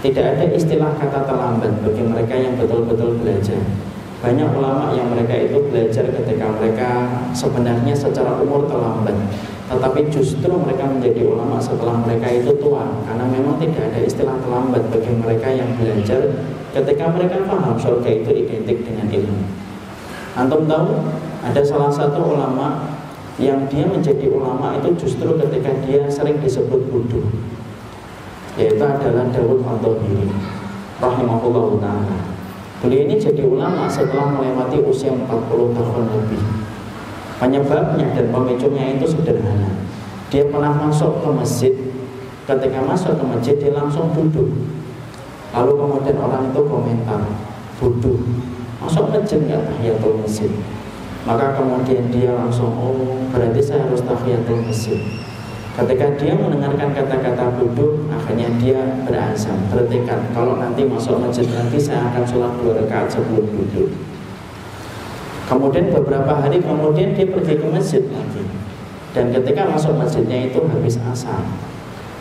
Tidak 0.00 0.24
ada 0.24 0.44
istilah 0.48 0.96
kata 0.96 1.28
terlambat 1.28 1.84
bagi 1.84 2.00
mereka 2.00 2.32
yang 2.32 2.56
betul-betul 2.56 3.20
belajar. 3.20 3.60
Banyak 4.20 4.48
ulama 4.52 4.92
yang 4.96 5.12
mereka 5.12 5.32
itu 5.36 5.60
belajar 5.68 6.04
ketika 6.08 6.46
mereka 6.56 6.90
sebenarnya 7.32 7.92
secara 7.96 8.40
umur 8.40 8.68
terlambat 8.68 9.16
tetapi 9.70 10.10
justru 10.10 10.50
mereka 10.50 10.82
menjadi 10.82 11.22
ulama 11.30 11.62
setelah 11.62 12.02
mereka 12.02 12.26
itu 12.26 12.50
tua 12.58 12.90
karena 13.06 13.22
memang 13.30 13.54
tidak 13.62 13.94
ada 13.94 14.00
istilah 14.02 14.34
terlambat 14.42 14.82
bagi 14.90 15.14
mereka 15.14 15.46
yang 15.54 15.70
belajar 15.78 16.26
ketika 16.70 17.10
mereka 17.10 17.42
paham 17.46 17.74
surga 17.74 18.10
itu 18.22 18.30
identik 18.46 18.86
dengan 18.86 19.06
ilmu. 19.10 19.42
Antum 20.38 20.70
tahu 20.70 21.02
ada 21.42 21.60
salah 21.66 21.90
satu 21.90 22.22
ulama 22.22 22.86
yang 23.42 23.66
dia 23.66 23.88
menjadi 23.88 24.30
ulama 24.30 24.78
itu 24.78 24.94
justru 25.06 25.26
ketika 25.40 25.70
dia 25.82 26.06
sering 26.06 26.38
disebut 26.38 26.86
bodoh 26.92 27.26
yaitu 28.58 28.82
adalah 28.82 29.24
Dawud 29.30 29.62
Al-Dhahiri 29.62 30.28
rahimahullah 31.00 31.66
ta'ala. 31.80 32.18
Beliau 32.80 33.08
ini 33.08 33.16
jadi 33.16 33.44
ulama 33.44 33.88
setelah 33.88 34.32
melewati 34.32 34.80
usia 34.84 35.12
40 35.12 35.76
tahun 35.76 36.04
lebih. 36.16 36.42
Penyebabnya 37.40 38.06
dan 38.12 38.26
pemicunya 38.28 39.00
itu 39.00 39.06
sederhana. 39.08 39.80
Dia 40.28 40.44
pernah 40.48 40.76
masuk 40.76 41.24
ke 41.24 41.28
masjid. 41.32 41.74
Ketika 42.44 42.84
masuk 42.84 43.16
ke 43.16 43.24
masjid 43.24 43.54
dia 43.56 43.72
langsung 43.72 44.12
duduk 44.12 44.48
lalu 45.50 45.72
kemudian 45.76 46.16
orang 46.18 46.42
itu 46.50 46.60
komentar 46.66 47.22
bodoh 47.80 48.20
masuk 48.80 49.12
masjid 49.12 49.40
nggak 49.44 49.62
tahiyatul 49.66 50.16
masjid? 50.20 50.50
Maka 51.20 51.52
kemudian 51.52 52.08
dia 52.08 52.32
langsung 52.32 52.72
oh 52.80 53.20
berarti 53.28 53.60
saya 53.60 53.84
harus 53.84 54.00
tahiyatul 54.00 54.64
masjid. 54.64 54.96
Ketika 55.76 56.06
dia 56.16 56.32
mendengarkan 56.34 56.92
kata-kata 56.96 57.60
duduk 57.60 58.08
akhirnya 58.10 58.48
dia 58.58 58.80
berazam 59.04 59.56
bertekad 59.70 60.32
kalau 60.34 60.56
nanti 60.58 60.82
masuk 60.84 61.20
masjid 61.20 61.46
nanti 61.52 61.78
saya 61.78 62.10
akan 62.10 62.24
sholat 62.26 62.52
dua 62.58 62.84
rakaat 62.84 63.06
sebelum 63.06 63.46
duduk 63.48 63.88
kemudian 65.50 65.90
beberapa 65.90 66.30
hari 66.38 66.62
kemudian 66.62 67.10
dia 67.18 67.26
pergi 67.26 67.58
ke 67.58 67.66
masjid 67.66 68.02
lagi. 68.14 68.46
Dan 69.10 69.34
ketika 69.34 69.66
masuk 69.66 69.98
masjidnya 69.98 70.46
itu 70.46 70.62
habis 70.70 70.94
asar 71.10 71.42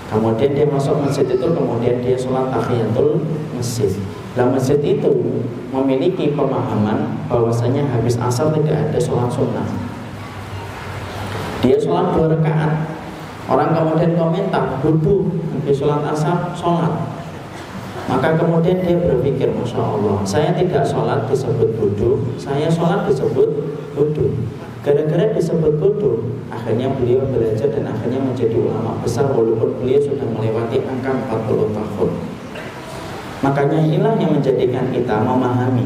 Kemudian 0.10 0.58
dia 0.58 0.66
masuk 0.66 0.98
masjid 1.06 1.22
itu 1.30 1.48
kemudian 1.54 2.02
dia 2.02 2.18
sholat 2.18 2.50
tahiyatul 2.50 3.22
masjid. 3.54 3.94
Nah 4.34 4.50
masjid 4.50 4.82
itu 4.82 5.12
memiliki 5.70 6.34
pemahaman 6.34 7.14
bahwasanya 7.30 7.86
habis 7.94 8.18
asar 8.18 8.50
tidak 8.58 8.90
ada 8.90 8.98
sholat 8.98 9.30
sunnah. 9.30 9.70
Dia 11.62 11.78
sholat 11.78 12.18
dua 12.18 12.26
rakaat. 12.34 12.98
Orang 13.50 13.74
kemudian 13.74 14.14
komentar, 14.14 14.82
duduk 14.82 15.30
habis 15.54 15.78
sholat 15.78 16.02
asar, 16.10 16.54
sholat. 16.58 16.94
Maka 18.10 18.34
kemudian 18.34 18.82
dia 18.82 18.98
berpikir, 18.98 19.54
Masya 19.54 19.78
Allah, 19.78 20.18
saya 20.26 20.50
tidak 20.58 20.82
sholat 20.82 21.30
disebut 21.30 21.78
duduk, 21.78 22.26
saya 22.42 22.66
sholat 22.66 23.06
disebut 23.06 23.50
duduk. 23.94 24.34
Gara-gara 24.90 25.38
disebut 25.38 25.78
bodoh, 25.78 26.18
akhirnya 26.50 26.90
beliau 26.90 27.22
belajar 27.30 27.70
dan 27.70 27.94
akhirnya 27.94 28.26
menjadi 28.26 28.58
ulama 28.58 28.98
besar 29.06 29.30
walaupun 29.30 29.78
beliau 29.78 30.02
sudah 30.02 30.26
melewati 30.34 30.82
angka 30.82 31.14
40 31.30 31.78
tahun. 31.78 32.10
Makanya 33.46 33.86
inilah 33.86 34.18
yang 34.18 34.34
menjadikan 34.34 34.90
kita 34.90 35.22
memahami 35.22 35.86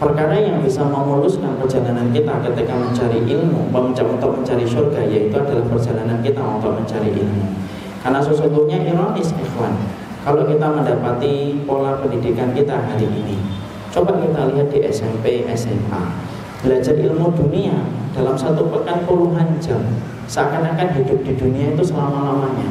perkara 0.00 0.40
yang 0.40 0.64
bisa 0.64 0.80
memuluskan 0.80 1.60
perjalanan 1.60 2.08
kita 2.08 2.40
ketika 2.48 2.72
mencari 2.72 3.20
ilmu, 3.28 3.68
untuk 3.68 4.40
mencari 4.40 4.64
surga, 4.64 5.04
yaitu 5.04 5.36
adalah 5.36 5.68
perjalanan 5.68 6.16
kita 6.24 6.40
untuk 6.40 6.72
mencari 6.72 7.12
ilmu. 7.20 7.52
Karena 8.00 8.24
sesungguhnya 8.24 8.80
ironis, 8.80 9.28
ikhwan, 9.36 9.76
kalau 10.24 10.48
kita 10.48 10.72
mendapati 10.72 11.68
pola 11.68 12.00
pendidikan 12.00 12.56
kita 12.56 12.80
hari 12.80 13.12
ini, 13.12 13.36
coba 13.92 14.16
kita 14.16 14.56
lihat 14.56 14.72
di 14.72 14.88
SMP, 14.88 15.44
SMA, 15.52 16.16
belajar 16.62 16.94
ilmu 16.98 17.30
dunia 17.34 17.76
dalam 18.14 18.34
satu 18.34 18.66
pekan 18.70 19.06
puluhan 19.06 19.58
jam 19.62 19.78
seakan-akan 20.28 20.92
hidup 20.98 21.18
di 21.24 21.32
dunia 21.38 21.72
itu 21.72 21.82
selama-lamanya. 21.82 22.68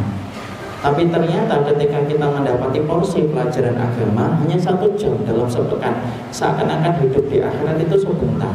Tapi 0.78 1.10
ternyata 1.10 1.66
ketika 1.74 2.06
kita 2.06 2.26
mendapati 2.30 2.86
porsi 2.86 3.26
pelajaran 3.34 3.74
agama 3.82 4.38
hanya 4.46 4.58
satu 4.62 4.94
jam 4.94 5.18
dalam 5.26 5.50
sepekan 5.50 5.98
seakan-akan 6.30 7.02
hidup 7.02 7.26
di 7.32 7.42
akhirat 7.42 7.82
itu 7.82 7.98
sebentar. 7.98 8.54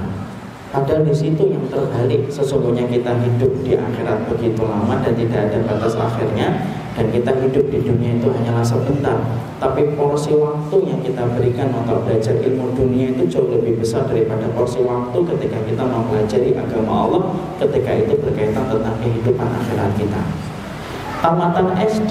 Padahal 0.73 1.05
di 1.05 1.13
situ 1.13 1.53
yang 1.53 1.67
terbalik 1.69 2.33
sesungguhnya 2.33 2.89
kita 2.89 3.13
hidup 3.21 3.53
di 3.61 3.77
akhirat 3.77 4.25
begitu 4.31 4.65
lama 4.65 4.97
dan 5.05 5.13
tidak 5.13 5.51
ada 5.53 5.59
batas 5.69 5.93
akhirnya 5.99 6.49
dan 6.93 7.09
kita 7.09 7.33
hidup 7.41 7.65
di 7.73 7.79
dunia 7.81 8.21
itu 8.21 8.29
hanyalah 8.29 8.65
sebentar. 8.65 9.17
Tapi 9.63 9.95
porsi 9.95 10.35
waktu 10.35 10.77
yang 10.91 11.01
kita 11.07 11.23
berikan 11.39 11.71
untuk 11.71 12.03
belajar 12.03 12.35
ilmu 12.35 12.75
dunia 12.75 13.15
itu 13.15 13.31
jauh 13.31 13.47
lebih 13.47 13.79
besar 13.79 14.05
daripada 14.11 14.51
porsi 14.53 14.83
waktu 14.83 15.15
ketika 15.23 15.59
kita 15.63 15.87
mempelajari 15.87 16.51
agama 16.51 16.93
Allah 17.07 17.23
ketika 17.63 17.91
itu 17.95 18.13
berkaitan 18.19 18.67
tentang 18.67 18.97
kehidupan 18.99 19.49
akhirat 19.49 19.91
kita. 19.95 20.23
Tamatan 21.23 21.79
SD 21.79 22.11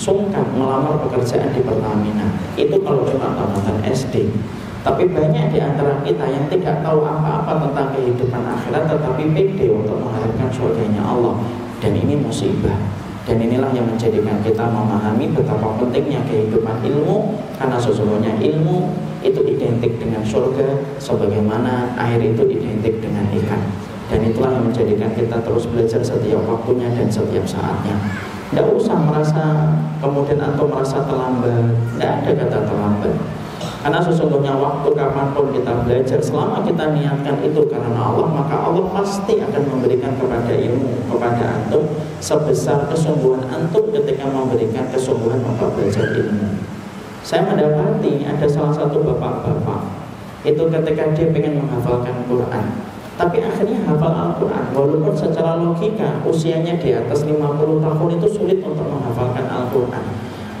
sungkan 0.00 0.48
melamar 0.56 0.96
pekerjaan 1.04 1.52
di 1.52 1.60
Pertamina. 1.60 2.24
Itu 2.56 2.80
kalau 2.80 3.04
cuma 3.04 3.36
tamatan 3.36 3.84
SD. 3.84 4.32
Tapi 4.80 5.12
banyak 5.12 5.52
di 5.52 5.60
antara 5.60 6.00
kita 6.00 6.24
yang 6.24 6.48
tidak 6.48 6.80
tahu 6.80 7.04
apa-apa 7.04 7.68
tentang 7.68 7.92
kehidupan 7.92 8.40
akhirat 8.40 8.88
tetapi 8.88 9.28
pede 9.36 9.68
untuk 9.68 10.00
mengharapkan 10.00 10.48
surganya 10.48 11.04
Allah. 11.04 11.36
Dan 11.84 11.92
ini 11.92 12.16
musibah. 12.16 13.05
Dan 13.26 13.42
inilah 13.42 13.74
yang 13.74 13.90
menjadikan 13.90 14.38
kita 14.38 14.70
memahami 14.70 15.34
betapa 15.34 15.74
pentingnya 15.82 16.22
kehidupan 16.30 16.78
ilmu 16.86 17.42
karena 17.58 17.74
sesungguhnya 17.74 18.38
ilmu 18.38 18.94
itu 19.26 19.42
identik 19.42 19.98
dengan 19.98 20.22
surga 20.22 20.78
sebagaimana 21.02 21.90
air 21.98 22.22
itu 22.22 22.46
identik 22.46 23.02
dengan 23.02 23.26
ikan. 23.34 23.58
Dan 24.06 24.22
itulah 24.30 24.54
yang 24.54 24.70
menjadikan 24.70 25.10
kita 25.18 25.42
terus 25.42 25.66
belajar 25.66 25.98
setiap 25.98 26.38
waktunya 26.46 26.86
dan 26.94 27.10
setiap 27.10 27.42
saatnya. 27.42 27.98
Tidak 28.54 28.62
usah 28.78 28.94
merasa 28.94 29.74
kemudian 29.98 30.38
atau 30.38 30.70
merasa 30.70 31.02
terlambat. 31.02 31.74
Tidak 31.98 32.12
ada 32.22 32.30
kata 32.30 32.58
terlambat. 32.62 33.14
Karena 33.86 34.02
sesungguhnya 34.02 34.50
waktu 34.58 34.98
kapan 34.98 35.30
pun 35.30 35.54
kita 35.54 35.86
belajar 35.86 36.18
Selama 36.18 36.58
kita 36.66 36.90
niatkan 36.90 37.38
itu 37.38 37.70
karena 37.70 37.94
Allah 37.94 38.26
Maka 38.34 38.66
Allah 38.66 38.82
pasti 38.90 39.38
akan 39.38 39.62
memberikan 39.62 40.10
kepada 40.18 40.50
ilmu 40.58 41.06
Kepada 41.06 41.54
antum 41.54 41.86
Sebesar 42.18 42.90
kesungguhan 42.90 43.46
antum 43.46 43.86
ketika 43.94 44.26
memberikan 44.26 44.90
kesungguhan 44.90 45.38
untuk 45.38 45.70
belajar 45.78 46.02
ilmu. 46.02 46.66
Saya 47.22 47.46
mendapati 47.46 48.26
ada 48.26 48.46
salah 48.50 48.74
satu 48.74 49.06
bapak-bapak 49.06 49.86
Itu 50.42 50.66
ketika 50.66 51.14
dia 51.14 51.30
ingin 51.30 51.62
menghafalkan 51.62 52.26
Quran 52.26 52.66
tapi 53.16 53.40
akhirnya 53.40 53.80
hafal 53.88 54.12
Al-Quran 54.12 54.76
Walaupun 54.76 55.16
secara 55.16 55.56
logika 55.56 56.20
usianya 56.28 56.76
di 56.76 56.92
atas 56.92 57.24
50 57.24 57.40
tahun 57.80 58.08
itu 58.20 58.28
sulit 58.28 58.60
untuk 58.60 58.84
menghafalkan 58.84 59.48
Al-Quran 59.48 60.04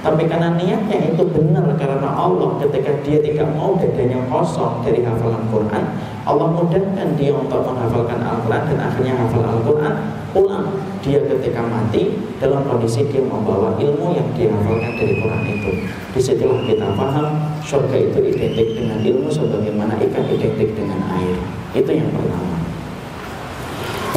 tapi 0.06 0.22
karena 0.30 0.54
niatnya 0.54 1.10
itu 1.10 1.26
benar 1.34 1.66
karena 1.74 2.06
Allah 2.14 2.54
ketika 2.62 2.94
dia 3.02 3.18
tidak 3.18 3.50
mau 3.58 3.74
dadanya 3.74 4.22
kosong 4.30 4.78
dari 4.86 5.02
hafalan 5.02 5.42
Quran, 5.50 5.82
Allah 6.22 6.46
mudahkan 6.46 7.18
dia 7.18 7.34
untuk 7.34 7.66
menghafalkan 7.66 8.22
Al-Quran 8.22 8.62
dan 8.70 8.78
akhirnya 8.86 9.18
hafal 9.18 9.42
Al-Quran 9.42 9.94
pulang 10.30 10.78
dia 11.02 11.18
ketika 11.26 11.58
mati 11.66 12.22
dalam 12.38 12.62
kondisi 12.70 13.02
dia 13.10 13.18
membawa 13.18 13.74
ilmu 13.82 14.14
yang 14.14 14.30
dia 14.38 14.46
hafalkan 14.46 14.94
dari 14.94 15.18
Quran 15.18 15.42
itu. 15.42 15.70
Di 16.14 16.20
situlah 16.22 16.62
kita 16.62 16.86
paham 16.94 17.26
surga 17.66 17.96
itu 17.98 18.18
identik 18.30 18.78
dengan 18.78 19.02
ilmu 19.02 19.26
sebagaimana 19.26 19.98
ikan 20.06 20.22
identik 20.30 20.70
dengan 20.78 21.02
air. 21.18 21.34
Itu 21.74 21.90
yang 21.90 22.14
pertama. 22.14 22.54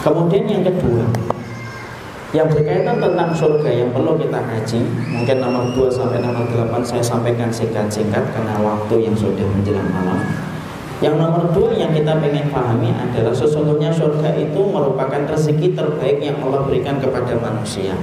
Kemudian 0.06 0.46
yang 0.46 0.64
kedua, 0.70 1.10
yang 2.30 2.46
berkaitan 2.46 3.02
tentang 3.02 3.34
surga 3.34 3.70
yang 3.74 3.90
perlu 3.90 4.14
kita 4.14 4.38
kaji 4.38 4.80
mungkin 5.10 5.38
nomor 5.42 5.74
2 5.74 5.90
sampai 5.90 6.22
nomor 6.22 6.46
8 6.46 6.86
saya 6.86 7.02
sampaikan 7.02 7.50
singkat-singkat 7.50 8.22
karena 8.22 8.54
waktu 8.62 9.10
yang 9.10 9.18
sudah 9.18 9.46
menjelang 9.50 9.90
malam 9.90 10.22
yang 11.00 11.16
nomor 11.16 11.48
dua 11.56 11.72
yang 11.80 11.96
kita 11.96 12.12
ingin 12.20 12.52
pahami 12.52 12.92
adalah 12.92 13.32
sesungguhnya 13.32 13.88
surga 13.88 14.36
itu 14.36 14.60
merupakan 14.60 15.32
rezeki 15.32 15.72
terbaik 15.72 16.20
yang 16.20 16.36
Allah 16.44 16.68
berikan 16.68 17.00
kepada 17.00 17.40
manusia. 17.40 17.96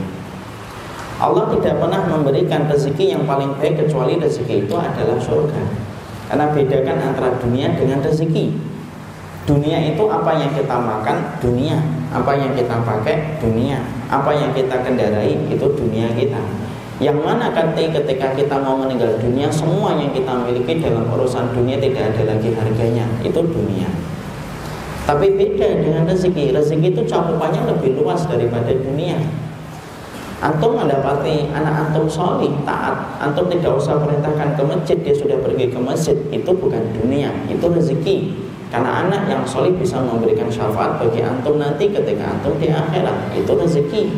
Allah 1.21 1.45
tidak 1.53 1.77
pernah 1.77 2.09
memberikan 2.09 2.65
rezeki 2.65 3.13
yang 3.13 3.29
paling 3.29 3.53
baik 3.61 3.85
kecuali 3.85 4.17
rezeki 4.17 4.65
itu 4.65 4.75
adalah 4.81 5.21
surga. 5.21 5.61
Karena 6.33 6.49
bedakan 6.57 6.99
antara 7.13 7.37
dunia 7.37 7.77
dengan 7.77 8.01
rezeki. 8.01 8.76
Dunia 9.47 9.79
itu 9.95 10.03
apa 10.11 10.35
yang 10.35 10.51
kita 10.51 10.75
makan, 10.75 11.39
dunia. 11.39 11.79
Apa 12.11 12.35
yang 12.35 12.51
kita 12.59 12.83
pakai, 12.83 13.39
dunia. 13.39 13.79
Apa 14.11 14.35
yang 14.35 14.51
kita 14.51 14.83
kendarai, 14.83 15.39
itu 15.47 15.67
dunia 15.71 16.11
kita. 16.19 16.43
Yang 16.99 17.23
mana 17.23 17.55
ketika 17.55 18.35
kita 18.35 18.57
mau 18.59 18.75
meninggal 18.75 19.23
dunia, 19.23 19.47
semua 19.53 19.95
yang 19.95 20.11
kita 20.11 20.35
miliki 20.43 20.83
dalam 20.83 21.07
urusan 21.07 21.55
dunia 21.55 21.79
tidak 21.79 22.11
ada 22.11 22.35
lagi 22.35 22.51
harganya. 22.59 23.07
Itu 23.23 23.47
dunia. 23.47 23.87
Tapi 25.07 25.39
beda 25.39 25.69
dengan 25.79 26.03
rezeki. 26.11 26.51
Rezeki 26.51 26.99
itu 26.99 27.03
cakupannya 27.07 27.71
lebih 27.71 28.03
luas 28.03 28.27
daripada 28.27 28.75
dunia. 28.75 29.15
Antum 30.43 30.75
mendapati 30.77 31.49
anak 31.55 31.89
antum 31.89 32.11
solih, 32.11 32.51
taat, 32.67 32.93
antum 33.23 33.49
tidak 33.49 33.73
usah 33.79 33.97
perintahkan 33.97 34.53
ke 34.53 34.63
masjid, 34.67 34.97
dia 35.01 35.15
sudah 35.17 35.39
pergi 35.41 35.71
ke 35.73 35.79
masjid. 35.79 36.19
Itu 36.35 36.51
bukan 36.53 36.83
dunia, 36.99 37.31
itu 37.47 37.63
rezeki. 37.63 38.17
Karena 38.67 39.07
anak 39.07 39.31
yang 39.31 39.47
solih 39.47 39.75
bisa 39.79 40.03
memberikan 40.03 40.51
syafaat 40.51 40.99
bagi 40.99 41.23
antum 41.23 41.63
nanti 41.63 41.87
ketika 41.87 42.35
antum 42.35 42.59
di 42.59 42.67
akhirat. 42.71 43.31
Itu 43.33 43.55
rezeki. 43.55 44.11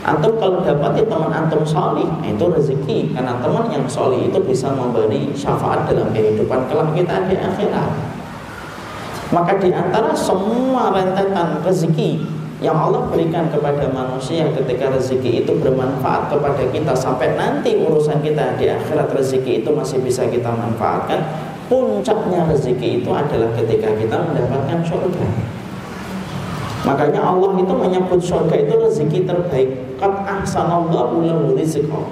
Antum 0.00 0.36
kalau 0.40 0.64
dapat 0.64 1.04
teman 1.04 1.32
antum 1.32 1.64
solih, 1.64 2.08
itu 2.24 2.44
rezeki. 2.44 3.16
Karena 3.16 3.40
teman 3.40 3.68
yang 3.72 3.84
solih 3.88 4.28
itu 4.28 4.38
bisa 4.44 4.72
memberi 4.72 5.32
syafaat 5.32 5.88
dalam 5.88 6.12
kehidupan 6.12 6.68
kelak 6.68 6.92
kita 6.92 7.16
di 7.28 7.36
akhirat. 7.40 7.90
Maka 9.30 9.62
di 9.62 9.70
antara 9.70 10.10
semua 10.10 10.90
rentetan 10.90 11.62
rezeki 11.62 12.40
yang 12.60 12.76
Allah 12.76 13.08
berikan 13.08 13.48
kepada 13.48 13.88
manusia 13.88 14.52
ketika 14.52 14.92
rezeki 14.92 15.46
itu 15.46 15.52
bermanfaat 15.56 16.28
kepada 16.28 16.60
kita 16.68 16.92
sampai 16.92 17.32
nanti 17.40 17.72
urusan 17.80 18.20
kita 18.20 18.60
di 18.60 18.68
akhirat 18.68 19.08
rezeki 19.16 19.64
itu 19.64 19.70
masih 19.72 20.04
bisa 20.04 20.28
kita 20.28 20.52
manfaatkan 20.52 21.24
puncaknya 21.70 22.50
rezeki 22.50 23.00
itu 23.00 23.10
adalah 23.14 23.54
ketika 23.54 23.94
kita 23.94 24.16
mendapatkan 24.18 24.82
surga. 24.82 25.26
Makanya 26.82 27.22
Allah 27.22 27.54
itu 27.54 27.70
menyebut 27.70 28.18
surga 28.18 28.56
itu 28.58 28.74
rezeki 28.74 29.20
terbaik. 29.22 29.70
Qad 30.02 30.26
ahsanallahu 30.26 31.22
lahu 31.22 31.54
rizqa. 31.54 32.02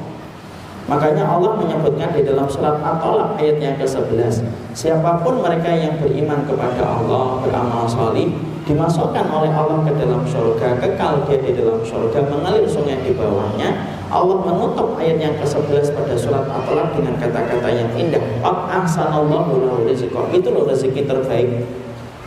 Makanya 0.88 1.26
Allah 1.28 1.52
menyebutkan 1.58 2.16
di 2.16 2.24
dalam 2.24 2.48
surat 2.48 2.80
At-Talaq 2.80 3.36
ayat 3.36 3.60
yang 3.60 3.76
ke-11, 3.76 4.40
siapa 4.72 5.20
pun 5.20 5.44
mereka 5.44 5.68
yang 5.68 6.00
beriman 6.00 6.48
kepada 6.48 6.80
Allah, 6.80 7.44
beramal 7.44 7.84
salih, 7.84 8.32
dimasukkan 8.68 9.26
oleh 9.32 9.48
Allah 9.48 9.80
ke 9.80 9.96
dalam 9.96 10.20
surga, 10.28 10.76
kekal 10.76 11.24
dia 11.24 11.40
di 11.40 11.56
dalam 11.56 11.80
surga, 11.80 12.20
mengalir 12.28 12.68
sungai 12.68 13.00
di 13.00 13.16
bawahnya, 13.16 13.72
Allah 14.12 14.44
menutup 14.44 15.00
ayat 15.00 15.16
yang 15.16 15.34
ke-11 15.40 15.96
pada 15.96 16.14
surat 16.16 16.44
At-Talaq 16.44 16.92
dengan 16.96 17.16
kata-kata 17.16 17.68
yang 17.72 17.88
indah. 17.96 18.20
Ahsanallahu 18.44 19.56
lahu. 19.56 19.88
Itu 20.32 20.48
loh 20.52 20.68
rezeki 20.68 21.08
terbaik 21.08 21.64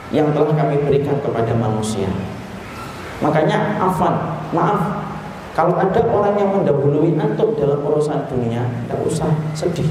yang 0.10 0.34
telah 0.34 0.54
kami 0.54 0.82
berikan 0.82 1.22
kepada 1.22 1.54
manusia. 1.54 2.10
Makanya 3.22 3.78
afan, 3.78 4.42
maaf, 4.50 5.14
Kalau 5.52 5.76
ada 5.76 6.00
orang 6.08 6.39
yang 6.39 6.50
mendahului 6.56 7.12
antum 7.20 7.52
dalam 7.60 7.84
urusan 7.84 8.24
dunia, 8.32 8.64
tidak 8.88 9.04
usah 9.04 9.28
sedih, 9.52 9.84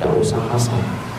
tidak 0.00 0.08
usah 0.16 0.40
hasad. 0.48 1.11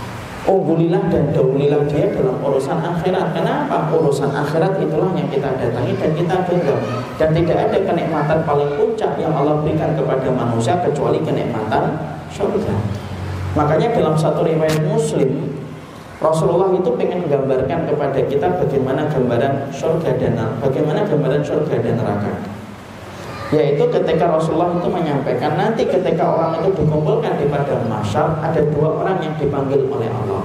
Unggulilah 0.44 1.08
dan 1.08 1.32
dahulilah 1.32 1.88
dia 1.88 2.12
dalam 2.12 2.36
urusan 2.44 2.76
akhirat. 2.84 3.32
Kenapa? 3.32 3.88
Urusan 3.96 4.28
akhirat 4.28 4.76
itulah 4.84 5.16
yang 5.16 5.32
kita 5.32 5.56
datangi 5.56 5.96
dan 5.96 6.12
kita 6.12 6.36
genggam. 6.52 6.80
Dan 7.16 7.30
tidak 7.32 7.58
ada 7.72 7.78
kenikmatan 7.80 8.40
paling 8.44 8.70
puncak 8.76 9.16
yang 9.16 9.32
Allah 9.32 9.64
berikan 9.64 9.96
kepada 9.96 10.28
manusia 10.36 10.76
kecuali 10.84 11.24
kenikmatan 11.24 11.96
surga. 12.28 12.76
Makanya 13.56 13.96
dalam 13.96 14.20
satu 14.20 14.44
riwayat 14.44 14.84
Muslim, 14.84 15.64
Rasulullah 16.20 16.76
itu 16.76 16.92
pengen 17.00 17.24
menggambarkan 17.24 17.80
kepada 17.88 18.20
kita 18.28 18.48
bagaimana 18.60 19.08
gambaran 19.08 19.72
surga 19.72 20.12
dan 20.20 20.40
bagaimana 20.60 21.08
gambaran 21.08 21.44
surga 21.44 21.76
dan 21.84 22.00
neraka 22.00 22.63
yaitu 23.54 23.86
ketika 23.86 24.34
Rasulullah 24.34 24.74
itu 24.74 24.90
menyampaikan 24.90 25.54
nanti 25.54 25.86
ketika 25.86 26.26
orang 26.26 26.58
itu 26.58 26.74
dikumpulkan 26.74 27.38
di 27.38 27.46
padang 27.54 27.86
mahsyar 27.86 28.42
ada 28.42 28.62
dua 28.74 28.98
orang 28.98 29.22
yang 29.22 29.38
dipanggil 29.38 29.86
oleh 29.94 30.10
Allah. 30.10 30.42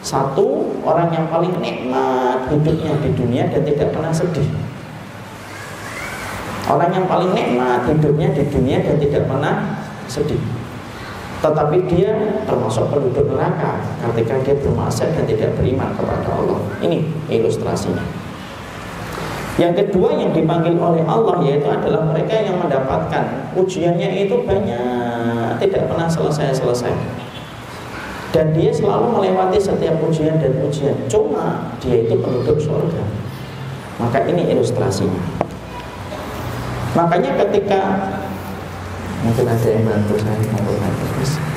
Satu 0.00 0.72
orang 0.80 1.12
yang 1.12 1.28
paling 1.28 1.52
nikmat 1.60 2.48
hidupnya 2.48 2.96
di 3.04 3.10
dunia 3.12 3.44
dan 3.52 3.60
tidak 3.68 3.92
pernah 3.92 4.12
sedih. 4.14 4.48
Orang 6.68 6.90
yang 6.92 7.04
paling 7.04 7.36
nikmat 7.36 7.84
hidupnya 7.84 8.32
di 8.32 8.44
dunia 8.48 8.80
dan 8.80 8.96
tidak 8.96 9.28
pernah 9.28 9.84
sedih. 10.08 10.40
Tetapi 11.38 11.76
dia 11.86 12.42
termasuk 12.48 12.88
penduduk 12.90 13.28
neraka 13.30 13.78
ketika 14.08 14.34
dia 14.42 14.54
bermaksiat 14.58 15.14
dan 15.14 15.24
tidak 15.28 15.54
beriman 15.60 15.92
kepada 15.94 16.28
Allah. 16.32 16.60
Ini 16.80 17.04
ilustrasinya 17.28 18.27
yang 19.58 19.74
kedua 19.74 20.14
yang 20.14 20.30
dipanggil 20.30 20.78
oleh 20.78 21.02
Allah 21.02 21.42
yaitu 21.42 21.66
adalah 21.66 22.06
mereka 22.06 22.30
yang 22.38 22.62
mendapatkan 22.62 23.50
ujiannya 23.58 24.30
itu 24.30 24.38
banyak, 24.46 25.58
tidak 25.58 25.82
pernah 25.90 26.06
selesai-selesai. 26.06 26.94
Dan 28.30 28.54
dia 28.54 28.70
selalu 28.70 29.18
melewati 29.18 29.58
setiap 29.58 29.98
ujian 30.04 30.38
dan 30.38 30.54
ujian. 30.62 30.94
Cuma 31.10 31.74
dia 31.82 32.06
itu 32.06 32.14
penduduk 32.22 32.62
surga. 32.62 33.02
Maka 33.98 34.30
ini 34.30 34.46
ilustrasinya. 34.54 35.42
Makanya 36.94 37.34
ketika 37.42 37.80
mungkin 39.26 39.42
ada 39.42 39.66
yang 39.66 39.82
bantu 39.82 40.14
saya, 40.22 41.47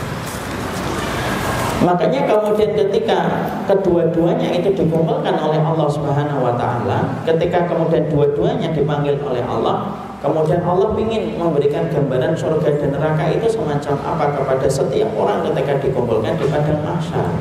Makanya 1.82 2.30
kemudian 2.30 2.78
ketika 2.78 3.50
kedua-duanya 3.66 4.54
itu 4.54 4.70
dikumpulkan 4.70 5.34
oleh 5.34 5.58
Allah 5.58 5.90
Subhanahu 5.90 6.46
wa 6.46 6.54
taala, 6.54 7.10
ketika 7.26 7.66
kemudian 7.66 8.06
dua-duanya 8.06 8.70
dipanggil 8.70 9.18
oleh 9.26 9.42
Allah, 9.42 9.90
kemudian 10.22 10.62
Allah 10.62 10.94
ingin 10.94 11.42
memberikan 11.42 11.90
gambaran 11.90 12.38
surga 12.38 12.78
dan 12.78 12.94
neraka 12.94 13.34
itu 13.34 13.50
semacam 13.50 13.98
apa 13.98 14.26
kepada 14.30 14.68
setiap 14.70 15.10
orang 15.18 15.42
ketika 15.50 15.82
dikumpulkan 15.82 16.38
di 16.38 16.46
padang 16.54 16.86
mahsyar. 16.86 17.34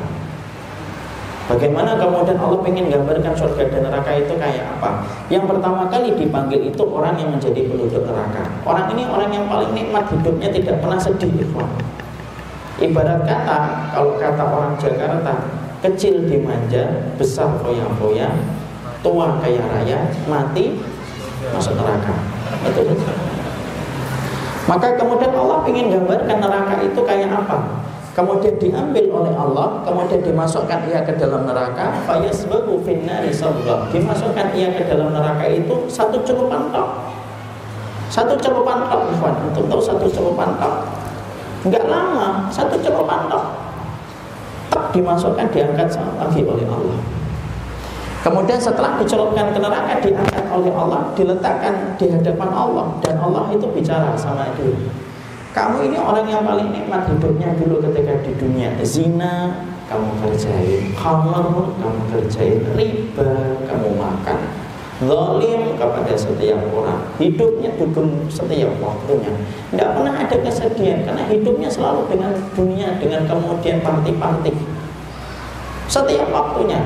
Bagaimana 1.45 1.99
kemudian 2.01 2.39
Allah 2.41 2.63
ingin 2.65 2.89
gambarkan 2.89 3.37
surga 3.37 3.69
dan 3.69 3.93
neraka 3.93 4.09
itu 4.17 4.33
kayak 4.41 4.65
apa? 4.79 5.05
Yang 5.29 5.53
pertama 5.53 5.85
kali 5.85 6.17
dipanggil 6.17 6.65
itu 6.73 6.81
orang 6.81 7.13
yang 7.21 7.29
menjadi 7.29 7.61
penduduk 7.69 8.09
neraka. 8.09 8.49
Orang 8.65 8.89
ini 8.97 9.05
orang 9.05 9.29
yang 9.29 9.45
paling 9.45 9.69
nikmat 9.77 10.09
hidupnya 10.09 10.49
tidak 10.49 10.81
pernah 10.81 10.97
sedih, 10.97 11.29
ikhwan. 11.29 11.69
Ibarat 12.81 13.21
kata, 13.29 13.59
kalau 13.93 14.17
kata 14.17 14.41
orang 14.41 14.73
Jakarta, 14.81 15.33
kecil 15.85 16.25
dimanja, 16.25 17.13
besar 17.13 17.53
foya-foya, 17.61 18.33
tua 19.05 19.37
kaya 19.37 19.61
raya, 19.69 20.09
mati 20.25 20.81
masuk 21.53 21.77
neraka. 21.77 22.13
Itu 22.65 22.97
Maka 24.65 24.97
kemudian 24.97 25.29
Allah 25.29 25.61
ingin 25.69 25.93
gambarkan 25.93 26.37
neraka 26.41 26.73
itu 26.81 27.01
kayak 27.05 27.29
apa? 27.29 27.85
Kemudian 28.17 28.57
diambil 28.57 29.05
oleh 29.13 29.33
Allah, 29.37 29.85
kemudian 29.85 30.25
dimasukkan 30.25 30.89
ia 30.89 31.05
ke 31.05 31.13
dalam 31.21 31.45
neraka, 31.45 32.01
fayasbahu 32.09 32.81
finnari. 32.81 33.29
Dimasukkan 33.93 34.57
ia 34.57 34.73
ke 34.73 34.89
dalam 34.89 35.13
neraka 35.13 35.45
itu 35.45 35.85
satu 35.85 36.17
celupan 36.25 36.73
tok. 36.73 37.13
Satu 38.09 38.33
celupan 38.41 38.89
tok, 38.89 39.01
Untuk 39.53 39.69
tahu 39.69 39.81
satu 39.81 40.09
celupan 40.09 40.57
tok 40.57 41.00
Enggak 41.61 41.85
lama, 41.85 42.49
satu 42.49 42.77
celupan 42.81 43.29
tok. 43.29 43.45
Dimasukkan, 44.91 45.47
diangkat 45.53 45.87
lagi 46.19 46.41
oleh 46.43 46.65
Allah. 46.67 46.99
Kemudian 48.21 48.61
setelah 48.61 49.01
dicelupkan 49.01 49.49
ke 49.49 49.57
neraka 49.57 49.97
diangkat 49.97 50.45
oleh 50.53 50.69
Allah, 50.77 51.09
diletakkan 51.17 51.97
di 51.97 52.05
hadapan 52.05 52.49
Allah 52.53 52.93
dan 53.01 53.17
Allah 53.17 53.49
itu 53.49 53.65
bicara 53.73 54.13
sama 54.13 54.45
dia. 54.53 54.77
Kamu 55.51 55.83
ini 55.89 55.97
orang 55.97 56.29
yang 56.29 56.45
paling 56.45 56.69
nikmat 56.69 57.09
hidupnya 57.09 57.51
dulu 57.57 57.81
ketika 57.81 58.21
di 58.21 58.31
dunia. 58.37 58.71
Zina 58.85 59.51
kamu 59.91 60.07
kerjain, 60.23 60.95
khamar 60.95 61.43
kamu 61.81 62.01
kerjain, 62.13 62.63
riba 62.77 63.59
kamu 63.67 63.89
makan, 63.99 64.30
zalim 65.01 65.61
kepada 65.77 66.13
setiap 66.13 66.61
orang. 66.73 67.01
Hidupnya 67.17 67.69
dugem 67.77 68.29
setiap 68.29 68.71
waktunya. 68.77 69.33
Tidak 69.73 69.89
pernah 69.97 70.13
ada 70.13 70.35
kesedihan 70.37 71.01
karena 71.05 71.23
hidupnya 71.25 71.69
selalu 71.69 72.05
dengan 72.11 72.33
dunia 72.53 72.89
dengan 73.01 73.25
kemudian 73.25 73.81
parti-parti. 73.81 74.51
Setiap 75.89 76.27
waktunya. 76.29 76.79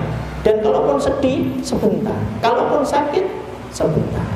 Dan 0.45 0.61
kalaupun 0.61 1.01
sedih 1.01 1.57
sebentar. 1.65 2.15
Kalaupun 2.39 2.85
sakit 2.85 3.25
sebentar. 3.73 4.27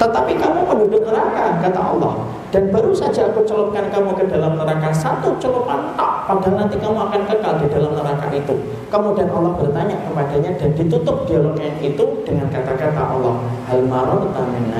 Tetapi 0.00 0.32
kamu 0.40 0.60
penduduk 0.64 1.04
neraka 1.04 1.60
kata 1.60 1.80
Allah 1.80 2.39
dan 2.50 2.66
baru 2.74 2.90
saja 2.90 3.30
aku 3.30 3.46
celupkan 3.46 3.86
kamu 3.94 4.10
ke 4.18 4.26
dalam 4.26 4.58
neraka 4.58 4.90
satu 4.90 5.38
celupan 5.38 5.94
tak 5.94 6.26
padahal 6.26 6.58
nanti 6.58 6.82
kamu 6.82 6.98
akan 6.98 7.22
kekal 7.30 7.54
di 7.62 7.66
dalam 7.70 7.94
neraka 7.94 8.26
itu. 8.34 8.54
Kemudian 8.90 9.30
Allah 9.30 9.54
bertanya 9.54 9.96
kepadanya 10.02 10.50
dan 10.58 10.70
ditutup 10.74 11.30
dialognya 11.30 11.70
itu 11.78 12.04
dengan 12.26 12.50
kata-kata 12.50 13.02
Allah. 13.06 13.38
Hal 13.70 13.86
mararta 13.86 14.42
min 14.50 14.74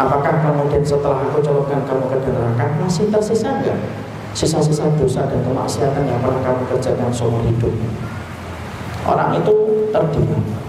apakah 0.00 0.34
kemudian 0.44 0.84
setelah 0.84 1.24
aku 1.24 1.40
celupkan 1.40 1.80
kamu 1.88 2.04
ke 2.12 2.16
dalam 2.28 2.52
neraka 2.52 2.64
masih 2.84 3.08
tersisa 3.08 3.56
enggak? 3.56 3.80
Sisa-sisa 4.36 4.84
dosa 5.00 5.26
dan 5.26 5.40
kemaksiatan 5.42 6.04
yang 6.04 6.20
pernah 6.20 6.44
kamu 6.44 6.62
kerjakan 6.76 7.08
seumur 7.08 7.40
hidup. 7.48 7.72
Orang 9.08 9.32
itu 9.32 9.52
terdiam 9.90 10.59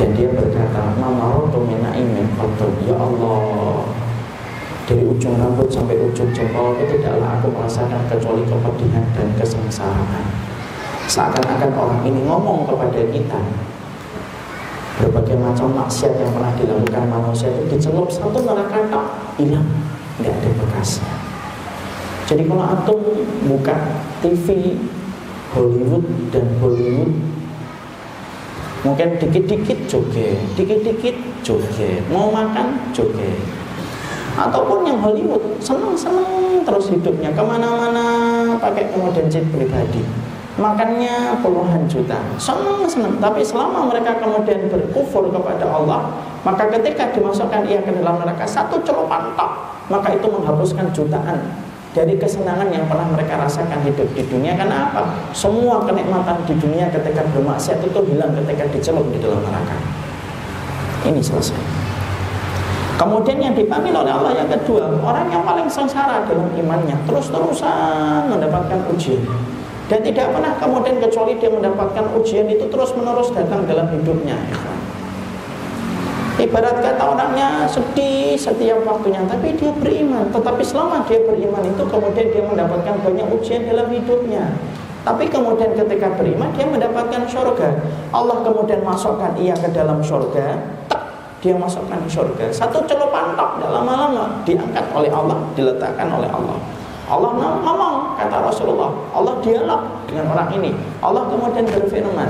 dan 0.00 0.16
dia 0.16 0.32
berkata 0.32 0.96
mamarotu 0.96 1.60
minaimin 1.60 2.24
qatun 2.40 2.72
ya 2.88 2.96
Allah. 2.96 3.84
Dari 4.88 5.04
ujung 5.04 5.36
rambut 5.36 5.68
sampai 5.68 6.00
ujung 6.00 6.32
jempol 6.32 6.72
itu 6.80 6.96
tidaklah 6.96 7.36
aku 7.36 7.52
merasakan 7.52 8.00
kecuali 8.08 8.42
kepedihan 8.48 9.04
dan 9.12 9.28
kesengsaraan. 9.36 10.24
Seakan-akan 11.04 11.70
orang 11.76 12.00
ini 12.08 12.24
ngomong 12.24 12.64
kepada 12.64 12.96
kita. 13.12 13.40
Berbagai 15.04 15.36
macam 15.36 15.68
maksiat 15.84 16.16
yang 16.16 16.32
pernah 16.32 16.52
dilakukan 16.56 17.04
manusia 17.06 17.52
itu 17.52 17.76
dicelup 17.76 18.08
satu 18.08 18.40
neraka 18.40 18.88
tak 18.88 19.06
hilang. 19.36 19.68
Nggak 20.16 20.32
ada 20.32 20.50
bekasnya. 20.64 21.12
Jadi 22.24 22.42
kalau 22.48 22.64
antum 22.64 23.00
buka 23.46 23.76
TV 24.24 24.74
Hollywood 25.52 26.06
dan 26.32 26.46
Bollywood 26.58 27.10
Mungkin 28.80 29.20
dikit-dikit 29.20 29.78
joget, 29.84 30.40
dikit-dikit 30.56 31.12
joget, 31.44 32.00
mau 32.08 32.32
makan 32.32 32.80
joget. 32.96 33.36
Ataupun 34.40 34.88
yang 34.88 35.04
Hollywood 35.04 35.60
senang-senang 35.60 36.64
terus 36.64 36.88
hidupnya 36.88 37.28
ke 37.28 37.42
mana-mana 37.44 38.04
pakai 38.56 38.88
kemudian 38.88 39.28
jet 39.28 39.44
pribadi. 39.52 40.00
Makannya 40.56 41.40
puluhan 41.44 41.84
juta, 41.92 42.16
senang-senang. 42.40 43.20
Tapi 43.20 43.44
selama 43.44 43.84
mereka 43.84 44.16
kemudian 44.16 44.72
berkufur 44.72 45.28
kepada 45.28 45.68
Allah, 45.68 46.16
maka 46.40 46.72
ketika 46.72 47.12
dimasukkan 47.12 47.68
ia 47.68 47.84
ke 47.84 47.92
dalam 48.00 48.16
neraka 48.16 48.48
satu 48.48 48.80
celupan 48.80 49.36
tak, 49.36 49.50
maka 49.92 50.16
itu 50.16 50.24
menghapuskan 50.24 50.88
jutaan 50.96 51.68
dari 51.90 52.14
kesenangan 52.14 52.70
yang 52.70 52.86
pernah 52.86 53.06
mereka 53.10 53.34
rasakan 53.34 53.82
hidup 53.82 54.06
di 54.14 54.22
dunia 54.30 54.54
karena 54.54 54.90
apa? 54.90 55.10
Semua 55.34 55.82
kenikmatan 55.82 56.38
di 56.46 56.54
dunia 56.54 56.86
ketika 56.86 57.26
bermaksiat 57.34 57.82
itu 57.82 58.00
hilang 58.14 58.30
ketika 58.38 58.64
dicelup 58.70 59.06
di 59.10 59.18
dalam 59.18 59.42
neraka. 59.42 59.74
Ini 61.10 61.18
selesai. 61.18 61.58
Kemudian 63.00 63.40
yang 63.40 63.54
dipanggil 63.56 63.96
oleh 63.96 64.12
Allah 64.12 64.44
yang 64.44 64.50
kedua, 64.52 64.92
orang 65.00 65.32
yang 65.32 65.40
paling 65.40 65.64
sengsara 65.64 66.20
dalam 66.28 66.52
imannya, 66.52 66.94
terus-terusan 67.08 68.28
mendapatkan 68.28 68.76
ujian. 68.92 69.24
Dan 69.88 70.04
tidak 70.04 70.30
pernah 70.30 70.52
kemudian 70.60 71.00
kecuali 71.02 71.34
dia 71.40 71.50
mendapatkan 71.50 72.04
ujian 72.14 72.46
itu 72.46 72.68
terus-menerus 72.68 73.32
datang 73.34 73.64
dalam 73.66 73.88
hidupnya. 73.90 74.36
Ibarat 76.40 76.80
kata 76.80 77.04
orangnya 77.04 77.68
sedih 77.68 78.32
setiap 78.32 78.80
waktunya, 78.88 79.20
tapi 79.28 79.52
dia 79.60 79.68
beriman. 79.76 80.24
Tetapi 80.32 80.64
selama 80.64 81.04
dia 81.04 81.20
beriman 81.20 81.60
itu 81.68 81.84
kemudian 81.84 82.32
dia 82.32 82.40
mendapatkan 82.40 82.96
banyak 83.04 83.28
ujian 83.28 83.68
dalam 83.68 83.92
hidupnya. 83.92 84.56
Tapi 85.04 85.28
kemudian 85.28 85.76
ketika 85.76 86.16
beriman 86.16 86.48
dia 86.56 86.64
mendapatkan 86.64 87.28
surga. 87.28 87.68
Allah 88.16 88.40
kemudian 88.40 88.80
masukkan 88.80 89.36
ia 89.36 89.52
ke 89.52 89.68
dalam 89.68 90.00
surga. 90.00 90.80
dia 91.40 91.56
masukkan 91.56 91.96
ke 92.04 92.10
surga. 92.12 92.52
Satu 92.52 92.84
celupan 92.84 93.32
tok, 93.32 93.64
lama-lama 93.64 94.44
diangkat 94.44 94.84
oleh 94.92 95.08
Allah, 95.08 95.40
diletakkan 95.56 96.12
oleh 96.12 96.28
Allah. 96.28 96.52
Allah 97.08 97.32
ngomong, 97.64 98.20
kata 98.20 98.44
Rasulullah. 98.44 98.92
Allah 99.16 99.40
dialog 99.40 99.88
dengan 100.04 100.36
orang 100.36 100.52
ini. 100.52 100.76
Allah 101.00 101.24
kemudian 101.32 101.64
berfirman, 101.64 102.28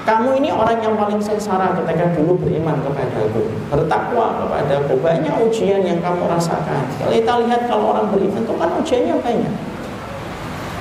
kamu 0.00 0.40
ini 0.40 0.48
orang 0.48 0.80
yang 0.80 0.96
paling 0.96 1.20
sengsara 1.20 1.76
ketika 1.76 2.16
dulu 2.16 2.40
beriman 2.40 2.80
kepadaku, 2.80 3.52
bertakwa 3.68 4.40
kepadaku. 4.40 4.96
Banyak 4.98 5.34
ujian 5.44 5.84
yang 5.84 6.00
kamu 6.00 6.24
rasakan. 6.24 6.88
Kalau 6.96 7.12
kita 7.12 7.32
lihat 7.44 7.68
kalau 7.68 7.92
orang 7.92 8.08
beriman 8.08 8.40
itu 8.40 8.54
kan 8.56 8.70
ujiannya 8.80 9.16
banyak. 9.20 9.54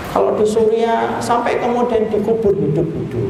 Kalau 0.09 0.33
di 0.39 0.45
Suria 0.47 1.19
sampai 1.21 1.59
kemudian 1.59 2.07
dikubur 2.07 2.55
hidup-hidup. 2.55 3.29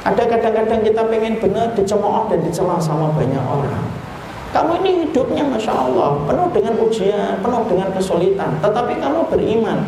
Ada 0.00 0.26
kadang-kadang 0.26 0.80
kita 0.82 1.02
pengen 1.06 1.34
benar 1.38 1.76
dicemooh 1.76 2.26
dan 2.32 2.40
dicela 2.42 2.80
sama 2.80 3.12
banyak 3.14 3.44
orang. 3.44 3.84
Kamu 4.50 4.82
ini 4.82 5.06
hidupnya 5.06 5.46
Masya 5.46 5.70
Allah 5.70 6.26
Penuh 6.26 6.50
dengan 6.50 6.74
ujian, 6.82 7.38
penuh 7.38 7.62
dengan 7.70 7.86
kesulitan 7.94 8.58
Tetapi 8.58 8.98
kamu 8.98 9.30
beriman 9.30 9.78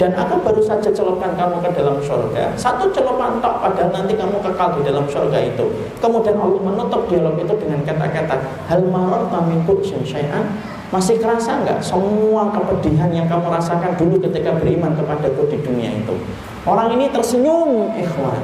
Dan 0.00 0.16
aku 0.16 0.40
baru 0.40 0.64
saja 0.64 0.88
celupkan 0.88 1.36
kamu 1.36 1.60
ke 1.60 1.76
dalam 1.76 2.00
surga. 2.00 2.56
Satu 2.56 2.88
celupan 2.88 3.36
tok 3.44 3.60
Padahal 3.60 3.92
nanti 3.92 4.16
kamu 4.16 4.40
kekal 4.40 4.80
di 4.80 4.88
dalam 4.88 5.04
surga 5.04 5.36
itu. 5.44 5.68
Kemudian 6.00 6.40
Allah 6.40 6.62
menutup 6.64 7.04
dialog 7.12 7.36
itu 7.36 7.52
dengan 7.60 7.84
kata-kata 7.84 8.40
Hal 8.64 8.80
maror 8.88 9.28
taminku 9.28 9.76
syai'an. 9.84 10.56
Masih 10.88 11.20
kerasa 11.20 11.60
nggak 11.60 11.84
semua 11.84 12.48
kepedihan 12.48 13.12
yang 13.12 13.28
kamu 13.28 13.52
rasakan 13.52 13.92
dulu 14.00 14.24
ketika 14.24 14.56
beriman 14.56 14.96
kepadaku 14.96 15.52
di 15.52 15.60
dunia 15.60 15.92
itu? 15.92 16.16
Orang 16.64 16.96
ini 16.96 17.12
tersenyum 17.12 17.92
ikhwan. 17.94 18.40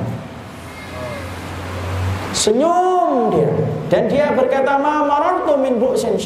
Senyum 2.36 3.32
dia 3.32 3.50
dan 3.86 4.10
dia 4.10 4.34
berkata 4.34 4.82
ma 4.82 5.06
marartu 5.06 5.54
min 5.54 5.78
bu'sin. 5.78 6.18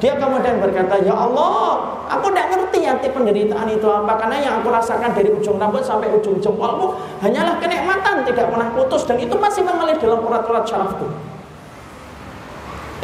Dia 0.00 0.12
kemudian 0.16 0.56
berkata, 0.56 0.96
"Ya 1.04 1.12
Allah, 1.12 1.84
aku 2.08 2.32
tidak 2.32 2.46
ngerti 2.56 2.80
arti 2.88 3.08
penderitaan 3.12 3.68
itu 3.68 3.84
apa 3.84 4.16
karena 4.16 4.40
yang 4.40 4.54
aku 4.64 4.72
rasakan 4.72 5.12
dari 5.12 5.28
ujung 5.28 5.60
rambut 5.60 5.84
sampai 5.84 6.08
ujung 6.16 6.40
jempolku 6.40 6.96
hanyalah 7.20 7.60
kenikmatan 7.60 8.24
tidak 8.24 8.48
pernah 8.48 8.68
putus 8.72 9.04
dan 9.04 9.20
itu 9.20 9.36
masih 9.36 9.60
mengalir 9.68 10.00
dalam 10.00 10.24
urat-urat 10.24 10.64
syarafku." 10.64 11.04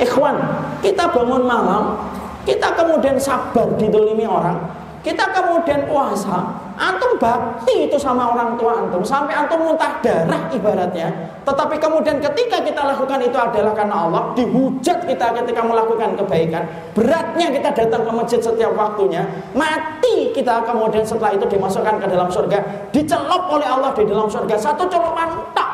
Ikhwan, 0.01 0.37
kita 0.81 1.13
bangun 1.13 1.45
malam, 1.45 2.01
kita 2.49 2.73
kemudian 2.73 3.21
sabar 3.21 3.69
didolimi 3.77 4.25
orang, 4.25 4.57
kita 5.05 5.29
kemudian 5.29 5.85
puasa, 5.85 6.70
antum 6.81 7.21
bakti 7.21 7.85
itu 7.85 8.01
sama 8.01 8.33
orang 8.33 8.57
tua 8.57 8.81
antum. 8.81 9.05
Sampai 9.05 9.37
antum 9.37 9.61
muntah 9.61 10.01
darah 10.01 10.49
ibaratnya. 10.49 11.13
Tetapi 11.45 11.77
kemudian 11.77 12.17
ketika 12.19 12.65
kita 12.65 12.81
lakukan 12.81 13.21
itu 13.21 13.37
adalah 13.37 13.77
karena 13.77 14.09
Allah, 14.09 14.23
dihujat 14.33 15.05
kita 15.05 15.27
ketika 15.45 15.61
melakukan 15.61 16.17
kebaikan, 16.17 16.65
beratnya 16.97 17.53
kita 17.53 17.69
datang 17.77 18.03
ke 18.09 18.13
masjid 18.17 18.41
setiap 18.41 18.73
waktunya, 18.73 19.29
mati 19.53 20.33
kita 20.33 20.65
kemudian 20.65 21.05
setelah 21.05 21.37
itu 21.37 21.45
dimasukkan 21.45 22.01
ke 22.01 22.07
dalam 22.09 22.33
surga, 22.33 22.59
dicelup 22.91 23.53
oleh 23.53 23.69
Allah 23.69 23.93
di 23.93 24.09
dalam 24.09 24.27
surga. 24.33 24.57
Satu 24.57 24.89
celupan 24.89 25.29
tak. 25.53 25.69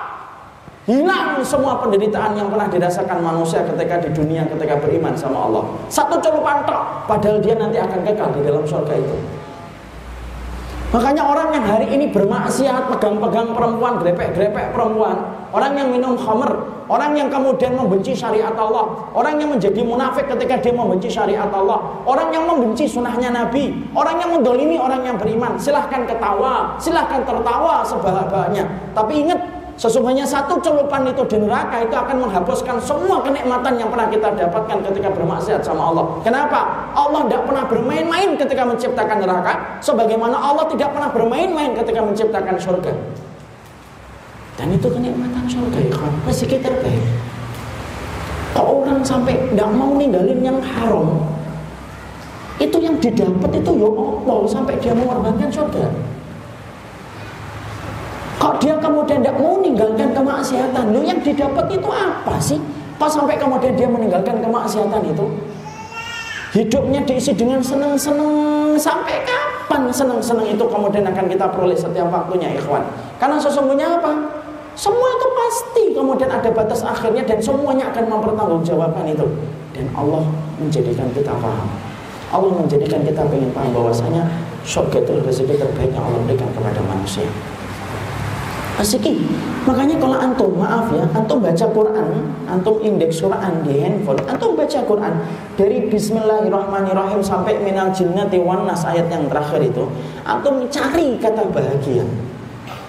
Hilang 0.86 1.42
semua 1.42 1.82
penderitaan 1.82 2.38
yang 2.38 2.46
pernah 2.46 2.70
dirasakan 2.70 3.18
manusia 3.18 3.58
ketika 3.66 4.06
di 4.06 4.10
dunia 4.14 4.46
ketika 4.46 4.78
beriman 4.78 5.18
sama 5.18 5.50
Allah. 5.50 5.66
Satu 5.90 6.14
celupan 6.22 6.62
tok, 6.62 7.10
padahal 7.10 7.42
dia 7.42 7.58
nanti 7.58 7.74
akan 7.82 8.06
kekal 8.06 8.30
di 8.30 8.46
dalam 8.46 8.62
surga 8.62 8.94
itu. 8.94 9.45
Makanya 10.94 11.26
orang 11.26 11.50
yang 11.50 11.66
hari 11.66 11.86
ini 11.90 12.14
bermaksiat, 12.14 12.86
pegang-pegang 12.94 13.50
perempuan, 13.58 13.98
grepek-grepek 13.98 14.70
perempuan, 14.70 15.18
orang 15.50 15.74
yang 15.74 15.90
minum 15.90 16.14
khamer, 16.14 16.62
orang 16.86 17.10
yang 17.18 17.26
kemudian 17.26 17.74
membenci 17.74 18.14
syariat 18.14 18.54
Allah, 18.54 19.10
orang 19.10 19.34
yang 19.42 19.50
menjadi 19.50 19.82
munafik 19.82 20.30
ketika 20.30 20.62
dia 20.62 20.70
membenci 20.70 21.10
syariat 21.10 21.50
Allah, 21.50 21.82
orang 22.06 22.30
yang 22.30 22.46
membenci 22.46 22.86
sunnahnya 22.86 23.34
Nabi, 23.34 23.74
orang 23.98 24.22
yang 24.22 24.30
mendolimi 24.38 24.78
orang 24.78 25.02
yang 25.02 25.18
beriman, 25.18 25.58
silahkan 25.58 26.06
ketawa, 26.06 26.78
silahkan 26.78 27.26
tertawa 27.26 27.82
sebahak-bahaknya. 27.82 28.94
Tapi 28.94 29.26
ingat, 29.26 29.42
Sesungguhnya 29.76 30.24
satu 30.24 30.56
celupan 30.64 31.04
itu 31.04 31.20
di 31.28 31.36
neraka 31.36 31.84
itu 31.84 31.92
akan 31.92 32.24
menghapuskan 32.24 32.80
semua 32.80 33.20
kenikmatan 33.20 33.76
yang 33.76 33.92
pernah 33.92 34.08
kita 34.08 34.32
dapatkan 34.32 34.80
ketika 34.88 35.12
bermaksiat 35.12 35.60
sama 35.60 35.92
Allah. 35.92 36.04
Kenapa? 36.24 36.88
Allah 36.96 37.28
tidak 37.28 37.44
pernah 37.44 37.64
bermain-main 37.68 38.40
ketika 38.40 38.64
menciptakan 38.64 39.20
neraka, 39.20 39.52
sebagaimana 39.84 40.32
Allah 40.32 40.64
tidak 40.72 40.96
pernah 40.96 41.12
bermain-main 41.12 41.76
ketika 41.76 42.00
menciptakan 42.00 42.56
surga. 42.56 42.92
Dan 44.56 44.72
itu 44.72 44.88
kenikmatan 44.88 45.44
surga, 45.44 45.78
ya 45.84 45.92
kan? 45.92 46.12
Rezeki 46.24 46.56
terbaik. 46.64 47.04
Kalau 48.56 48.80
orang 48.80 49.04
sampai 49.04 49.36
tidak 49.52 49.68
mau 49.76 49.92
ninggalin 49.92 50.40
yang 50.40 50.56
haram, 50.64 51.20
itu 52.56 52.80
yang 52.80 52.96
didapat 52.96 53.60
itu 53.60 53.70
ya 53.76 53.90
Allah 53.92 54.48
sampai 54.48 54.80
dia 54.80 54.96
mengorbankan 54.96 55.52
surga. 55.52 55.92
Kemudian 59.06 59.22
tidak 59.22 59.38
mau 59.38 59.54
meninggalkan 59.62 60.10
kemaksiatan? 60.18 60.84
Lu 60.90 60.98
yang 61.06 61.22
didapat 61.22 61.70
itu 61.70 61.86
apa 61.94 62.34
sih? 62.42 62.58
Pas 62.98 63.06
sampai 63.06 63.38
kemudian 63.38 63.78
dia 63.78 63.86
meninggalkan 63.86 64.42
kemaksiatan 64.42 64.98
itu? 65.06 65.30
Hidupnya 66.50 67.06
diisi 67.06 67.30
dengan 67.30 67.62
senang-senang 67.62 68.74
Sampai 68.74 69.22
kapan 69.22 69.94
senang-senang 69.94 70.50
itu 70.50 70.64
kemudian 70.66 71.06
akan 71.06 71.30
kita 71.30 71.46
peroleh 71.54 71.78
setiap 71.78 72.10
waktunya 72.10 72.50
ikhwan 72.58 72.82
Karena 73.22 73.38
sesungguhnya 73.38 74.02
apa? 74.02 74.10
Semua 74.74 75.06
itu 75.14 75.26
pasti 75.38 75.84
kemudian 75.94 76.26
ada 76.26 76.50
batas 76.50 76.82
akhirnya 76.82 77.22
dan 77.22 77.38
semuanya 77.38 77.94
akan 77.94 78.10
mempertanggungjawabkan 78.10 79.06
itu 79.06 79.26
Dan 79.70 79.86
Allah 79.94 80.26
menjadikan 80.58 81.06
kita 81.14 81.30
paham 81.30 81.70
Allah 82.34 82.52
menjadikan 82.58 83.06
kita 83.06 83.22
ingin 83.30 83.54
paham 83.54 83.70
bahwasanya 83.70 84.26
surga 84.66 84.98
itu 84.98 85.14
rezeki 85.22 85.62
terbaik 85.62 85.94
yang 85.94 86.02
Allah 86.02 86.20
berikan 86.26 86.50
kepada 86.50 86.82
manusia 86.82 87.30
Asiki. 88.76 89.24
Makanya 89.64 89.96
kalau 89.96 90.20
antum, 90.20 90.52
maaf 90.60 90.92
ya, 90.92 91.08
antum 91.16 91.40
baca 91.40 91.64
Quran, 91.64 92.08
antum 92.44 92.76
indeks 92.84 93.24
Quran 93.24 93.64
di 93.64 93.80
handphone, 93.80 94.20
antum 94.28 94.52
baca 94.52 94.84
Quran 94.84 95.16
dari 95.56 95.88
Bismillahirrahmanirrahim 95.88 97.24
sampai 97.24 97.56
minal 97.64 97.88
jinnati 97.88 98.36
wan 98.36 98.68
nas 98.68 98.84
ayat 98.84 99.08
yang 99.08 99.32
terakhir 99.32 99.64
itu, 99.64 99.88
antum 100.28 100.68
cari 100.68 101.16
kata 101.16 101.48
bahagia. 101.48 102.04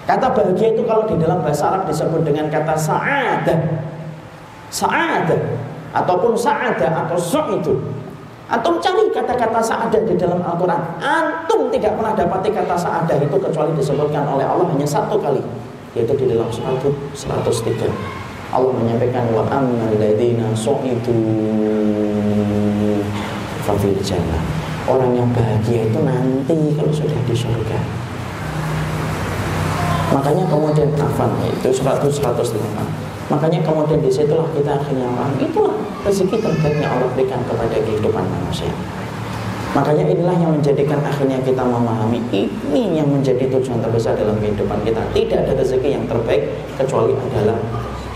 Kata 0.04 0.28
bahagia 0.36 0.76
itu 0.76 0.84
kalau 0.84 1.08
di 1.08 1.16
dalam 1.16 1.40
bahasa 1.40 1.72
Arab 1.72 1.88
disebut 1.88 2.20
dengan 2.20 2.52
kata 2.52 2.76
sa'adah. 2.76 3.60
Sa'adah 4.68 5.40
ataupun 5.96 6.36
sa'adah 6.36 7.08
atau 7.08 7.16
so' 7.16 7.48
itu. 7.56 7.74
Antum 8.48 8.76
cari 8.76 9.08
kata-kata 9.08 9.60
sa'adah 9.60 10.08
di 10.08 10.16
dalam 10.16 10.40
Al-Quran 10.40 10.80
Antum 11.04 11.68
tidak 11.68 12.00
pernah 12.00 12.16
dapati 12.16 12.48
kata 12.48 12.80
sa'adah 12.80 13.20
itu 13.20 13.36
Kecuali 13.36 13.76
disebutkan 13.76 14.24
oleh 14.24 14.48
Allah 14.48 14.64
hanya 14.72 14.88
satu 14.88 15.20
kali 15.20 15.44
yaitu 15.96 16.12
di 16.16 16.24
dalam 16.28 16.48
surat 16.52 16.76
103 16.80 17.88
Allah 18.48 18.72
menyampaikan 18.72 19.28
wa 19.32 19.44
ammal 19.52 19.92
ladzina 20.00 20.48
su'itu 20.56 21.12
fafil 23.64 24.00
jannah. 24.00 24.40
Orang 24.88 25.12
yang 25.12 25.28
bahagia 25.36 25.84
itu 25.92 26.00
nanti 26.00 26.56
kalau 26.72 26.88
sudah 26.88 27.20
di 27.28 27.36
surga. 27.36 27.78
Makanya 30.16 30.48
kemudian 30.48 30.88
afan 30.96 31.28
itu 31.44 31.68
surat 31.68 32.00
105 32.00 32.56
makanya 33.28 33.60
kemudian 33.60 34.00
di 34.00 34.08
situlah 34.08 34.48
kita 34.56 34.80
akhirnya 34.80 35.04
orang. 35.04 35.36
Itulah 35.36 35.76
rezeki 36.08 36.40
terbaik 36.40 36.80
yang 36.80 36.96
Allah 36.96 37.12
berikan 37.12 37.44
kepada 37.44 37.76
kehidupan 37.76 38.24
manusia 38.24 38.72
Makanya 39.78 40.10
inilah 40.10 40.34
yang 40.34 40.50
menjadikan 40.58 40.98
akhirnya 41.06 41.38
kita 41.46 41.62
memahami 41.62 42.18
ini 42.34 42.98
yang 42.98 43.06
menjadi 43.06 43.46
tujuan 43.46 43.78
terbesar 43.78 44.18
dalam 44.18 44.34
kehidupan 44.42 44.82
kita. 44.82 44.98
Tidak 45.14 45.38
ada 45.46 45.54
rezeki 45.54 45.94
yang 45.94 46.04
terbaik 46.10 46.50
kecuali 46.74 47.14
adalah 47.14 47.54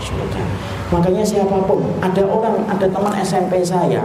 surga. 0.03 0.43
Makanya 0.91 1.23
siapa 1.23 1.63
pun, 1.63 1.79
ada 2.03 2.19
orang, 2.27 2.67
ada 2.67 2.83
teman 2.83 3.15
SMP 3.23 3.63
saya, 3.63 4.03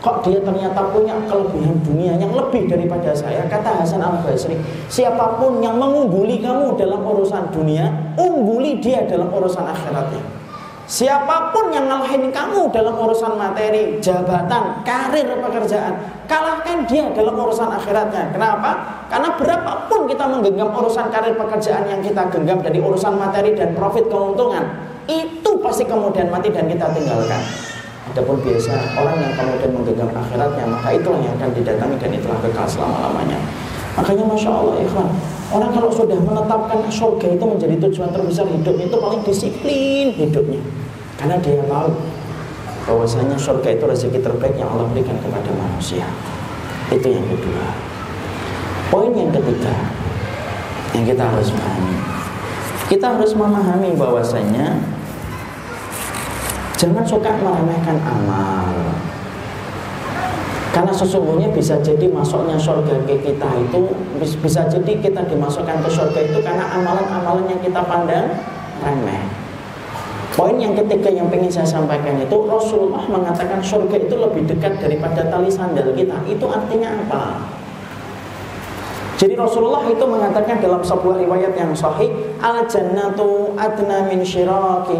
kok 0.00 0.24
dia 0.24 0.40
ternyata 0.40 0.80
punya 0.96 1.12
kelebihan 1.28 1.76
dunia 1.84 2.16
yang 2.16 2.32
lebih 2.32 2.72
daripada 2.72 3.12
saya. 3.12 3.44
Kata 3.52 3.84
Hasan 3.84 4.00
Al 4.00 4.24
Basri, 4.24 4.56
siapa 4.88 5.36
pun 5.36 5.60
yang 5.60 5.76
mengungguli 5.76 6.40
kamu 6.40 6.72
dalam 6.80 7.04
urusan 7.04 7.52
dunia, 7.52 8.16
ungguli 8.16 8.80
dia 8.80 9.04
dalam 9.04 9.28
urusan 9.28 9.68
akhiratnya. 9.68 10.33
Siapa 10.84 11.48
pun 11.48 11.72
yang 11.72 11.88
ngalahin 11.88 12.28
kamu 12.28 12.68
dalam 12.68 12.92
urusan 12.92 13.40
materi, 13.40 13.96
jabatan, 14.04 14.84
karir, 14.84 15.32
pekerjaan, 15.40 15.96
kalahkan 16.28 16.84
dia 16.84 17.08
dalam 17.16 17.32
urusan 17.32 17.72
akhiratnya. 17.72 18.28
Kenapa? 18.36 19.00
Karena 19.08 19.32
berapapun 19.32 20.04
kita 20.04 20.28
menggenggam 20.28 20.68
urusan 20.76 21.08
karir 21.08 21.40
pekerjaan 21.40 21.88
yang 21.88 22.04
kita 22.04 22.28
genggam 22.28 22.60
dari 22.60 22.84
urusan 22.84 23.16
materi 23.16 23.56
dan 23.56 23.72
profit 23.72 24.12
keuntungan, 24.12 24.60
itu 25.08 25.50
pasti 25.64 25.88
kemudian 25.88 26.28
mati 26.28 26.52
dan 26.52 26.68
kita 26.68 26.92
tinggalkan. 26.92 27.40
Adapun 28.12 28.36
biasa 28.44 29.00
orang 29.00 29.16
yang 29.24 29.32
kemudian 29.32 29.70
menggenggam 29.72 30.12
akhiratnya, 30.12 30.64
maka 30.68 30.88
itulah 30.92 31.20
yang 31.24 31.32
akan 31.40 31.50
didatangi 31.56 31.96
dan 31.96 32.10
itulah 32.12 32.38
kekal 32.44 32.68
selama-lamanya. 32.68 33.40
Makanya 33.94 34.24
Masya 34.26 34.50
Allah 34.50 34.76
ikhwan 34.82 35.08
Orang 35.54 35.70
kalau 35.70 35.90
sudah 35.92 36.18
menetapkan 36.18 36.82
surga 36.90 37.38
itu 37.38 37.44
menjadi 37.46 37.74
tujuan 37.88 38.10
terbesar 38.10 38.46
hidup 38.50 38.74
itu 38.74 38.96
paling 38.98 39.22
disiplin 39.22 40.10
hidupnya 40.18 40.62
Karena 41.14 41.38
dia 41.38 41.62
tahu 41.70 41.94
bahwasanya 42.84 43.36
surga 43.36 43.80
itu 43.80 43.84
rezeki 43.88 44.20
terbaik 44.20 44.54
yang 44.60 44.68
Allah 44.68 44.86
berikan 44.92 45.16
kepada 45.20 45.50
manusia. 45.56 46.04
Itu 46.92 47.08
yang 47.08 47.24
kedua. 47.24 47.66
Poin 48.92 49.10
yang 49.16 49.32
ketiga 49.32 49.72
yang 50.92 51.04
kita 51.08 51.24
harus 51.24 51.48
pahami. 51.50 51.96
Kita 52.84 53.06
harus 53.16 53.32
memahami 53.32 53.96
bahwasanya 53.96 54.76
jangan 56.76 57.04
suka 57.08 57.32
meremehkan 57.40 57.96
amal. 58.04 58.70
Karena 60.74 60.90
sesungguhnya 60.90 61.54
bisa 61.54 61.78
jadi 61.78 62.10
masuknya 62.10 62.58
surga 62.58 63.06
ke 63.06 63.14
kita 63.22 63.46
itu 63.62 63.94
bisa 64.42 64.66
jadi 64.66 64.92
kita 64.98 65.22
dimasukkan 65.30 65.86
ke 65.86 65.86
surga 65.86 66.18
itu 66.18 66.42
karena 66.42 66.66
amalan-amalan 66.66 67.46
yang 67.46 67.62
kita 67.62 67.78
pandang 67.86 68.26
remeh. 68.82 69.22
Poin 70.34 70.58
yang 70.58 70.74
ketiga 70.74 71.14
yang 71.14 71.30
ingin 71.30 71.46
saya 71.46 71.78
sampaikan 71.78 72.18
itu 72.18 72.34
Rasulullah 72.50 73.06
mengatakan 73.06 73.62
surga 73.62 74.02
itu 74.02 74.18
lebih 74.18 74.50
dekat 74.50 74.82
daripada 74.82 75.22
tali 75.30 75.46
sandal 75.46 75.94
kita. 75.94 76.18
Itu 76.26 76.50
artinya 76.50 76.90
apa? 77.06 77.54
Jadi 79.14 79.38
Rasulullah 79.38 79.86
itu 79.86 80.02
mengatakan 80.02 80.58
dalam 80.58 80.82
sebuah 80.82 81.22
riwayat 81.22 81.54
yang 81.54 81.70
sahih, 81.70 82.10
al 82.42 82.66
jannatu 82.66 83.54
adna 83.54 84.10
min 84.10 84.26
syiraki. 84.26 84.98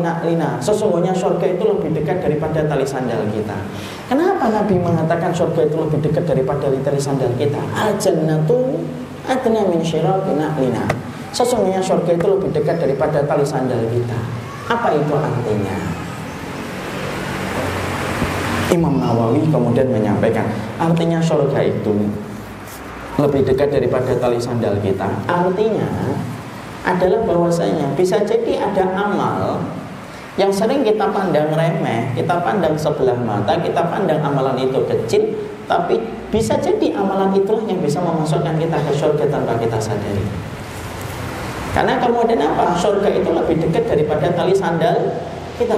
Sesungguhnya 0.62 1.10
surga 1.10 1.58
itu 1.58 1.66
lebih 1.66 1.98
dekat 1.98 2.22
daripada 2.22 2.62
tali 2.62 2.86
sandal 2.86 3.26
kita. 3.34 3.58
Kenapa 4.04 4.52
Nabi 4.52 4.76
mengatakan 4.76 5.32
surga 5.32 5.64
itu 5.64 5.76
lebih 5.80 5.98
dekat 6.04 6.28
daripada 6.28 6.68
tali 6.68 7.00
sandal 7.00 7.32
kita? 7.40 7.56
Al 7.72 7.96
jannatu 7.96 8.76
adna 9.24 9.64
min 9.64 9.80
syiraki 9.80 10.36
lina. 10.36 10.84
Sesungguhnya 11.32 11.80
surga 11.80 12.12
itu 12.12 12.26
lebih 12.28 12.52
dekat 12.52 12.76
daripada 12.84 13.24
tali 13.24 13.42
sandal 13.48 13.80
kita. 13.88 14.18
Apa 14.68 14.92
itu 14.92 15.12
artinya? 15.16 15.76
Imam 18.74 18.98
Nawawi 19.00 19.46
kemudian 19.48 19.86
menyampaikan 19.88 20.50
artinya 20.82 21.22
surga 21.22 21.62
itu 21.62 21.94
lebih 23.16 23.46
dekat 23.46 23.70
daripada 23.70 24.12
tali 24.20 24.36
sandal 24.36 24.76
kita. 24.84 25.08
Artinya 25.30 25.88
adalah 26.84 27.24
bahwasanya 27.24 27.96
bisa 27.96 28.20
jadi 28.20 28.60
ada 28.60 28.84
amal 28.92 29.64
yang 30.34 30.50
sering 30.50 30.82
kita 30.82 31.06
pandang 31.14 31.54
remeh, 31.54 32.10
kita 32.18 32.42
pandang 32.42 32.74
sebelah 32.74 33.14
mata, 33.14 33.54
kita 33.54 33.86
pandang 33.86 34.18
amalan 34.18 34.58
itu 34.58 34.82
kecil, 34.82 35.22
tapi 35.70 36.02
bisa 36.34 36.58
jadi 36.58 36.90
amalan 36.98 37.30
itulah 37.38 37.62
yang 37.70 37.78
bisa 37.78 38.02
memasukkan 38.02 38.58
kita 38.58 38.74
ke 38.82 38.92
surga 38.98 39.24
tanpa 39.30 39.54
kita 39.62 39.78
sadari. 39.78 40.26
Karena 41.70 41.98
kemudian 42.02 42.38
apa? 42.38 42.74
Surga 42.78 43.10
itu 43.14 43.30
lebih 43.30 43.62
dekat 43.62 43.86
daripada 43.86 44.30
tali 44.34 44.54
sandal 44.54 44.94
kita. 45.58 45.74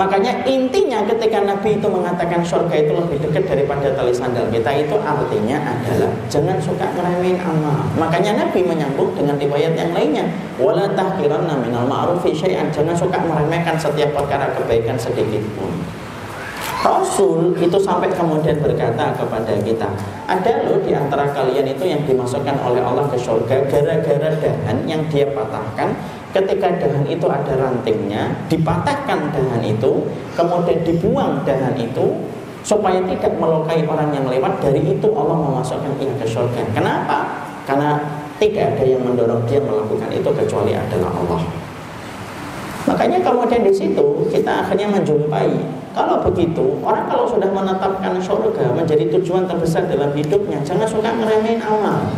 Makanya 0.00 0.48
intinya 0.48 1.04
ketika 1.04 1.44
Nabi 1.44 1.76
itu 1.76 1.84
mengatakan 1.84 2.40
surga 2.40 2.72
itu 2.72 2.96
lebih 2.96 3.20
dekat 3.20 3.44
daripada 3.52 3.92
tali 3.92 4.16
sandal 4.16 4.48
kita 4.48 4.72
itu 4.72 4.96
artinya 4.96 5.60
adalah 5.60 6.08
jangan 6.32 6.56
suka 6.56 6.88
ngeremehin 6.96 7.36
amal. 7.44 7.84
Makanya 8.00 8.40
Nabi 8.40 8.64
menyambung 8.64 9.12
dengan 9.12 9.36
riwayat 9.36 9.76
yang 9.76 9.92
lainnya, 9.92 10.24
wala 10.56 10.88
tahqiranna 10.96 11.52
minal 11.60 11.84
ma'rufi 11.84 12.32
syai'an. 12.32 12.72
Jangan 12.72 12.96
suka 12.96 13.20
meremehkan 13.20 13.76
setiap 13.76 14.16
perkara 14.16 14.48
kebaikan 14.56 14.96
sedikit 14.96 15.44
pun. 15.60 15.68
Rasul 16.80 17.52
itu 17.60 17.76
sampai 17.76 18.08
kemudian 18.08 18.56
berkata 18.56 19.12
kepada 19.12 19.52
kita, 19.60 19.84
ada 20.24 20.52
loh 20.64 20.80
di 20.80 20.96
antara 20.96 21.28
kalian 21.28 21.68
itu 21.68 21.84
yang 21.84 22.00
dimasukkan 22.08 22.56
oleh 22.64 22.80
Allah 22.80 23.04
ke 23.04 23.20
surga 23.20 23.68
gara-gara 23.68 24.32
dahan 24.32 24.88
yang 24.88 25.04
dia 25.12 25.28
patahkan 25.28 25.92
ketika 26.30 26.68
dahan 26.78 27.06
itu 27.06 27.26
ada 27.26 27.52
rantingnya, 27.58 28.34
dipatahkan 28.46 29.34
dahan 29.34 29.62
itu, 29.66 30.06
kemudian 30.38 30.78
dibuang 30.86 31.42
dahan 31.42 31.74
itu, 31.74 32.22
supaya 32.62 33.02
tidak 33.08 33.34
melukai 33.40 33.82
orang 33.88 34.14
yang 34.14 34.26
lewat, 34.30 34.62
dari 34.62 34.82
itu 34.84 35.08
Allah 35.16 35.38
memasukkan 35.38 35.96
ia 35.98 36.14
ke 36.18 36.26
surga. 36.28 36.62
Kenapa? 36.70 37.46
Karena 37.66 37.98
tidak 38.40 38.76
ada 38.76 38.84
yang 38.86 39.02
mendorong 39.04 39.44
dia 39.44 39.60
melakukan 39.60 40.08
itu 40.08 40.30
kecuali 40.32 40.72
adalah 40.72 41.12
Allah. 41.12 41.42
Makanya 42.88 43.20
kemudian 43.20 43.60
di 43.60 43.72
situ 43.76 44.24
kita 44.32 44.64
akhirnya 44.64 44.88
menjumpai 44.88 45.52
kalau 45.92 46.22
begitu 46.24 46.80
orang 46.80 47.04
kalau 47.10 47.28
sudah 47.28 47.50
menetapkan 47.50 48.16
surga 48.16 48.72
menjadi 48.72 49.10
tujuan 49.18 49.44
terbesar 49.44 49.84
dalam 49.90 50.14
hidupnya 50.16 50.62
jangan 50.64 50.88
suka 50.88 51.12
ngeremehin 51.12 51.60
amal 51.60 52.08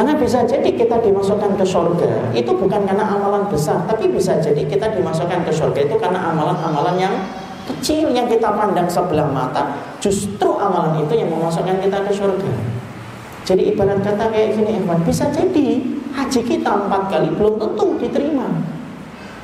karena 0.00 0.16
bisa 0.16 0.40
jadi 0.48 0.64
kita 0.64 0.96
dimasukkan 1.04 1.60
ke 1.60 1.64
surga 1.68 2.32
itu 2.32 2.48
bukan 2.56 2.88
karena 2.88 3.04
amalan 3.04 3.44
besar, 3.52 3.84
tapi 3.84 4.08
bisa 4.08 4.32
jadi 4.40 4.64
kita 4.64 4.96
dimasukkan 4.96 5.44
ke 5.44 5.52
surga 5.52 5.76
itu 5.76 5.92
karena 6.00 6.24
amalan-amalan 6.32 6.96
yang 6.96 7.14
kecil 7.68 8.08
yang 8.08 8.24
kita 8.24 8.48
pandang 8.48 8.88
sebelah 8.88 9.28
mata, 9.28 9.76
justru 10.00 10.56
amalan 10.56 11.04
itu 11.04 11.20
yang 11.20 11.28
memasukkan 11.28 11.84
kita 11.84 12.00
ke 12.00 12.12
surga. 12.16 12.52
Jadi 13.44 13.76
ibarat 13.76 14.00
kata 14.00 14.32
kayak 14.32 14.56
gini, 14.56 14.80
Ikhwan, 14.80 15.04
bisa 15.04 15.28
jadi 15.28 15.84
haji 16.16 16.40
kita 16.48 16.70
empat 16.80 17.02
kali 17.12 17.28
belum 17.36 17.60
tentu 17.60 18.00
diterima. 18.00 18.48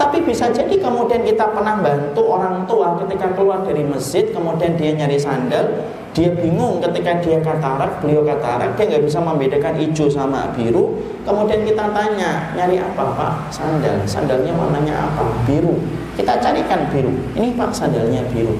Tapi 0.01 0.25
bisa 0.25 0.49
jadi 0.57 0.73
kemudian 0.73 1.21
kita 1.21 1.53
pernah 1.53 1.85
bantu 1.85 2.33
orang 2.33 2.65
tua 2.65 2.97
ketika 3.05 3.29
keluar 3.37 3.61
dari 3.61 3.85
masjid, 3.85 4.33
kemudian 4.33 4.73
dia 4.81 4.97
nyari 4.97 5.21
sandal, 5.21 5.85
dia 6.17 6.33
bingung 6.33 6.81
ketika 6.81 7.21
dia 7.21 7.37
katarak, 7.45 8.01
beliau 8.01 8.25
katarak, 8.25 8.73
dia 8.73 8.89
nggak 8.89 9.05
bisa 9.05 9.21
membedakan 9.21 9.77
hijau 9.77 10.09
sama 10.09 10.49
biru. 10.57 10.97
Kemudian 11.29 11.61
kita 11.69 11.93
tanya, 11.93 12.57
nyari 12.57 12.81
apa 12.81 13.05
pak? 13.12 13.33
Sandal. 13.53 14.01
Sandalnya 14.09 14.57
warnanya 14.57 14.97
apa? 14.97 15.29
Biru. 15.45 15.77
Kita 16.17 16.41
carikan 16.41 16.89
biru. 16.89 17.12
Ini 17.37 17.53
pak 17.53 17.69
sandalnya 17.69 18.25
biru. 18.33 18.57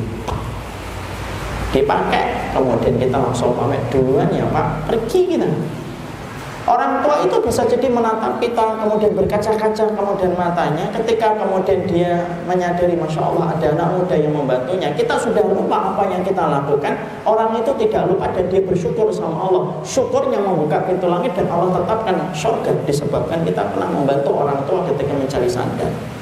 Dipakai. 1.73 2.53
Kemudian 2.53 3.01
kita 3.01 3.17
langsung 3.17 3.57
pamit 3.57 3.81
duluan 3.89 4.29
ya 4.37 4.45
pak. 4.53 4.93
Pergi 4.93 5.25
kita. 5.25 5.49
Orang 6.67 6.99
tua 6.99 7.23
itu 7.23 7.39
bisa 7.47 7.63
jadi 7.63 7.87
menatap 7.87 8.43
kita, 8.43 8.83
kemudian 8.83 9.15
berkaca-kaca, 9.15 9.87
kemudian 9.87 10.35
matanya. 10.35 10.91
Ketika 10.91 11.39
kemudian 11.39 11.87
dia 11.87 12.27
menyadari, 12.43 12.99
masya 12.99 13.23
Allah 13.23 13.55
ada 13.55 13.67
anak 13.71 13.89
muda 13.95 14.19
yang 14.19 14.35
membantunya, 14.35 14.91
kita 14.99 15.15
sudah 15.15 15.47
lupa 15.47 15.95
apa 15.95 16.11
yang 16.11 16.27
kita 16.27 16.43
lakukan. 16.43 16.99
Orang 17.23 17.55
itu 17.55 17.71
tidak 17.87 18.11
lupa 18.11 18.35
dan 18.35 18.51
dia 18.51 18.59
bersyukur 18.67 19.15
sama 19.15 19.47
Allah. 19.47 19.79
Syukurnya 19.87 20.43
membuka 20.43 20.83
pintu 20.83 21.07
langit 21.07 21.39
dan 21.39 21.47
Allah 21.47 21.71
tetapkan 21.71 22.19
surga 22.35 22.75
disebabkan 22.83 23.47
kita 23.47 23.63
pernah 23.71 23.87
membantu 23.87 24.35
orang 24.35 24.59
tua 24.67 24.83
ketika 24.91 25.15
mencari 25.15 25.47
sandal. 25.47 26.16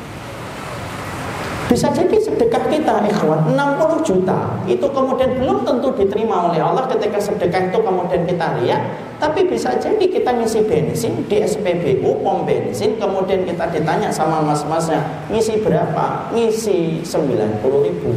Bisa 1.64 1.88
jadi 1.88 2.20
sedekah 2.20 2.68
kita 2.68 3.00
ikhwan 3.08 3.56
60 3.56 4.04
juta. 4.04 4.52
Itu 4.68 4.84
kemudian 4.92 5.40
belum 5.40 5.64
tentu 5.64 5.96
diterima 5.96 6.52
oleh 6.52 6.60
Allah 6.60 6.84
ketika 6.92 7.16
sedekah 7.16 7.72
itu 7.72 7.78
kemudian 7.80 8.28
kita 8.28 8.60
lihat 8.60 8.82
tapi 9.16 9.48
bisa 9.48 9.72
jadi 9.80 10.04
kita 10.04 10.36
ngisi 10.36 10.68
bensin 10.68 11.24
di 11.24 11.40
SPBU 11.40 12.20
pom 12.20 12.44
bensin 12.44 13.00
kemudian 13.00 13.48
kita 13.48 13.72
ditanya 13.72 14.12
sama 14.12 14.44
mas-masnya 14.44 15.00
ngisi 15.32 15.64
berapa? 15.64 16.28
Ngisi 16.36 17.00
90 17.00 17.64
ribu. 17.64 18.12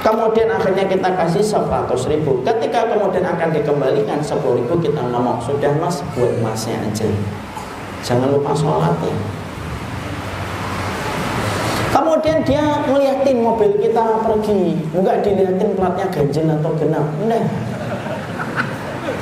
Kemudian 0.00 0.52
akhirnya 0.52 0.88
kita 0.88 1.08
kasih 1.16 1.44
100 1.44 1.88
ribu. 2.08 2.40
Ketika 2.44 2.88
kemudian 2.88 3.24
akan 3.28 3.48
dikembalikan 3.52 4.20
10 4.24 4.40
ribu 4.40 4.80
kita 4.80 5.00
ngomong 5.00 5.40
Sudah 5.44 5.72
mas 5.76 6.00
buat 6.16 6.32
masnya 6.40 6.80
aja. 6.80 7.08
Jangan 8.04 8.32
lupa 8.32 8.56
sholat 8.56 8.96
ya 9.04 9.43
Kemudian 11.94 12.42
dia 12.42 12.82
ngeliatin 12.90 13.38
mobil 13.38 13.70
kita 13.78 14.02
pergi, 14.26 14.74
enggak 14.90 15.22
dilihatin 15.22 15.78
platnya 15.78 16.10
ganjil 16.10 16.50
atau 16.50 16.74
genap, 16.74 17.06
enggak. 17.22 17.46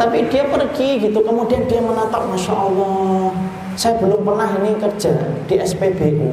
Tapi 0.01 0.25
dia 0.33 0.49
pergi 0.49 1.05
gitu, 1.05 1.21
kemudian 1.21 1.69
dia 1.69 1.85
menatap, 1.85 2.33
masya 2.33 2.57
Allah, 2.57 3.29
saya 3.77 4.01
belum 4.01 4.25
pernah 4.25 4.49
ini 4.57 4.81
kerja 4.81 5.13
di 5.45 5.61
SPBU. 5.61 6.33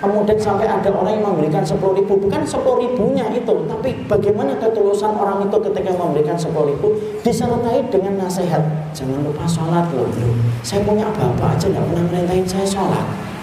Kemudian 0.00 0.40
sampai 0.40 0.64
ada 0.64 0.88
orang 0.88 1.20
yang 1.20 1.24
memberikan 1.32 1.60
10 1.60 1.76
ribu, 2.00 2.16
bukan 2.16 2.40
10 2.40 2.80
ribunya 2.80 3.28
itu, 3.36 3.54
tapi 3.68 4.08
bagaimana 4.08 4.56
ketulusan 4.56 5.12
orang 5.12 5.44
itu 5.44 5.56
ketika 5.68 5.92
memberikan 6.00 6.36
10 6.40 6.48
ribu 6.64 6.96
disertai 7.20 7.84
dengan 7.92 8.24
nasihat. 8.24 8.64
Jangan 8.96 9.20
lupa 9.20 9.44
sholat 9.44 9.84
loh, 9.92 10.08
Saya 10.64 10.80
punya 10.80 11.12
bapak 11.12 11.60
aja 11.60 11.68
nggak 11.68 11.84
pernah 11.92 12.04
merintahin 12.08 12.48
saya 12.48 12.64
sholat 12.64 13.33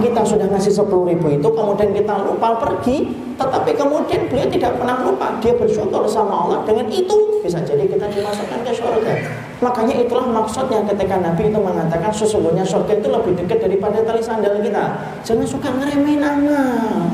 kita 0.00 0.20
sudah 0.24 0.46
ngasih 0.50 0.72
10 0.72 0.88
ribu 0.88 1.26
itu 1.32 1.48
kemudian 1.48 1.90
kita 1.92 2.14
lupa 2.24 2.56
pergi 2.58 3.10
tetapi 3.36 3.70
kemudian 3.76 4.32
beliau 4.32 4.48
tidak 4.48 4.80
pernah 4.80 4.96
lupa. 5.04 5.36
Dia 5.44 5.52
bersyukur 5.52 6.08
sama 6.08 6.48
Allah. 6.48 6.64
Dengan 6.64 6.88
itu 6.88 7.44
bisa 7.44 7.60
jadi 7.60 7.84
kita 7.84 8.08
dimasukkan 8.08 8.64
ke 8.64 8.72
surga. 8.72 9.12
Makanya 9.60 9.94
itulah 10.08 10.24
maksudnya 10.24 10.80
ketika 10.88 11.20
Nabi 11.20 11.52
itu 11.52 11.60
mengatakan 11.60 12.08
sesungguhnya 12.08 12.64
surga 12.64 12.96
itu 12.96 13.08
lebih 13.12 13.36
dekat 13.36 13.60
daripada 13.60 14.00
tali 14.08 14.24
sandal 14.24 14.56
kita. 14.64 14.84
Jangan 15.20 15.44
suka 15.44 15.68
ngeremehin 15.68 16.24
amal 16.24 17.12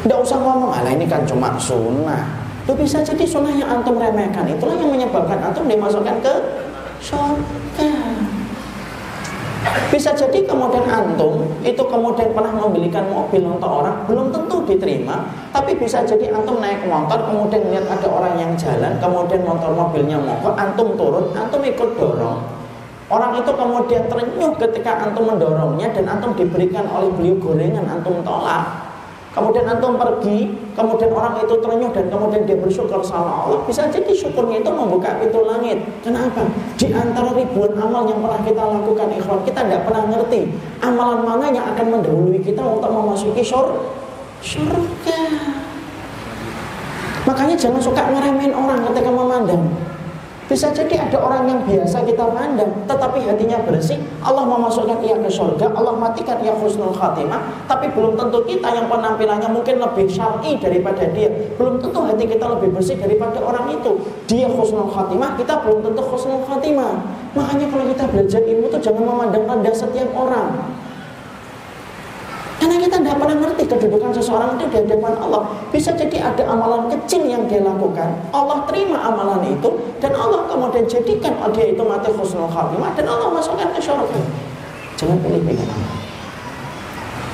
tidak 0.00 0.18
usah 0.24 0.38
ngomong 0.40 0.72
ala 0.72 0.90
ini 0.96 1.04
kan 1.04 1.20
cuma 1.28 1.60
sunnah. 1.60 2.24
Itu 2.64 2.72
bisa 2.72 3.04
jadi 3.04 3.24
sunnah 3.24 3.52
yang 3.52 3.68
antum 3.68 4.00
remehkan. 4.00 4.48
Itulah 4.48 4.76
yang 4.80 4.88
menyebabkan 4.88 5.36
antum 5.44 5.68
dimasukkan 5.68 6.16
ke 6.24 6.34
surga 7.04 7.92
Bisa 9.92 10.16
jadi 10.16 10.48
kemudian 10.48 10.88
antum 10.88 11.44
itu 11.60 11.82
kemudian 11.84 12.32
pernah 12.32 12.48
membelikan 12.56 13.04
mobil 13.12 13.44
untuk 13.44 13.68
orang 13.68 14.08
belum 14.08 14.32
tentu 14.32 14.64
diterima, 14.64 15.28
tapi 15.52 15.76
bisa 15.76 16.00
jadi 16.00 16.32
antum 16.32 16.64
naik 16.64 16.88
motor 16.88 17.28
kemudian 17.28 17.68
lihat 17.68 17.84
ada 17.92 18.08
orang 18.08 18.40
yang 18.40 18.52
jalan, 18.56 18.96
kemudian 18.96 19.44
motor 19.44 19.70
mobilnya 19.76 20.16
mogok, 20.16 20.56
antum 20.56 20.96
turun, 20.96 21.28
antum 21.36 21.60
ikut 21.60 21.90
dorong. 22.00 22.40
Orang 23.10 23.36
itu 23.36 23.50
kemudian 23.50 24.06
terenyuh 24.06 24.54
ketika 24.56 25.04
antum 25.04 25.28
mendorongnya 25.28 25.90
dan 25.92 26.06
antum 26.08 26.32
diberikan 26.32 26.86
oleh 26.88 27.10
beliau 27.12 27.36
gorengan, 27.42 27.84
antum 27.84 28.22
tolak. 28.24 28.89
Kemudian 29.30 29.62
antum 29.62 29.94
pergi, 29.94 30.50
kemudian 30.74 31.14
orang 31.14 31.38
itu 31.38 31.54
terenyuh 31.62 31.94
dan 31.94 32.10
kemudian 32.10 32.42
dia 32.50 32.58
bersyukur 32.58 32.98
sama 32.98 33.46
Allah. 33.46 33.62
Bisa 33.62 33.86
jadi 33.86 34.10
syukurnya 34.10 34.58
itu 34.58 34.70
membuka 34.74 35.22
pintu 35.22 35.46
langit. 35.46 35.78
Kenapa? 36.02 36.50
Di 36.74 36.90
antara 36.90 37.30
ribuan 37.30 37.78
amal 37.78 38.10
yang 38.10 38.18
pernah 38.18 38.42
kita 38.42 38.58
lakukan 38.58 39.08
ikhwan, 39.14 39.40
kita 39.46 39.60
tidak 39.62 39.86
pernah 39.86 40.02
ngerti 40.10 40.50
amalan 40.82 41.22
mana 41.22 41.46
yang 41.54 41.62
akan 41.62 41.86
mendahului 41.94 42.42
kita 42.42 42.58
untuk 42.58 42.90
memasuki 42.90 43.42
syur. 43.46 43.70
Makanya 47.30 47.54
jangan 47.54 47.78
suka 47.78 48.02
ngeremehin 48.10 48.50
orang 48.50 48.82
ketika 48.90 49.10
memandang. 49.14 49.62
Bisa 50.50 50.66
jadi 50.74 50.98
ada 50.98 51.14
orang 51.22 51.46
yang 51.46 51.62
biasa 51.62 52.02
kita 52.02 52.26
pandang 52.34 52.74
Tetapi 52.90 53.22
hatinya 53.22 53.62
bersih. 53.62 54.02
Allah 54.18 54.42
memasukkan 54.42 54.98
ia 54.98 55.14
ke 55.14 55.30
surga 55.30 55.70
Allah 55.78 55.94
matikan 55.94 56.42
ia 56.42 56.50
khusnul 56.58 56.90
khatimah. 56.90 57.70
Tapi 57.70 57.86
belum 57.94 58.18
tentu 58.18 58.42
kita 58.42 58.66
yang 58.74 58.90
penampilannya 58.90 59.46
mungkin 59.46 59.78
lebih 59.78 60.10
syar'i 60.10 60.58
daripada 60.58 61.06
dia. 61.14 61.30
Belum 61.54 61.78
tentu 61.78 62.02
hati 62.02 62.26
kita 62.26 62.50
lebih 62.50 62.74
bersih 62.74 62.98
daripada 62.98 63.38
orang 63.38 63.70
itu. 63.78 64.02
Dia 64.26 64.50
khusnul 64.50 64.90
khatimah 64.90 65.38
Kita 65.38 65.62
belum 65.62 65.86
tentu 65.86 66.02
khusnul 66.02 66.42
khatimah. 66.42 66.98
Makanya 67.38 67.70
kalau 67.70 67.86
kita 67.86 68.04
belajar 68.10 68.42
ilmu 68.42 68.66
itu 68.66 68.78
jangan 68.82 69.04
memandang 69.06 69.44
rendah 69.46 69.70
setiap 69.70 70.10
orang 70.18 70.66
karena 72.60 72.76
kita 72.76 72.96
tidak 73.00 73.16
pernah 73.16 73.36
ngerti 73.40 73.64
kedudukan 73.64 74.12
seseorang 74.12 74.60
itu 74.60 74.68
di 74.68 74.76
hadapan 74.84 75.16
Allah. 75.16 75.42
Bisa 75.72 75.96
jadi 75.96 76.28
ada 76.28 76.44
amalan 76.44 76.92
kecil 76.92 77.24
yang 77.24 77.48
dia 77.48 77.64
lakukan. 77.64 78.12
Allah 78.36 78.68
terima 78.68 79.00
amalan 79.00 79.48
itu 79.48 79.80
dan 79.96 80.12
Allah 80.12 80.44
kemudian 80.44 80.84
jadikan 80.84 81.40
dia 81.56 81.66
itu 81.72 81.80
mati 81.80 82.12
khusnul 82.12 82.52
khatimah 82.52 82.92
dan 82.92 83.08
Allah 83.08 83.32
masukkan 83.32 83.64
ke 83.72 83.80
surga. 83.80 84.20
Jangan 85.00 85.16
pilih-pilih 85.24 85.64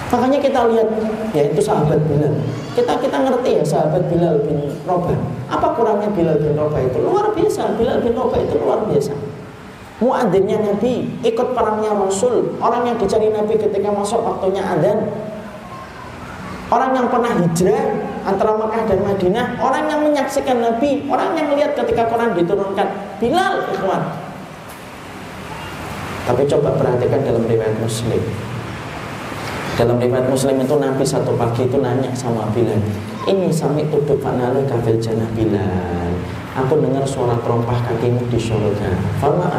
Makanya 0.07 0.39
kita 0.39 0.61
lihat 0.71 0.89
ya 1.35 1.43
itu 1.51 1.59
sahabat 1.59 1.99
Bilal. 2.07 2.31
Kita 2.79 2.95
kita 3.03 3.17
ngerti 3.27 3.59
ya 3.59 3.65
sahabat 3.67 4.07
Bilal 4.07 4.39
bin 4.47 4.71
Rabah. 4.87 5.19
Apa 5.51 5.75
kurangnya 5.75 6.07
Bilal 6.15 6.39
bin 6.39 6.55
Rabah 6.55 6.79
itu? 6.87 7.03
Luar 7.03 7.35
biasa. 7.35 7.75
Bilal 7.75 7.99
bin 7.99 8.15
Rabah 8.15 8.39
itu 8.39 8.55
luar 8.63 8.87
biasa. 8.87 9.11
Muadzinnya 9.97 10.61
Nabi, 10.61 11.09
ikut 11.25 11.49
perangnya 11.57 11.97
Rasul, 11.97 12.61
orang 12.61 12.85
yang 12.85 12.97
dicari 13.01 13.33
Nabi 13.33 13.57
ketika 13.57 13.89
masuk 13.89 14.21
waktunya 14.21 14.61
adzan. 14.61 15.09
Orang 16.67 16.93
yang 16.93 17.07
pernah 17.09 17.31
hijrah 17.31 17.85
antara 18.27 18.59
Mekah 18.59 18.83
dan 18.91 19.01
Madinah, 19.07 19.47
orang 19.63 19.87
yang 19.87 20.01
menyaksikan 20.03 20.59
Nabi, 20.59 21.07
orang 21.09 21.33
yang 21.39 21.49
melihat 21.49 21.79
ketika 21.79 22.11
Quran 22.11 22.35
diturunkan, 22.37 22.89
Bilal 23.23 23.71
ikhwan. 23.73 24.03
Tapi 26.27 26.43
coba 26.45 26.75
perhatikan 26.75 27.23
dalam 27.23 27.47
riwayat 27.47 27.79
Muslim. 27.79 28.19
Dalam 29.79 29.97
riwayat 29.97 30.27
Muslim 30.27 30.59
itu 30.59 30.75
Nabi 30.75 31.05
satu 31.07 31.39
pagi 31.39 31.71
itu 31.71 31.79
nanya 31.79 32.11
sama 32.13 32.51
Bilal, 32.51 32.83
"Ini 33.31 33.49
sami 33.49 33.87
tuduk 33.87 34.19
fanalu 34.19 34.67
kafil 34.67 34.99
janah 34.99 35.31
Bilal." 35.39 36.13
Aku 36.57 36.81
dengar 36.81 37.05
suara 37.05 37.37
terompah 37.45 37.77
kakimu 37.85 38.33
di 38.33 38.41
surga. 38.41 38.89
Fama 39.21 39.53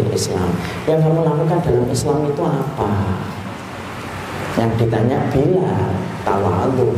fil 0.00 0.10
Islam. 0.16 0.48
Yang 0.88 0.98
kamu 1.04 1.20
lakukan 1.28 1.58
dalam 1.60 1.86
Islam 1.92 2.18
itu 2.24 2.42
apa? 2.48 2.90
Yang 4.56 4.70
ditanya 4.80 5.18
bila 5.28 5.76
tawadu. 6.24 6.96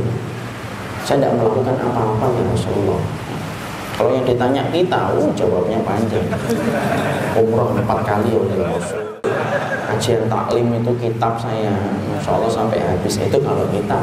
Saya 1.02 1.18
tidak 1.18 1.34
melakukan 1.42 1.76
apa-apa 1.82 2.26
ya 2.30 2.42
Rasulullah. 2.46 3.02
Kalau 3.98 4.10
yang 4.14 4.24
ditanya 4.24 4.62
kita, 4.70 5.00
oh, 5.18 5.28
jawabnya 5.34 5.82
panjang. 5.82 6.24
Umroh 7.36 7.74
empat 7.74 7.98
kali 8.06 8.30
oleh 8.38 8.56
Rasul. 8.62 9.18
Kajian 9.90 10.30
taklim 10.30 10.72
itu 10.72 10.92
kitab 10.96 11.36
saya, 11.36 11.74
Masya 12.08 12.30
Allah 12.32 12.48
sampai 12.48 12.80
habis 12.80 13.18
itu 13.18 13.36
kalau 13.42 13.66
kita. 13.68 14.00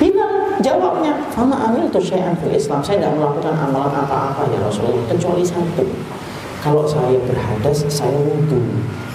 Bila 0.00 0.44
Jawabnya, 0.62 1.12
sama 1.34 1.66
amil 1.66 1.90
tuh 1.90 2.00
saya 2.00 2.30
fil 2.38 2.54
Islam. 2.54 2.78
Saya 2.78 3.02
tidak 3.02 3.18
melakukan 3.18 3.58
amalan 3.58 3.90
apa-apa 3.90 4.46
ya 4.54 4.62
Rasulullah 4.62 5.02
kecuali 5.10 5.42
satu. 5.42 5.82
Kalau 6.64 6.88
saya 6.88 7.20
berhadas, 7.28 7.84
saya 7.92 8.16
wudhu. 8.24 8.56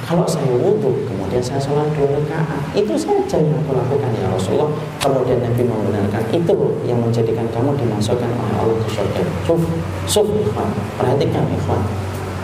Kalau 0.05 0.21
saya 0.29 0.53
wudhu, 0.53 1.01
kemudian 1.09 1.41
saya 1.41 1.57
sholat 1.57 1.89
dua 1.97 2.21
rakaat. 2.21 2.61
Itu 2.77 2.93
saja 2.93 3.41
yang 3.41 3.57
aku 3.65 3.73
lakukan 3.73 4.13
ya 4.21 4.29
Rasulullah. 4.29 4.69
Kemudian 5.01 5.41
Nabi 5.41 5.65
membenarkan 5.65 6.29
itu 6.29 6.53
yang 6.85 7.01
menjadikan 7.01 7.49
kamu 7.49 7.73
dimasukkan 7.73 8.29
oleh 8.29 8.53
Allah 8.53 8.77
ke 8.85 8.89
surga. 8.93 9.21
Suf, 9.49 9.61
suf, 10.05 10.29
ikhwan. 10.29 10.69
Perhatikan 11.01 11.49
ikhwan. 11.49 11.81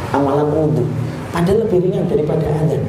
Amalan 0.09 0.49
wudhu. 0.49 0.81
Padahal 1.29 1.69
lebih 1.69 1.85
ringan 1.85 2.09
daripada 2.09 2.49
adzan. 2.49 2.81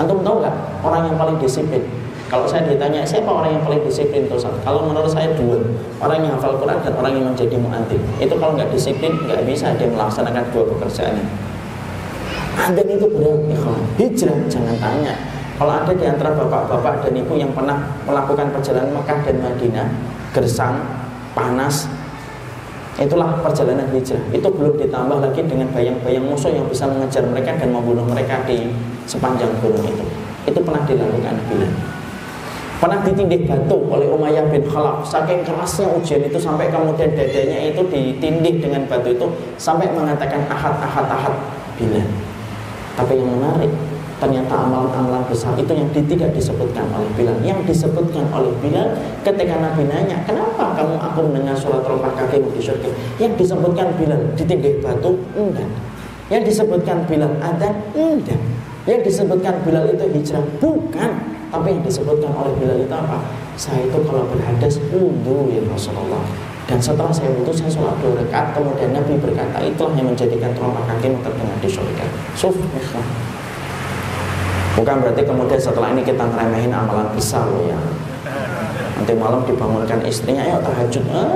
Antum 0.00 0.24
tahu 0.24 0.40
nggak 0.40 0.56
orang 0.80 1.12
yang 1.12 1.20
paling 1.20 1.36
disiplin? 1.36 1.84
Kalau 2.30 2.46
saya 2.46 2.62
ditanya 2.62 3.02
siapa 3.02 3.26
orang 3.26 3.58
yang 3.58 3.62
paling 3.66 3.82
disiplin? 3.82 4.30
Itu 4.30 4.38
Kalau 4.38 4.86
menurut 4.86 5.10
saya 5.10 5.34
dua 5.34 5.58
Orang 5.98 6.22
yang 6.22 6.38
hafal 6.38 6.54
Quran 6.62 6.78
dan 6.78 6.94
orang 6.94 7.12
yang 7.18 7.26
menjadi 7.26 7.58
mu'adzin. 7.58 7.98
Itu 8.22 8.38
kalau 8.38 8.54
nggak 8.54 8.70
disiplin 8.70 9.10
nggak 9.26 9.42
bisa 9.42 9.74
dia 9.74 9.90
melaksanakan 9.90 10.46
dua 10.54 10.64
pekerjaannya. 10.70 11.26
Adzan 12.54 12.86
itu 12.86 13.06
berat 13.10 13.40
ikhwan. 13.50 13.82
Hijrah 13.98 14.38
jangan 14.46 14.76
tanya. 14.78 15.14
Kalau 15.58 15.72
ada 15.74 15.92
di 15.92 16.06
antara 16.06 16.30
bapak-bapak 16.32 17.04
dan 17.04 17.18
ibu 17.18 17.34
yang 17.34 17.50
pernah 17.50 17.82
melakukan 18.06 18.48
perjalanan 18.54 18.96
Mekah 18.96 19.18
dan 19.26 19.36
Madinah 19.44 19.88
Gersang, 20.30 20.76
panas 21.34 21.90
Itulah 23.00 23.42
perjalanan 23.42 23.88
hijrah. 23.90 24.20
Itu 24.30 24.52
belum 24.52 24.76
ditambah 24.76 25.18
lagi 25.24 25.40
dengan 25.48 25.72
bayang-bayang 25.72 26.26
musuh 26.30 26.52
yang 26.52 26.68
bisa 26.68 26.84
mengejar 26.84 27.24
mereka 27.26 27.56
dan 27.56 27.72
membunuh 27.72 28.04
mereka 28.04 28.44
di 28.44 28.70
sepanjang 29.08 29.50
gunung 29.64 29.82
itu. 29.88 30.04
Itu 30.44 30.60
pernah 30.60 30.84
dilakukan 30.84 31.34
Bilal 31.48 31.99
Pernah 32.80 33.04
ditindih 33.04 33.44
batu 33.44 33.76
oleh 33.92 34.08
Umayyah 34.08 34.48
bin 34.48 34.64
Khalaf. 34.64 35.04
Saking 35.04 35.44
kerasnya 35.44 35.84
ujian 36.00 36.24
itu 36.24 36.40
sampai 36.40 36.72
kemudian 36.72 37.12
dadanya 37.12 37.68
itu 37.68 37.84
ditindih 37.84 38.56
dengan 38.56 38.88
batu 38.88 39.12
itu 39.12 39.28
Sampai 39.60 39.92
mengatakan 39.92 40.48
ahad, 40.48 40.80
ahad, 40.80 41.04
ahad. 41.12 41.34
Bila? 41.76 42.00
Tapi 42.96 43.20
yang 43.20 43.36
menarik 43.36 43.68
Ternyata 44.16 44.52
amalan-amalan 44.52 45.24
besar 45.28 45.52
itu 45.60 45.72
yang 45.72 45.88
tidak 45.92 46.32
disebutkan 46.32 46.88
oleh 46.92 47.08
Bilal. 47.16 47.36
Yang 47.44 47.68
disebutkan 47.68 48.24
oleh 48.32 48.52
Bilal 48.64 48.96
ketika 49.28 49.60
Nabi 49.60 49.84
nanya 49.84 50.24
Kenapa 50.24 50.72
kamu 50.72 50.96
aku 50.96 51.20
mendengar 51.28 51.56
surat 51.60 51.84
rompah 51.84 52.16
kakimu 52.16 52.48
di 52.56 52.64
surga 52.64 52.88
Yang 53.20 53.44
disebutkan 53.44 53.92
Bilal 54.00 54.24
ditindih 54.40 54.80
batu 54.80 55.20
Enggak. 55.36 55.68
Yang 56.32 56.48
disebutkan 56.48 57.04
Bilal 57.04 57.36
ada 57.44 57.76
Enggak. 57.92 58.40
Yang 58.88 59.00
disebutkan 59.12 59.60
Bilal 59.68 59.84
itu 59.92 60.04
hijrah 60.16 60.44
Bukan 60.64 61.39
tapi 61.50 61.66
yang 61.74 61.82
disebutkan 61.82 62.30
oleh 62.30 62.54
Bilal 62.62 62.78
itu 62.86 62.94
apa? 62.94 63.18
Saya 63.58 63.82
itu 63.82 63.98
kalau 64.06 64.22
berhadas 64.30 64.78
wudhu 64.94 65.50
ya 65.50 65.60
Rasulullah. 65.66 66.22
Dan 66.70 66.78
setelah 66.78 67.10
saya 67.10 67.34
wudhu 67.34 67.50
saya 67.50 67.66
sholat 67.66 67.98
dua 67.98 68.22
rakaat. 68.22 68.54
Kemudian 68.54 68.94
Nabi 68.94 69.18
berkata 69.18 69.58
itulah 69.58 69.92
yang 69.98 70.06
menjadikan 70.14 70.54
telapak 70.54 70.86
kaki 70.86 71.10
terdengar 71.18 71.58
di 71.58 71.68
surga. 71.68 72.06
Suf, 72.38 72.54
Bukan 74.78 74.96
berarti 75.02 75.26
kemudian 75.26 75.58
setelah 75.58 75.90
ini 75.90 76.06
kita 76.06 76.22
ngeremehin 76.22 76.70
amalan 76.70 77.10
besar 77.10 77.42
loh 77.50 77.66
ya. 77.66 77.76
Nanti 78.96 79.12
malam 79.18 79.42
dibangunkan 79.42 79.98
istrinya, 80.06 80.46
ayo 80.46 80.62
tahajud. 80.62 81.04
Ah. 81.10 81.26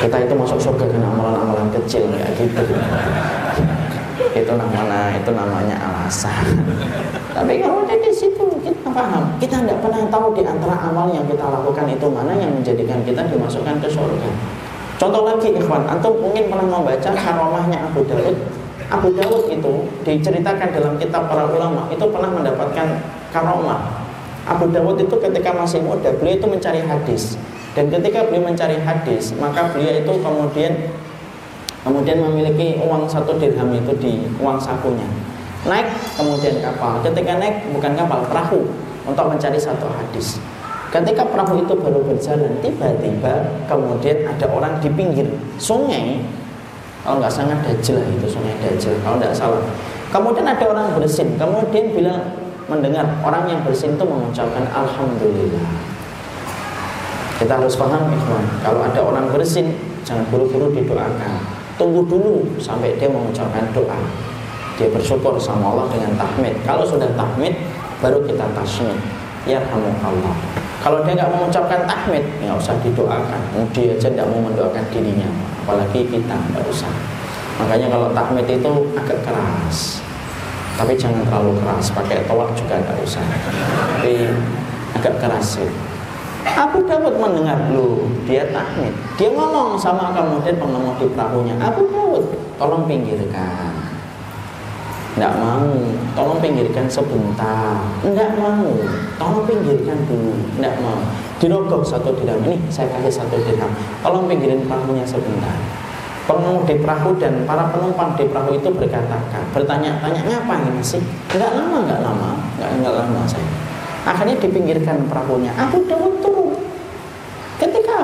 Kita 0.00 0.16
itu 0.24 0.34
masuk 0.34 0.58
surga 0.58 0.88
dengan 0.88 1.12
amalan-amalan 1.12 1.68
kecil 1.76 2.08
kayak 2.08 2.32
gitu 2.40 2.76
itu 4.44 4.52
namanya 4.52 5.16
itu 5.16 5.30
namanya 5.32 5.76
alasan. 5.80 6.44
Tapi 7.36 7.64
kalau 7.64 7.88
ada 7.88 7.96
di 7.96 8.12
situ 8.12 8.44
kita 8.60 8.88
paham. 8.92 9.24
Kita 9.40 9.64
tidak 9.64 9.80
pernah 9.80 10.04
tahu 10.12 10.36
di 10.36 10.44
antara 10.44 10.76
amal 10.78 11.10
yang 11.10 11.24
kita 11.24 11.42
lakukan 11.42 11.88
itu 11.88 12.06
mana 12.12 12.36
yang 12.36 12.52
menjadikan 12.52 13.00
kita 13.02 13.24
dimasukkan 13.26 13.80
ke 13.80 13.88
surga. 13.88 14.30
Contoh 14.94 15.26
lagi 15.26 15.50
ikhwan 15.50 15.82
antum 15.90 16.14
mungkin 16.22 16.46
pernah 16.46 16.68
membaca 16.70 17.10
karomahnya 17.10 17.90
Abu 17.90 18.06
Dawud. 18.06 18.36
Abu 18.92 19.08
Dawud 19.16 19.50
itu 19.50 19.72
diceritakan 20.06 20.68
dalam 20.70 20.94
kitab 21.00 21.26
para 21.26 21.50
ulama 21.50 21.90
itu 21.90 22.04
pernah 22.06 22.30
mendapatkan 22.30 23.02
karomah. 23.34 23.80
Abu 24.44 24.70
Dawud 24.70 25.00
itu 25.00 25.16
ketika 25.18 25.50
masih 25.50 25.82
muda 25.82 26.14
beliau 26.14 26.38
itu 26.38 26.46
mencari 26.46 26.84
hadis. 26.84 27.34
Dan 27.74 27.90
ketika 27.90 28.22
beliau 28.30 28.46
mencari 28.46 28.78
hadis 28.78 29.34
maka 29.34 29.74
beliau 29.74 29.98
itu 29.98 30.12
kemudian 30.22 30.72
kemudian 31.84 32.18
memiliki 32.24 32.80
uang 32.80 33.04
satu 33.04 33.36
dirham 33.36 33.68
itu 33.76 33.92
di 34.00 34.12
uang 34.40 34.56
sakunya. 34.56 35.04
Naik 35.68 35.88
kemudian 36.16 36.58
kapal. 36.64 37.04
Ketika 37.04 37.36
naik 37.36 37.68
bukan 37.72 37.92
kapal 37.92 38.24
perahu 38.24 38.60
untuk 39.04 39.24
mencari 39.28 39.60
satu 39.60 39.86
hadis. 39.92 40.40
Ketika 40.88 41.28
perahu 41.28 41.60
itu 41.60 41.74
baru 41.76 42.00
berjalan 42.06 42.56
tiba-tiba 42.64 43.52
kemudian 43.68 44.24
ada 44.24 44.46
orang 44.48 44.80
di 44.80 44.88
pinggir 44.88 45.28
sungai. 45.60 46.24
Kalau 47.04 47.20
nggak 47.20 47.32
sangat 47.32 47.60
dajjal 47.68 48.00
itu 48.00 48.26
sungai 48.32 48.56
dajjal 48.64 48.96
kalau 49.04 49.20
nggak 49.20 49.36
salah. 49.36 49.60
Kemudian 50.08 50.46
ada 50.46 50.64
orang 50.70 50.94
bersin, 50.96 51.36
kemudian 51.36 51.90
bila 51.92 52.14
mendengar 52.70 53.04
orang 53.20 53.44
yang 53.50 53.60
bersin 53.66 53.92
itu 53.92 54.04
mengucapkan 54.06 54.64
Alhamdulillah. 54.72 55.68
Kita 57.34 57.58
harus 57.60 57.74
paham 57.74 58.08
ikhwan, 58.14 58.46
kalau 58.62 58.80
ada 58.86 59.00
orang 59.02 59.26
bersin 59.34 59.74
jangan 60.06 60.22
buru-buru 60.30 60.70
didoakan. 60.70 61.53
Tunggu 61.74 62.06
dulu 62.06 62.46
sampai 62.62 62.94
dia 62.94 63.10
mengucapkan 63.10 63.66
doa. 63.74 63.98
Dia 64.78 64.90
bersyukur 64.90 65.38
sama 65.38 65.74
Allah 65.74 65.86
dengan 65.90 66.14
tahmid. 66.18 66.54
Kalau 66.66 66.82
sudah 66.86 67.10
tahmid, 67.14 67.54
baru 68.02 68.22
kita 68.26 68.46
tasmid. 68.54 68.98
Ya 69.44 69.60
Allah. 69.60 70.34
Kalau 70.80 71.04
dia 71.04 71.16
nggak 71.16 71.30
mengucapkan 71.32 71.84
tahmid, 71.84 72.24
nggak 72.40 72.56
usah 72.56 72.76
didoakan. 72.80 73.40
Dia 73.72 73.96
aja 73.96 74.08
nggak 74.08 74.28
mau 74.28 74.40
mendoakan 74.40 74.84
dirinya, 74.92 75.28
apalagi 75.64 76.04
kita 76.08 76.36
nggak 76.36 76.64
usah. 76.68 76.92
Makanya 77.60 77.86
kalau 77.92 78.08
tahmid 78.12 78.46
itu 78.50 78.72
agak 78.98 79.20
keras, 79.22 80.02
tapi 80.74 80.98
jangan 80.98 81.22
terlalu 81.28 81.54
keras. 81.60 81.92
Pakai 81.94 82.26
tolak 82.26 82.50
juga 82.56 82.80
nggak 82.82 82.98
usah. 83.04 83.22
Tapi 83.96 84.28
agak 84.96 85.14
keras 85.22 85.60
sih. 85.60 85.70
Abu 86.44 86.84
Dawud 86.84 87.16
mendengar 87.16 87.56
lu, 87.72 88.04
dia 88.28 88.44
tahmid. 88.52 88.92
Dia 89.16 89.32
ngomong 89.32 89.80
sama 89.80 90.12
kemudian 90.12 90.60
pengemudi 90.60 91.08
perahunya, 91.16 91.56
Abu 91.56 91.88
Dawud, 91.88 92.24
tolong 92.60 92.84
pinggirkan. 92.84 93.72
Tidak 95.14 95.34
mau, 95.38 95.70
tolong 96.18 96.42
pinggirkan 96.42 96.90
sebentar. 96.90 97.78
Tidak 98.02 98.30
mau, 98.34 98.66
tolong 99.14 99.46
pinggirkan 99.46 99.94
dulu. 100.10 100.34
Tidak 100.58 100.74
mau. 100.82 101.00
Dirogok 101.38 101.86
satu 101.86 102.10
dirham 102.18 102.42
ini, 102.42 102.58
saya 102.66 102.90
kasih 102.98 103.22
satu 103.22 103.38
dirham. 103.46 103.70
Tolong 104.02 104.26
pinggirin 104.26 104.66
perahunya 104.66 105.06
sebentar. 105.06 105.54
Pengemudi 106.26 106.82
perahu 106.82 107.14
dan 107.20 107.46
para 107.46 107.70
penumpang 107.70 108.18
di 108.18 108.26
perahu 108.26 108.58
itu 108.58 108.68
berkata, 108.74 109.22
bertanya-tanya, 109.54 110.20
ngapain 110.24 110.82
sih? 110.82 111.02
Enggak 111.30 111.62
lama, 111.62 111.84
enggak 111.86 112.00
lama, 112.02 112.30
enggak, 112.58 112.70
enggak 112.74 112.94
lama 112.98 113.20
saya. 113.30 113.48
Akhirnya 114.04 114.36
dipinggirkan 114.42 115.04
perahunya. 115.06 115.52
Abu 115.54 115.84
Dawud 115.86 116.23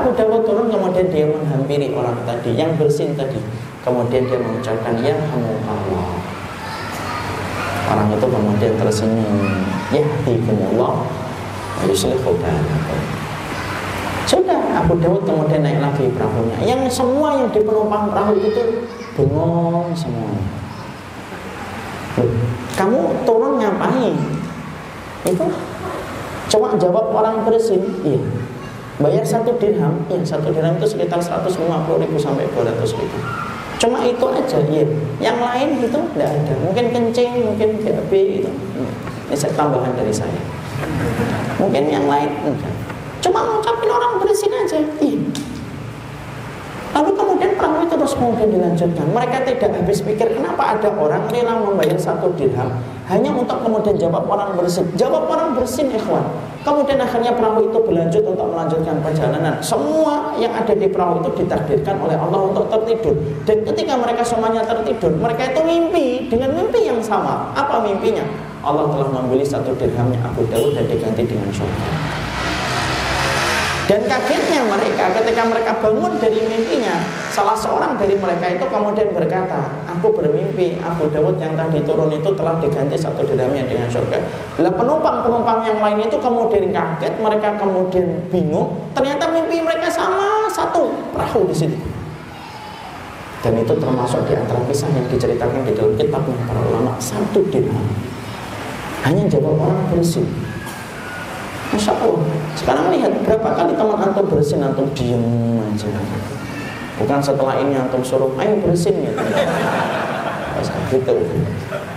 Abu 0.01 0.16
Dawud 0.16 0.48
turun, 0.48 0.72
kemudian 0.72 1.12
dia 1.12 1.28
menghampiri 1.28 1.92
orang 1.92 2.16
tadi 2.24 2.57
yang 2.57 2.72
bersin 2.80 3.12
tadi. 3.12 3.36
Kemudian 3.84 4.24
dia 4.24 4.40
mengucapkan, 4.40 4.96
Ya 5.05 5.12
Allah. 5.12 6.09
Orang 7.92 8.09
itu 8.16 8.26
kemudian 8.26 8.72
tersenyum. 8.80 9.61
Ya 9.92 10.01
Allah. 10.01 11.05
Sudah 14.24 14.61
Abu 14.80 14.96
Dawud 14.96 15.22
kemudian 15.28 15.61
naik 15.61 15.84
lagi 15.84 16.09
perahunya. 16.16 16.57
Yang 16.64 17.05
semua 17.05 17.36
yang 17.36 17.53
di 17.53 17.61
penumpang 17.61 18.09
perahu 18.09 18.40
itu 18.40 18.62
bengong 19.20 19.92
semua. 19.92 20.32
kamu 22.76 23.24
turun 23.28 23.61
ngapain? 23.61 24.16
Itu 25.28 25.44
Cuma 26.51 26.74
jawab 26.74 27.14
orang 27.14 27.46
bersin, 27.46 27.78
iya. 28.03 28.18
Bayar 29.01 29.24
satu 29.24 29.57
dirham, 29.57 30.05
iya 30.12 30.20
satu 30.20 30.53
dirham 30.53 30.76
itu 30.76 30.84
sekitar 30.92 31.16
150 31.16 31.57
ribu 32.05 32.16
sampai 32.20 32.44
200 32.53 32.84
ribu. 33.01 33.18
Cuma 33.80 34.05
itu 34.05 34.26
aja, 34.28 34.61
iya. 34.68 34.84
Yang 35.24 35.38
lain 35.40 35.68
itu 35.80 35.98
tidak 36.12 36.30
ada. 36.36 36.55
Mungkin 36.61 36.86
kencing, 36.92 37.32
mungkin 37.48 37.80
BAB 37.80 38.12
itu. 38.12 38.53
Ini 39.32 39.36
saya 39.40 39.57
tambahan 39.57 39.96
dari 39.96 40.12
saya. 40.12 40.36
Mungkin 41.57 41.88
yang 41.88 42.05
lain 42.05 42.28
enggak. 42.44 42.76
Cuma 43.24 43.40
ngucapin 43.40 43.88
orang 43.88 44.20
bersin 44.20 44.53
aja, 44.53 44.84
iya. 45.01 45.16
Lalu 46.91 47.11
kemudian 47.14 47.53
perahu 47.55 47.86
itu 47.86 47.95
terus 47.95 48.14
kemudian 48.18 48.49
dilanjutkan. 48.51 49.07
Mereka 49.14 49.36
tidak 49.47 49.70
habis 49.78 50.03
pikir 50.03 50.26
kenapa 50.34 50.74
ada 50.74 50.91
orang 50.91 51.22
rela 51.30 51.62
membayar 51.62 51.99
satu 51.99 52.34
dirham 52.34 52.70
hanya 53.11 53.34
untuk 53.34 53.59
kemudian 53.59 53.99
jawab 53.99 54.22
orang 54.30 54.55
bersin. 54.55 54.86
Jawab 54.95 55.26
orang 55.26 55.59
bersin, 55.59 55.91
ikhwan. 55.91 56.22
Kemudian 56.62 57.03
akhirnya 57.03 57.34
perahu 57.34 57.66
itu 57.66 57.78
berlanjut 57.82 58.22
untuk 58.22 58.47
melanjutkan 58.55 59.03
perjalanan. 59.03 59.59
Semua 59.59 60.30
yang 60.38 60.55
ada 60.55 60.70
di 60.70 60.86
perahu 60.86 61.18
itu 61.18 61.43
ditakdirkan 61.43 61.99
oleh 61.99 62.14
Allah 62.14 62.41
untuk 62.47 62.70
tertidur. 62.70 63.18
Dan 63.43 63.66
ketika 63.66 63.99
mereka 63.99 64.22
semuanya 64.22 64.62
tertidur, 64.62 65.11
mereka 65.18 65.51
itu 65.51 65.61
mimpi 65.66 66.07
dengan 66.30 66.55
mimpi 66.55 66.86
yang 66.86 67.03
sama. 67.03 67.51
Apa 67.59 67.82
mimpinya? 67.82 68.22
Allah 68.62 68.86
telah 68.95 69.11
membeli 69.11 69.43
satu 69.43 69.74
dirhamnya 69.74 70.22
Abu 70.22 70.47
Dawud 70.47 70.78
dan 70.78 70.86
diganti 70.86 71.26
dengan 71.26 71.51
surga. 71.51 72.19
Dan 73.91 74.07
kagetnya 74.07 74.62
mereka 74.70 75.11
ketika 75.18 75.43
mereka 75.51 75.74
bangun 75.82 76.14
dari 76.22 76.38
mimpinya, 76.47 77.03
salah 77.34 77.59
seorang 77.59 77.99
dari 77.99 78.14
mereka 78.14 78.47
itu 78.47 78.62
kemudian 78.70 79.11
berkata, 79.11 79.66
aku 79.91 80.14
bermimpi 80.14 80.78
Abu 80.78 81.11
Dawud 81.11 81.43
yang 81.43 81.59
tadi 81.59 81.82
turun 81.82 82.07
itu 82.14 82.30
telah 82.38 82.55
diganti 82.62 82.95
satu 82.95 83.26
dirhamnya 83.26 83.66
dengan 83.66 83.91
surga. 83.91 84.22
Lah 84.62 84.70
penumpang-penumpang 84.78 85.66
yang 85.66 85.82
lain 85.82 86.07
itu 86.07 86.22
kemudian 86.22 86.70
kaget, 86.70 87.18
mereka 87.18 87.59
kemudian 87.59 88.07
bingung, 88.30 88.78
ternyata 88.95 89.26
mimpi 89.26 89.59
mereka 89.59 89.91
sama 89.91 90.47
satu 90.47 90.95
perahu 91.11 91.51
di 91.51 91.57
situ. 91.59 91.78
Dan 93.43 93.59
itu 93.59 93.74
termasuk 93.74 94.22
di 94.30 94.38
antara 94.38 94.62
kisah 94.70 94.86
yang 94.95 95.11
diceritakan 95.11 95.66
di 95.66 95.74
dalam 95.74 95.99
kitab 95.99 96.22
para 96.47 96.62
ulama 96.62 96.95
satu 97.03 97.43
dirham. 97.51 97.91
Hanya 99.03 99.26
jawab 99.26 99.59
orang 99.59 99.82
bersih. 99.91 100.49
Masya 101.70 101.92
Allah. 101.94 102.22
Sekarang 102.58 102.86
lihat 102.90 103.12
berapa 103.22 103.48
kali 103.54 103.72
teman 103.78 103.98
antum 104.02 104.26
bersin 104.26 104.58
antum 104.58 104.90
diem 104.90 105.22
aja. 105.70 105.86
Bukan 106.98 107.18
setelah 107.22 107.62
ini 107.62 107.78
antum 107.78 108.02
suruh 108.02 108.34
ayo 108.42 108.58
bersin 108.58 109.06
ya. 109.06 109.12
gitu. 110.90 111.14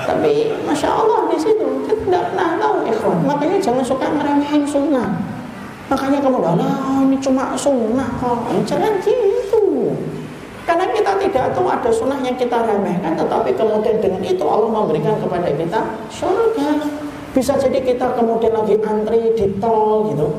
Tapi 0.06 0.54
masya 0.64 0.90
Allah 0.94 1.26
di 1.28 1.38
situ 1.42 1.66
kita 1.90 2.06
tidak 2.06 2.24
pernah 2.32 2.50
tahu 2.62 2.86
ikhwan. 2.86 3.18
Makanya 3.26 3.58
jangan 3.58 3.84
suka 3.84 4.06
ngeremehin 4.14 4.64
sunnah. 4.64 5.10
Makanya 5.90 6.22
kamu 6.22 6.40
lah 6.40 6.56
ini 7.04 7.18
cuma 7.18 7.58
sunnah 7.58 8.08
kok. 8.22 8.46
Jangan 8.70 9.02
gitu. 9.02 9.92
Karena 10.64 10.88
kita 10.96 11.12
tidak 11.20 11.52
tahu 11.52 11.68
ada 11.68 11.92
sunnah 11.92 12.24
yang 12.24 12.40
kita 12.40 12.56
remehkan, 12.64 13.20
tetapi 13.20 13.52
kemudian 13.52 14.00
dengan 14.00 14.24
itu 14.24 14.46
Allah 14.48 14.70
memberikan 14.72 15.20
kepada 15.20 15.52
kita 15.52 15.82
surga. 16.08 17.03
Bisa 17.34 17.58
jadi 17.58 17.82
kita 17.82 18.14
kemudian 18.14 18.54
lagi 18.54 18.78
antri 18.86 19.34
di 19.34 19.58
tol 19.58 20.14
gitu. 20.14 20.30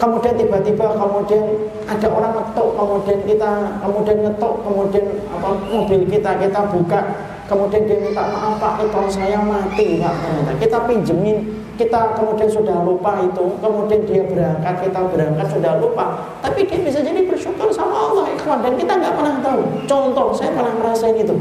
Kemudian 0.00 0.34
tiba-tiba 0.34 0.98
kemudian 0.98 1.68
ada 1.86 2.08
orang 2.10 2.32
ngetok, 2.34 2.68
kemudian 2.74 3.18
kita 3.28 3.50
kemudian 3.78 4.18
ngetok, 4.24 4.54
kemudian 4.66 5.04
apa 5.30 5.48
mobil 5.68 6.00
kita 6.08 6.42
kita 6.42 6.60
buka, 6.74 7.00
kemudian 7.46 7.86
dia 7.86 8.02
minta 8.02 8.24
maaf 8.24 8.58
Pak, 8.58 8.88
tol 8.90 9.06
saya 9.06 9.38
mati 9.38 10.02
Pak. 10.02 10.16
Kita 10.58 10.90
pinjemin, 10.90 11.44
kita 11.78 12.18
kemudian 12.18 12.50
sudah 12.50 12.82
lupa 12.82 13.22
itu, 13.22 13.44
kemudian 13.62 14.00
dia 14.08 14.26
berangkat, 14.26 14.74
kita 14.90 15.00
berangkat 15.06 15.46
sudah 15.54 15.78
lupa. 15.78 16.34
Tapi 16.40 16.66
dia 16.66 16.82
bisa 16.82 16.98
jadi 16.98 17.22
bersyukur 17.28 17.70
sama 17.70 18.10
Allah 18.10 18.26
ikhwan 18.32 18.58
dan 18.64 18.74
kita 18.74 18.96
nggak 18.96 19.14
pernah 19.14 19.38
tahu. 19.44 19.60
Contoh, 19.86 20.34
saya 20.34 20.50
pernah 20.56 20.72
ngerasain 20.82 21.14
itu. 21.20 21.36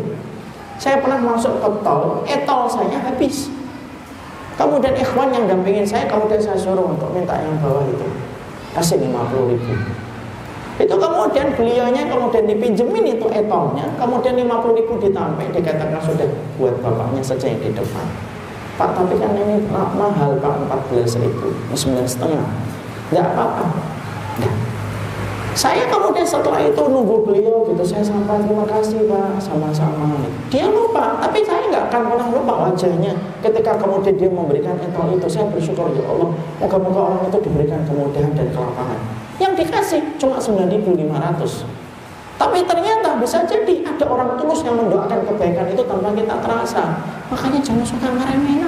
Saya 0.78 1.02
pernah 1.02 1.18
masuk 1.18 1.58
ke 1.58 1.70
tol, 1.82 2.22
eh 2.30 2.46
tol 2.46 2.70
saya 2.70 3.00
habis. 3.00 3.50
Kemudian 4.62 4.94
ikhwan 4.94 5.34
yang 5.34 5.50
dampingin 5.50 5.82
saya, 5.82 6.06
kemudian 6.06 6.38
saya 6.38 6.54
suruh 6.54 6.94
untuk 6.94 7.10
minta 7.10 7.34
yang 7.34 7.58
bawah 7.58 7.82
itu. 7.90 8.06
Kasih 8.78 9.02
50 9.02 9.50
ribu. 9.50 9.74
Itu 10.78 10.96
kemudian 11.02 11.58
beliaunya 11.58 12.06
kemudian 12.06 12.46
dipinjemin 12.46 13.18
itu 13.18 13.26
etolnya, 13.34 13.90
kemudian 13.98 14.38
50 14.38 14.78
ribu 14.78 14.94
ditampik, 15.02 15.50
dikatakan 15.50 15.98
sudah 16.06 16.30
buat 16.62 16.78
bapaknya 16.78 17.26
saja 17.26 17.50
yang 17.50 17.58
di 17.58 17.74
depan. 17.74 18.06
Pak, 18.78 18.94
tapi 18.94 19.18
kan 19.18 19.34
ini 19.34 19.66
mahal 19.74 20.38
Pak, 20.38 20.54
14 20.94 21.18
ribu, 21.26 21.58
9 21.74 22.06
setengah. 22.06 22.46
Tidak 23.10 23.26
apa-apa. 23.34 23.66
Nah, 24.40 24.54
saya 25.52 25.84
kemudian 25.92 26.24
setelah 26.24 26.64
itu 26.64 26.80
nunggu 26.80 27.28
beliau 27.28 27.68
gitu, 27.68 27.84
saya 27.84 28.06
sampaikan 28.06 28.48
terima 28.48 28.64
kasih 28.64 29.04
pak, 29.10 29.36
sama-sama. 29.36 30.16
Dia 30.48 30.72
lupa, 30.72 31.20
tapi 31.20 31.44
akan 31.92 32.08
pernah 32.08 32.28
lupa 32.32 32.72
wajahnya. 32.72 33.12
Ketika 33.44 33.76
kemudian 33.76 34.16
dia 34.16 34.32
memberikan 34.32 34.80
etol 34.80 35.12
itu, 35.12 35.28
saya 35.28 35.52
bersyukur 35.52 35.92
ya 35.92 36.08
Allah, 36.08 36.32
moga-moga 36.64 37.00
orang 37.12 37.28
itu 37.28 37.38
diberikan 37.44 37.84
kemudahan 37.84 38.32
dan 38.32 38.48
kelapangan. 38.56 39.00
Yang 39.44 39.68
dikasih 39.68 40.02
cuma 40.16 40.40
9.500. 40.40 41.68
Tapi 42.40 42.64
ternyata 42.66 43.20
bisa 43.20 43.44
jadi 43.44 43.86
ada 43.86 44.06
orang 44.08 44.40
tulus 44.40 44.64
yang 44.64 44.80
mendoakan 44.80 45.20
kebaikan 45.28 45.68
itu 45.68 45.84
tanpa 45.84 46.10
kita 46.16 46.36
terasa. 46.40 46.84
Makanya 47.28 47.60
jangan 47.60 47.86
suka 47.86 48.08
ngeremehin. 48.08 48.66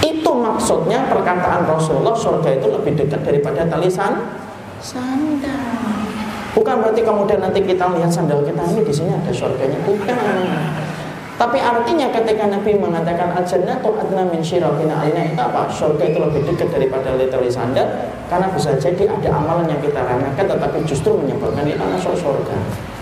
Itu 0.00 0.30
maksudnya 0.32 1.06
perkataan 1.12 1.68
Rasulullah 1.68 2.16
surga 2.16 2.56
itu 2.56 2.66
lebih 2.72 2.98
dekat 2.98 3.20
daripada 3.22 3.68
tali 3.68 3.86
sandal. 3.86 5.83
Bukan 6.54 6.74
berarti 6.78 7.02
kemudian 7.02 7.42
nanti 7.42 7.60
kita 7.66 7.90
lihat 7.98 8.10
sandal 8.14 8.46
kita 8.46 8.62
ini 8.62 8.86
di 8.86 8.94
sini 8.94 9.10
ada 9.10 9.32
surganya, 9.34 9.78
bukan. 9.82 10.14
Tapi 11.34 11.58
artinya 11.58 12.06
ketika 12.14 12.46
Nabi 12.46 12.78
mengatakan 12.78 13.34
al-jannatu 13.34 13.90
adna 13.98 14.22
min 14.22 14.38
syirafina 14.38 15.02
alina 15.02 15.34
itu 15.34 15.34
apa? 15.34 15.66
Surga 15.66 16.06
itu 16.06 16.22
lebih 16.22 16.46
dekat 16.46 16.70
daripada 16.70 17.10
tali 17.10 17.50
sandal 17.50 18.06
karena 18.30 18.46
bisa 18.54 18.70
jadi 18.78 19.10
ada 19.10 19.34
amalan 19.34 19.66
yang 19.66 19.82
kita 19.82 19.98
remehkan 19.98 20.46
tetapi 20.46 20.78
justru 20.86 21.10
menyebabkan 21.18 21.66
kita 21.66 21.82
masuk 21.90 22.14
surga. 22.14 22.54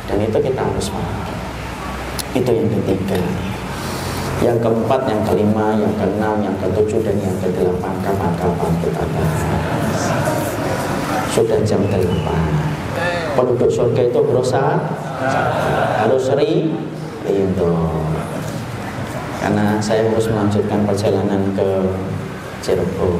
Dan 0.08 0.16
itu 0.24 0.38
kita 0.40 0.64
harus 0.64 0.88
paham. 0.88 1.28
Itu 2.32 2.50
yang 2.56 2.72
ketiga. 2.72 3.20
Yang 4.40 4.58
keempat, 4.64 5.00
yang 5.06 5.22
kelima, 5.28 5.76
yang 5.76 5.92
keenam, 6.00 6.36
yang 6.40 6.56
ketujuh, 6.58 7.04
dan 7.04 7.14
yang 7.20 7.36
kedelapan 7.38 7.94
kapan-kapan 8.00 8.72
kita 8.80 9.04
bahas. 9.12 10.00
Sudah 11.30 11.60
jam 11.62 11.84
delapan. 11.86 12.71
Penduduk 13.32 13.70
surga 13.72 14.12
itu 14.12 14.20
berusaha 14.20 14.76
harus 16.04 16.22
seri 16.28 16.68
itu 17.22 17.70
karena 19.42 19.80
saya 19.82 20.06
harus 20.06 20.30
melanjutkan 20.30 20.86
perjalanan 20.86 21.42
ke 21.56 21.68
Cirebon. 22.62 23.18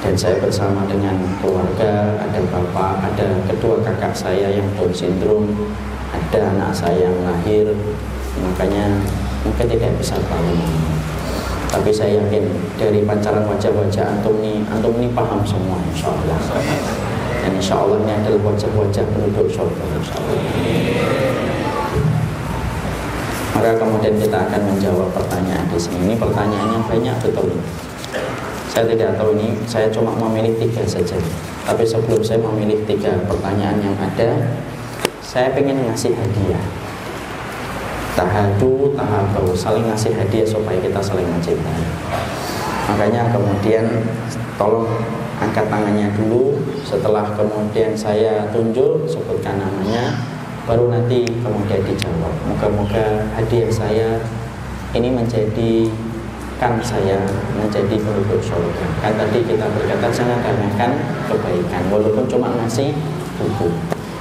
Dan 0.00 0.16
saya 0.16 0.40
bersama 0.40 0.88
dengan 0.88 1.16
keluarga 1.44 2.16
ada 2.16 2.40
bapak 2.48 3.04
ada 3.04 3.26
kedua 3.48 3.84
kakak 3.84 4.16
saya 4.16 4.48
yang 4.48 4.64
Down 4.76 4.92
syndrome 4.92 5.52
ada 6.12 6.56
anak 6.56 6.72
saya 6.72 7.08
yang 7.08 7.20
lahir. 7.24 7.68
Makanya 8.40 9.00
mungkin 9.44 9.66
tidak 9.68 9.92
bisa 10.00 10.16
bangun. 10.28 10.60
Tapi 11.70 11.92
saya 11.94 12.24
yakin 12.24 12.44
dari 12.80 13.06
pancaran 13.06 13.46
wajah-wajah 13.46 14.18
antum 14.18 14.42
ini 14.42 14.66
antum 14.72 14.96
ini 14.98 15.12
paham 15.14 15.44
semua 15.46 15.78
insya 15.86 16.10
Allah 16.10 16.40
dan 17.40 17.50
insya 17.56 17.80
Allah 17.80 17.98
ini 18.04 18.12
adalah 18.12 18.40
wajah-wajah 18.52 19.04
penduduk 19.10 19.48
surga 19.48 19.84
maka 23.60 23.76
kemudian 23.76 24.16
kita 24.16 24.48
akan 24.48 24.72
menjawab 24.72 25.12
pertanyaan 25.12 25.68
di 25.68 25.76
sini. 25.76 26.08
Ini 26.08 26.14
pertanyaan 26.16 26.80
yang 26.80 26.84
banyak 26.88 27.12
betul. 27.20 27.52
Saya 28.72 28.88
tidak 28.88 29.20
tahu 29.20 29.36
ini, 29.36 29.52
saya 29.68 29.92
cuma 29.92 30.16
memilih 30.16 30.56
tiga 30.56 30.80
saja. 30.88 31.20
Tapi 31.68 31.84
sebelum 31.84 32.24
saya 32.24 32.40
memilih 32.40 32.80
tiga 32.88 33.20
pertanyaan 33.28 33.76
yang 33.84 33.92
ada, 34.00 34.56
saya 35.20 35.52
ingin 35.60 35.92
ngasih 35.92 36.16
hadiah. 36.16 36.64
Tahadu, 38.16 38.96
tahabau, 38.96 39.52
saling 39.52 39.84
ngasih 39.92 40.16
hadiah 40.16 40.48
supaya 40.48 40.80
kita 40.80 40.96
saling 41.04 41.28
mencintai. 41.28 41.84
Makanya 42.88 43.28
kemudian 43.28 44.08
tolong 44.56 44.88
angkat 45.40 45.66
tangannya 45.72 46.12
dulu. 46.14 46.60
Setelah 46.84 47.32
kemudian 47.32 47.96
saya 47.96 48.46
tunjuk, 48.52 49.08
sebutkan 49.08 49.56
namanya, 49.56 50.20
baru 50.68 50.92
nanti 50.92 51.24
kemudian 51.40 51.80
dijawab. 51.82 52.32
Moga-moga 52.46 53.24
hadiah 53.34 53.72
saya 53.72 54.20
ini 54.92 55.08
menjadi 55.08 55.88
kan 56.60 56.76
saya 56.84 57.16
menjadi 57.56 57.96
penduduk 57.96 58.44
surga. 58.44 58.86
Kan 59.00 59.16
tadi 59.16 59.40
kita 59.48 59.64
berkata 59.72 60.06
jangan 60.12 60.38
remehkan 60.44 60.92
kebaikan, 61.24 61.82
walaupun 61.88 62.28
cuma 62.28 62.52
ngasih 62.60 62.92
buku. 63.40 63.72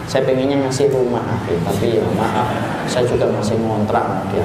Saya 0.09 0.25
pengennya 0.25 0.57
ngasih 0.65 0.89
rumah 0.89 1.21
akhir, 1.21 1.61
tapi 1.61 2.01
ya 2.01 2.05
maaf, 2.17 2.49
saya 2.89 3.05
juga 3.05 3.29
masih 3.29 3.61
ngontrak 3.61 4.25
di 4.33 4.41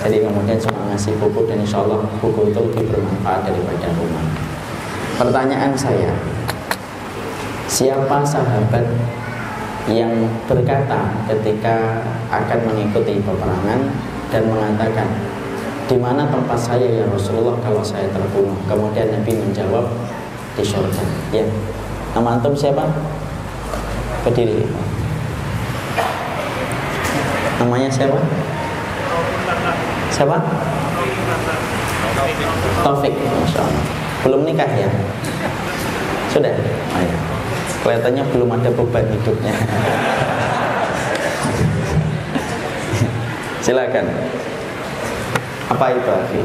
Jadi 0.00 0.16
kemudian 0.24 0.56
cuma 0.56 0.80
ngasih 0.94 1.12
buku 1.20 1.44
dan 1.44 1.60
insya 1.60 1.84
Allah 1.84 2.00
buku 2.24 2.48
itu 2.48 2.60
lebih 2.64 2.88
bermanfaat 2.88 3.44
daripada 3.44 3.92
rumah. 4.00 4.55
Pertanyaan 5.16 5.72
saya, 5.72 6.12
siapa 7.64 8.20
sahabat 8.20 8.84
yang 9.88 10.12
berkata 10.44 11.08
ketika 11.24 12.04
akan 12.28 12.58
mengikuti 12.68 13.24
peperangan 13.24 13.80
dan 14.28 14.44
mengatakan 14.44 15.08
di 15.88 15.96
mana 15.96 16.28
tempat 16.28 16.60
saya 16.60 16.84
ya 16.84 17.08
Rasulullah 17.08 17.56
kalau 17.64 17.80
saya 17.80 18.12
terbunuh? 18.12 18.60
Kemudian 18.68 19.08
Nabi 19.08 19.40
menjawab 19.40 19.88
di 20.52 20.60
surga 20.60 21.00
ya. 21.32 21.48
Nama 22.12 22.36
antum 22.36 22.52
siapa? 22.52 22.84
Berdiri. 24.20 24.68
Namanya 27.56 27.88
siapa? 27.88 28.20
Siapa? 30.12 30.36
Taufik 32.84 33.16
Masya 33.16 33.64
Allah 33.64 33.95
belum 34.26 34.42
nikah 34.42 34.66
ya 34.74 34.90
sudah 36.34 36.50
oh, 36.50 37.00
ya 37.00 37.16
kelihatannya 37.86 38.22
belum 38.34 38.48
ada 38.50 38.70
beban 38.74 39.06
hidupnya 39.06 39.54
silakan 43.62 44.10
apa 45.66 45.98
itu 45.98 46.10
Afi? 46.10 46.42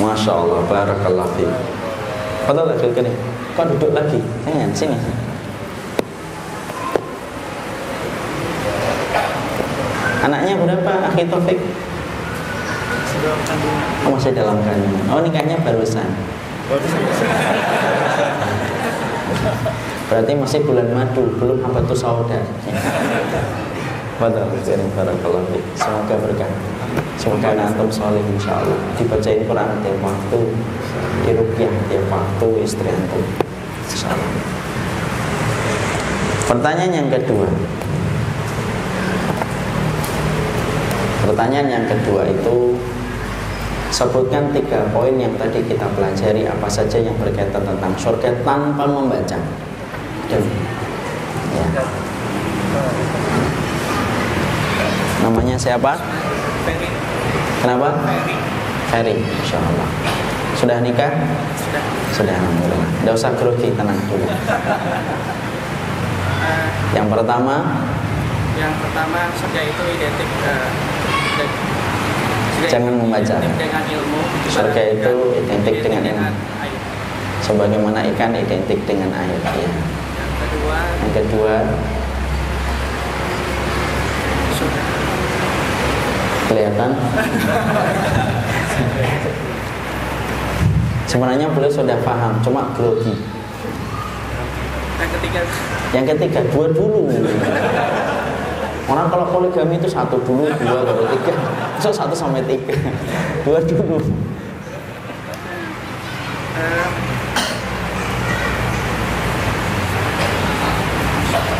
Masya 0.00 0.32
Allah, 0.32 0.60
Barakallah 0.64 1.28
fi. 1.36 1.44
Betul 2.48 2.64
lagi 2.72 2.88
kini. 2.96 3.12
Kau 3.52 3.68
duduk 3.68 3.92
lagi. 3.92 4.20
Jangan 4.48 4.72
sini. 4.72 4.98
Anaknya 10.24 10.58
berapa, 10.58 10.92
Akhi 11.12 11.22
Taufik? 11.28 11.58
Oh, 14.06 14.10
masih 14.14 14.32
dalam 14.34 14.62
kandungan. 14.62 15.04
Oh, 15.10 15.20
nikahnya 15.22 15.58
barusan. 15.62 16.08
Berarti 20.06 20.32
masih 20.38 20.60
bulan 20.62 20.88
madu, 20.94 21.26
belum 21.38 21.58
apa 21.66 21.82
tuh 21.86 21.98
saudara. 21.98 22.46
Semoga 25.76 26.14
berkah. 26.22 26.50
Semoga 27.16 27.48
antum 27.56 27.88
soleh 27.88 28.20
insya 28.20 28.60
Allah 28.60 28.76
Dibacain 28.96 29.44
Quran 29.48 29.68
tiap 29.80 29.98
waktu 30.04 30.40
Dirukyah 31.24 31.72
tiap 31.88 32.04
waktu 32.12 32.48
istri 32.60 32.88
antum 32.88 33.24
Insya 33.88 34.12
Allah 34.12 34.32
Pertanyaan 36.46 36.92
yang 36.92 37.08
kedua 37.08 37.48
Pertanyaan 41.24 41.68
yang 41.72 41.84
kedua 41.88 42.22
itu 42.28 42.56
Sebutkan 43.96 44.52
tiga 44.52 44.84
poin 44.92 45.16
yang 45.16 45.32
tadi 45.40 45.64
kita 45.64 45.88
pelajari 45.96 46.44
Apa 46.44 46.68
saja 46.68 47.00
yang 47.00 47.16
berkaitan 47.16 47.64
tentang 47.64 47.96
surga 47.96 48.28
tanpa 48.44 48.84
membaca 48.84 49.40
Dan, 50.28 50.42
ya. 51.56 51.64
Namanya 55.24 55.56
siapa? 55.56 55.96
Kenapa? 57.64 57.88
Ferry, 58.92 59.16
Insya 59.16 59.58
Allah. 59.58 59.88
Sudah 60.54 60.78
nikah? 60.84 61.10
Sudah. 61.56 61.82
Sudah, 62.14 62.36
Alhamdulillah. 62.36 62.90
Tidak 63.00 63.14
usah 63.16 63.32
grogi, 63.34 63.74
tenang 63.74 63.98
dulu. 64.06 64.22
Yang 66.96 67.06
pertama? 67.10 67.82
Yang 68.54 68.74
pertama, 68.86 69.18
surga 69.34 69.60
itu 69.66 69.82
identik 69.98 70.30
uh, 70.46 70.70
Jangan 72.64 72.94
membaca. 72.96 73.36
Surga 74.48 74.82
itu 74.96 75.14
identik 75.44 75.76
dengan. 75.84 76.32
Air. 76.64 76.72
Sebagaimana 77.44 78.00
ikan 78.16 78.32
identik 78.32 78.80
dengan 78.88 79.12
air. 79.12 79.36
Ya. 79.44 79.68
Yang 79.68 80.32
kedua, 80.40 80.78
Yang 81.04 81.12
kedua, 81.20 81.54
surga. 84.56 84.82
kelihatan 86.46 86.90
sebenarnya 91.10 91.50
beliau 91.50 91.72
sudah 91.72 91.98
paham 92.06 92.38
cuma 92.38 92.70
grogi 92.78 93.14
Yang 94.96 95.10
ketiga, 95.18 95.40
yang 95.92 96.06
ketiga 96.06 96.40
dua 96.54 96.66
dulu 96.70 97.10
orang 98.86 99.06
kalau 99.10 99.26
poligami 99.30 99.78
itu 99.78 99.90
satu 99.90 100.22
dulu 100.22 100.46
dua 100.46 100.80
baru 100.86 101.04
tiga 101.10 101.34
so 101.82 101.90
satu 101.90 102.14
sampai 102.14 102.42
tiga 102.46 102.74
dua 103.42 103.58
dulu 103.62 103.98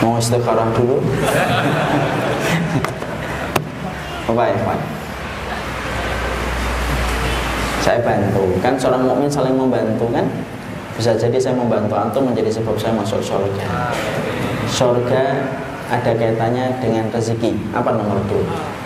mau 0.06 0.22
istikharah 0.22 0.70
dulu 0.70 1.02
ya 4.44 4.58
Pak? 4.68 4.78
Saya 7.80 8.02
bantu, 8.02 8.42
kan 8.58 8.74
seorang 8.74 9.06
mukmin 9.06 9.30
saling 9.30 9.54
membantu 9.54 10.10
kan? 10.10 10.26
Bisa 10.98 11.14
jadi 11.14 11.38
saya 11.38 11.54
membantu 11.54 11.94
antum 11.94 12.26
menjadi 12.28 12.50
sebab 12.50 12.74
saya 12.74 12.92
masuk 12.98 13.22
surga. 13.22 13.94
Surga 14.66 15.24
ada 15.86 16.10
kaitannya 16.14 16.82
dengan 16.82 17.04
rezeki. 17.10 17.54
Apa 17.74 17.94
nomor 17.94 18.18
dua? 18.26 18.76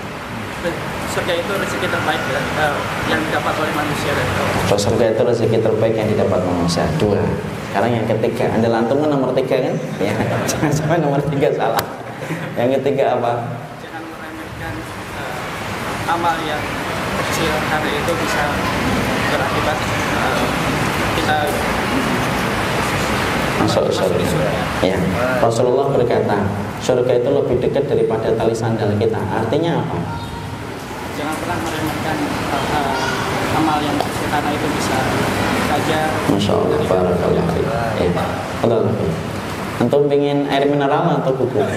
surga 1.10 1.32
itu 1.43 1.52
rezeki 1.59 1.89
terbaik 1.90 2.22
uh, 2.22 2.78
yang 3.10 3.18
didapat 3.27 3.55
oleh 3.59 3.72
manusia 3.74 4.14
dan 4.14 4.27
So, 4.70 4.78
surga 4.78 5.10
itu 5.10 5.22
rezeki 5.27 5.59
terbaik 5.59 5.94
yang 5.98 6.06
didapat 6.06 6.39
manusia. 6.47 6.86
Dua. 7.02 7.18
Sekarang 7.70 7.90
yang 7.90 8.06
ketiga, 8.06 8.47
anda 8.55 8.70
lantung 8.70 9.02
kan 9.02 9.10
nomor 9.10 9.35
tiga 9.35 9.59
kan? 9.59 9.74
Ya, 9.98 10.14
jangan 10.51 10.70
sampai 10.70 11.02
nomor 11.02 11.18
tiga 11.27 11.51
salah. 11.51 11.82
Yang 12.55 12.78
ketiga 12.78 13.18
apa? 13.18 13.32
jangan 13.82 14.02
meremehkan 14.06 14.74
uh, 15.18 16.12
amal 16.14 16.36
yang 16.47 16.62
kecil 17.27 17.52
karena 17.59 17.90
itu 17.90 18.12
bisa 18.22 18.44
berakibat 19.35 19.78
uh, 20.14 20.47
kita 21.18 21.39
surga. 23.69 24.05
Ya, 24.81 24.97
Rasulullah 25.43 25.93
berkata, 25.93 26.49
surga 26.81 27.12
itu 27.20 27.28
lebih 27.28 27.61
dekat 27.61 27.85
daripada 27.89 28.32
tali 28.37 28.55
sandal 28.57 28.93
kita. 28.97 29.19
Artinya 29.19 29.85
apa? 29.85 29.97
Jangan 31.20 31.37
pernah 31.37 31.59
meremehkan 31.61 32.16
hal-hal 32.49 32.87
amal 33.61 33.78
yang 33.85 33.97
kecil 34.01 34.27
karena 34.32 34.51
itu 34.57 34.66
bisa 34.73 34.97
belajar 35.69 36.09
Masya 36.32 36.53
Allah, 36.57 36.81
barakallah. 36.89 37.45
Ya, 38.01 38.09
Allah. 38.65 38.81
Antum 39.81 40.12
pengen 40.12 40.45
air 40.49 40.65
mineral 40.69 41.24
atau 41.24 41.32
bubuk? 41.32 41.65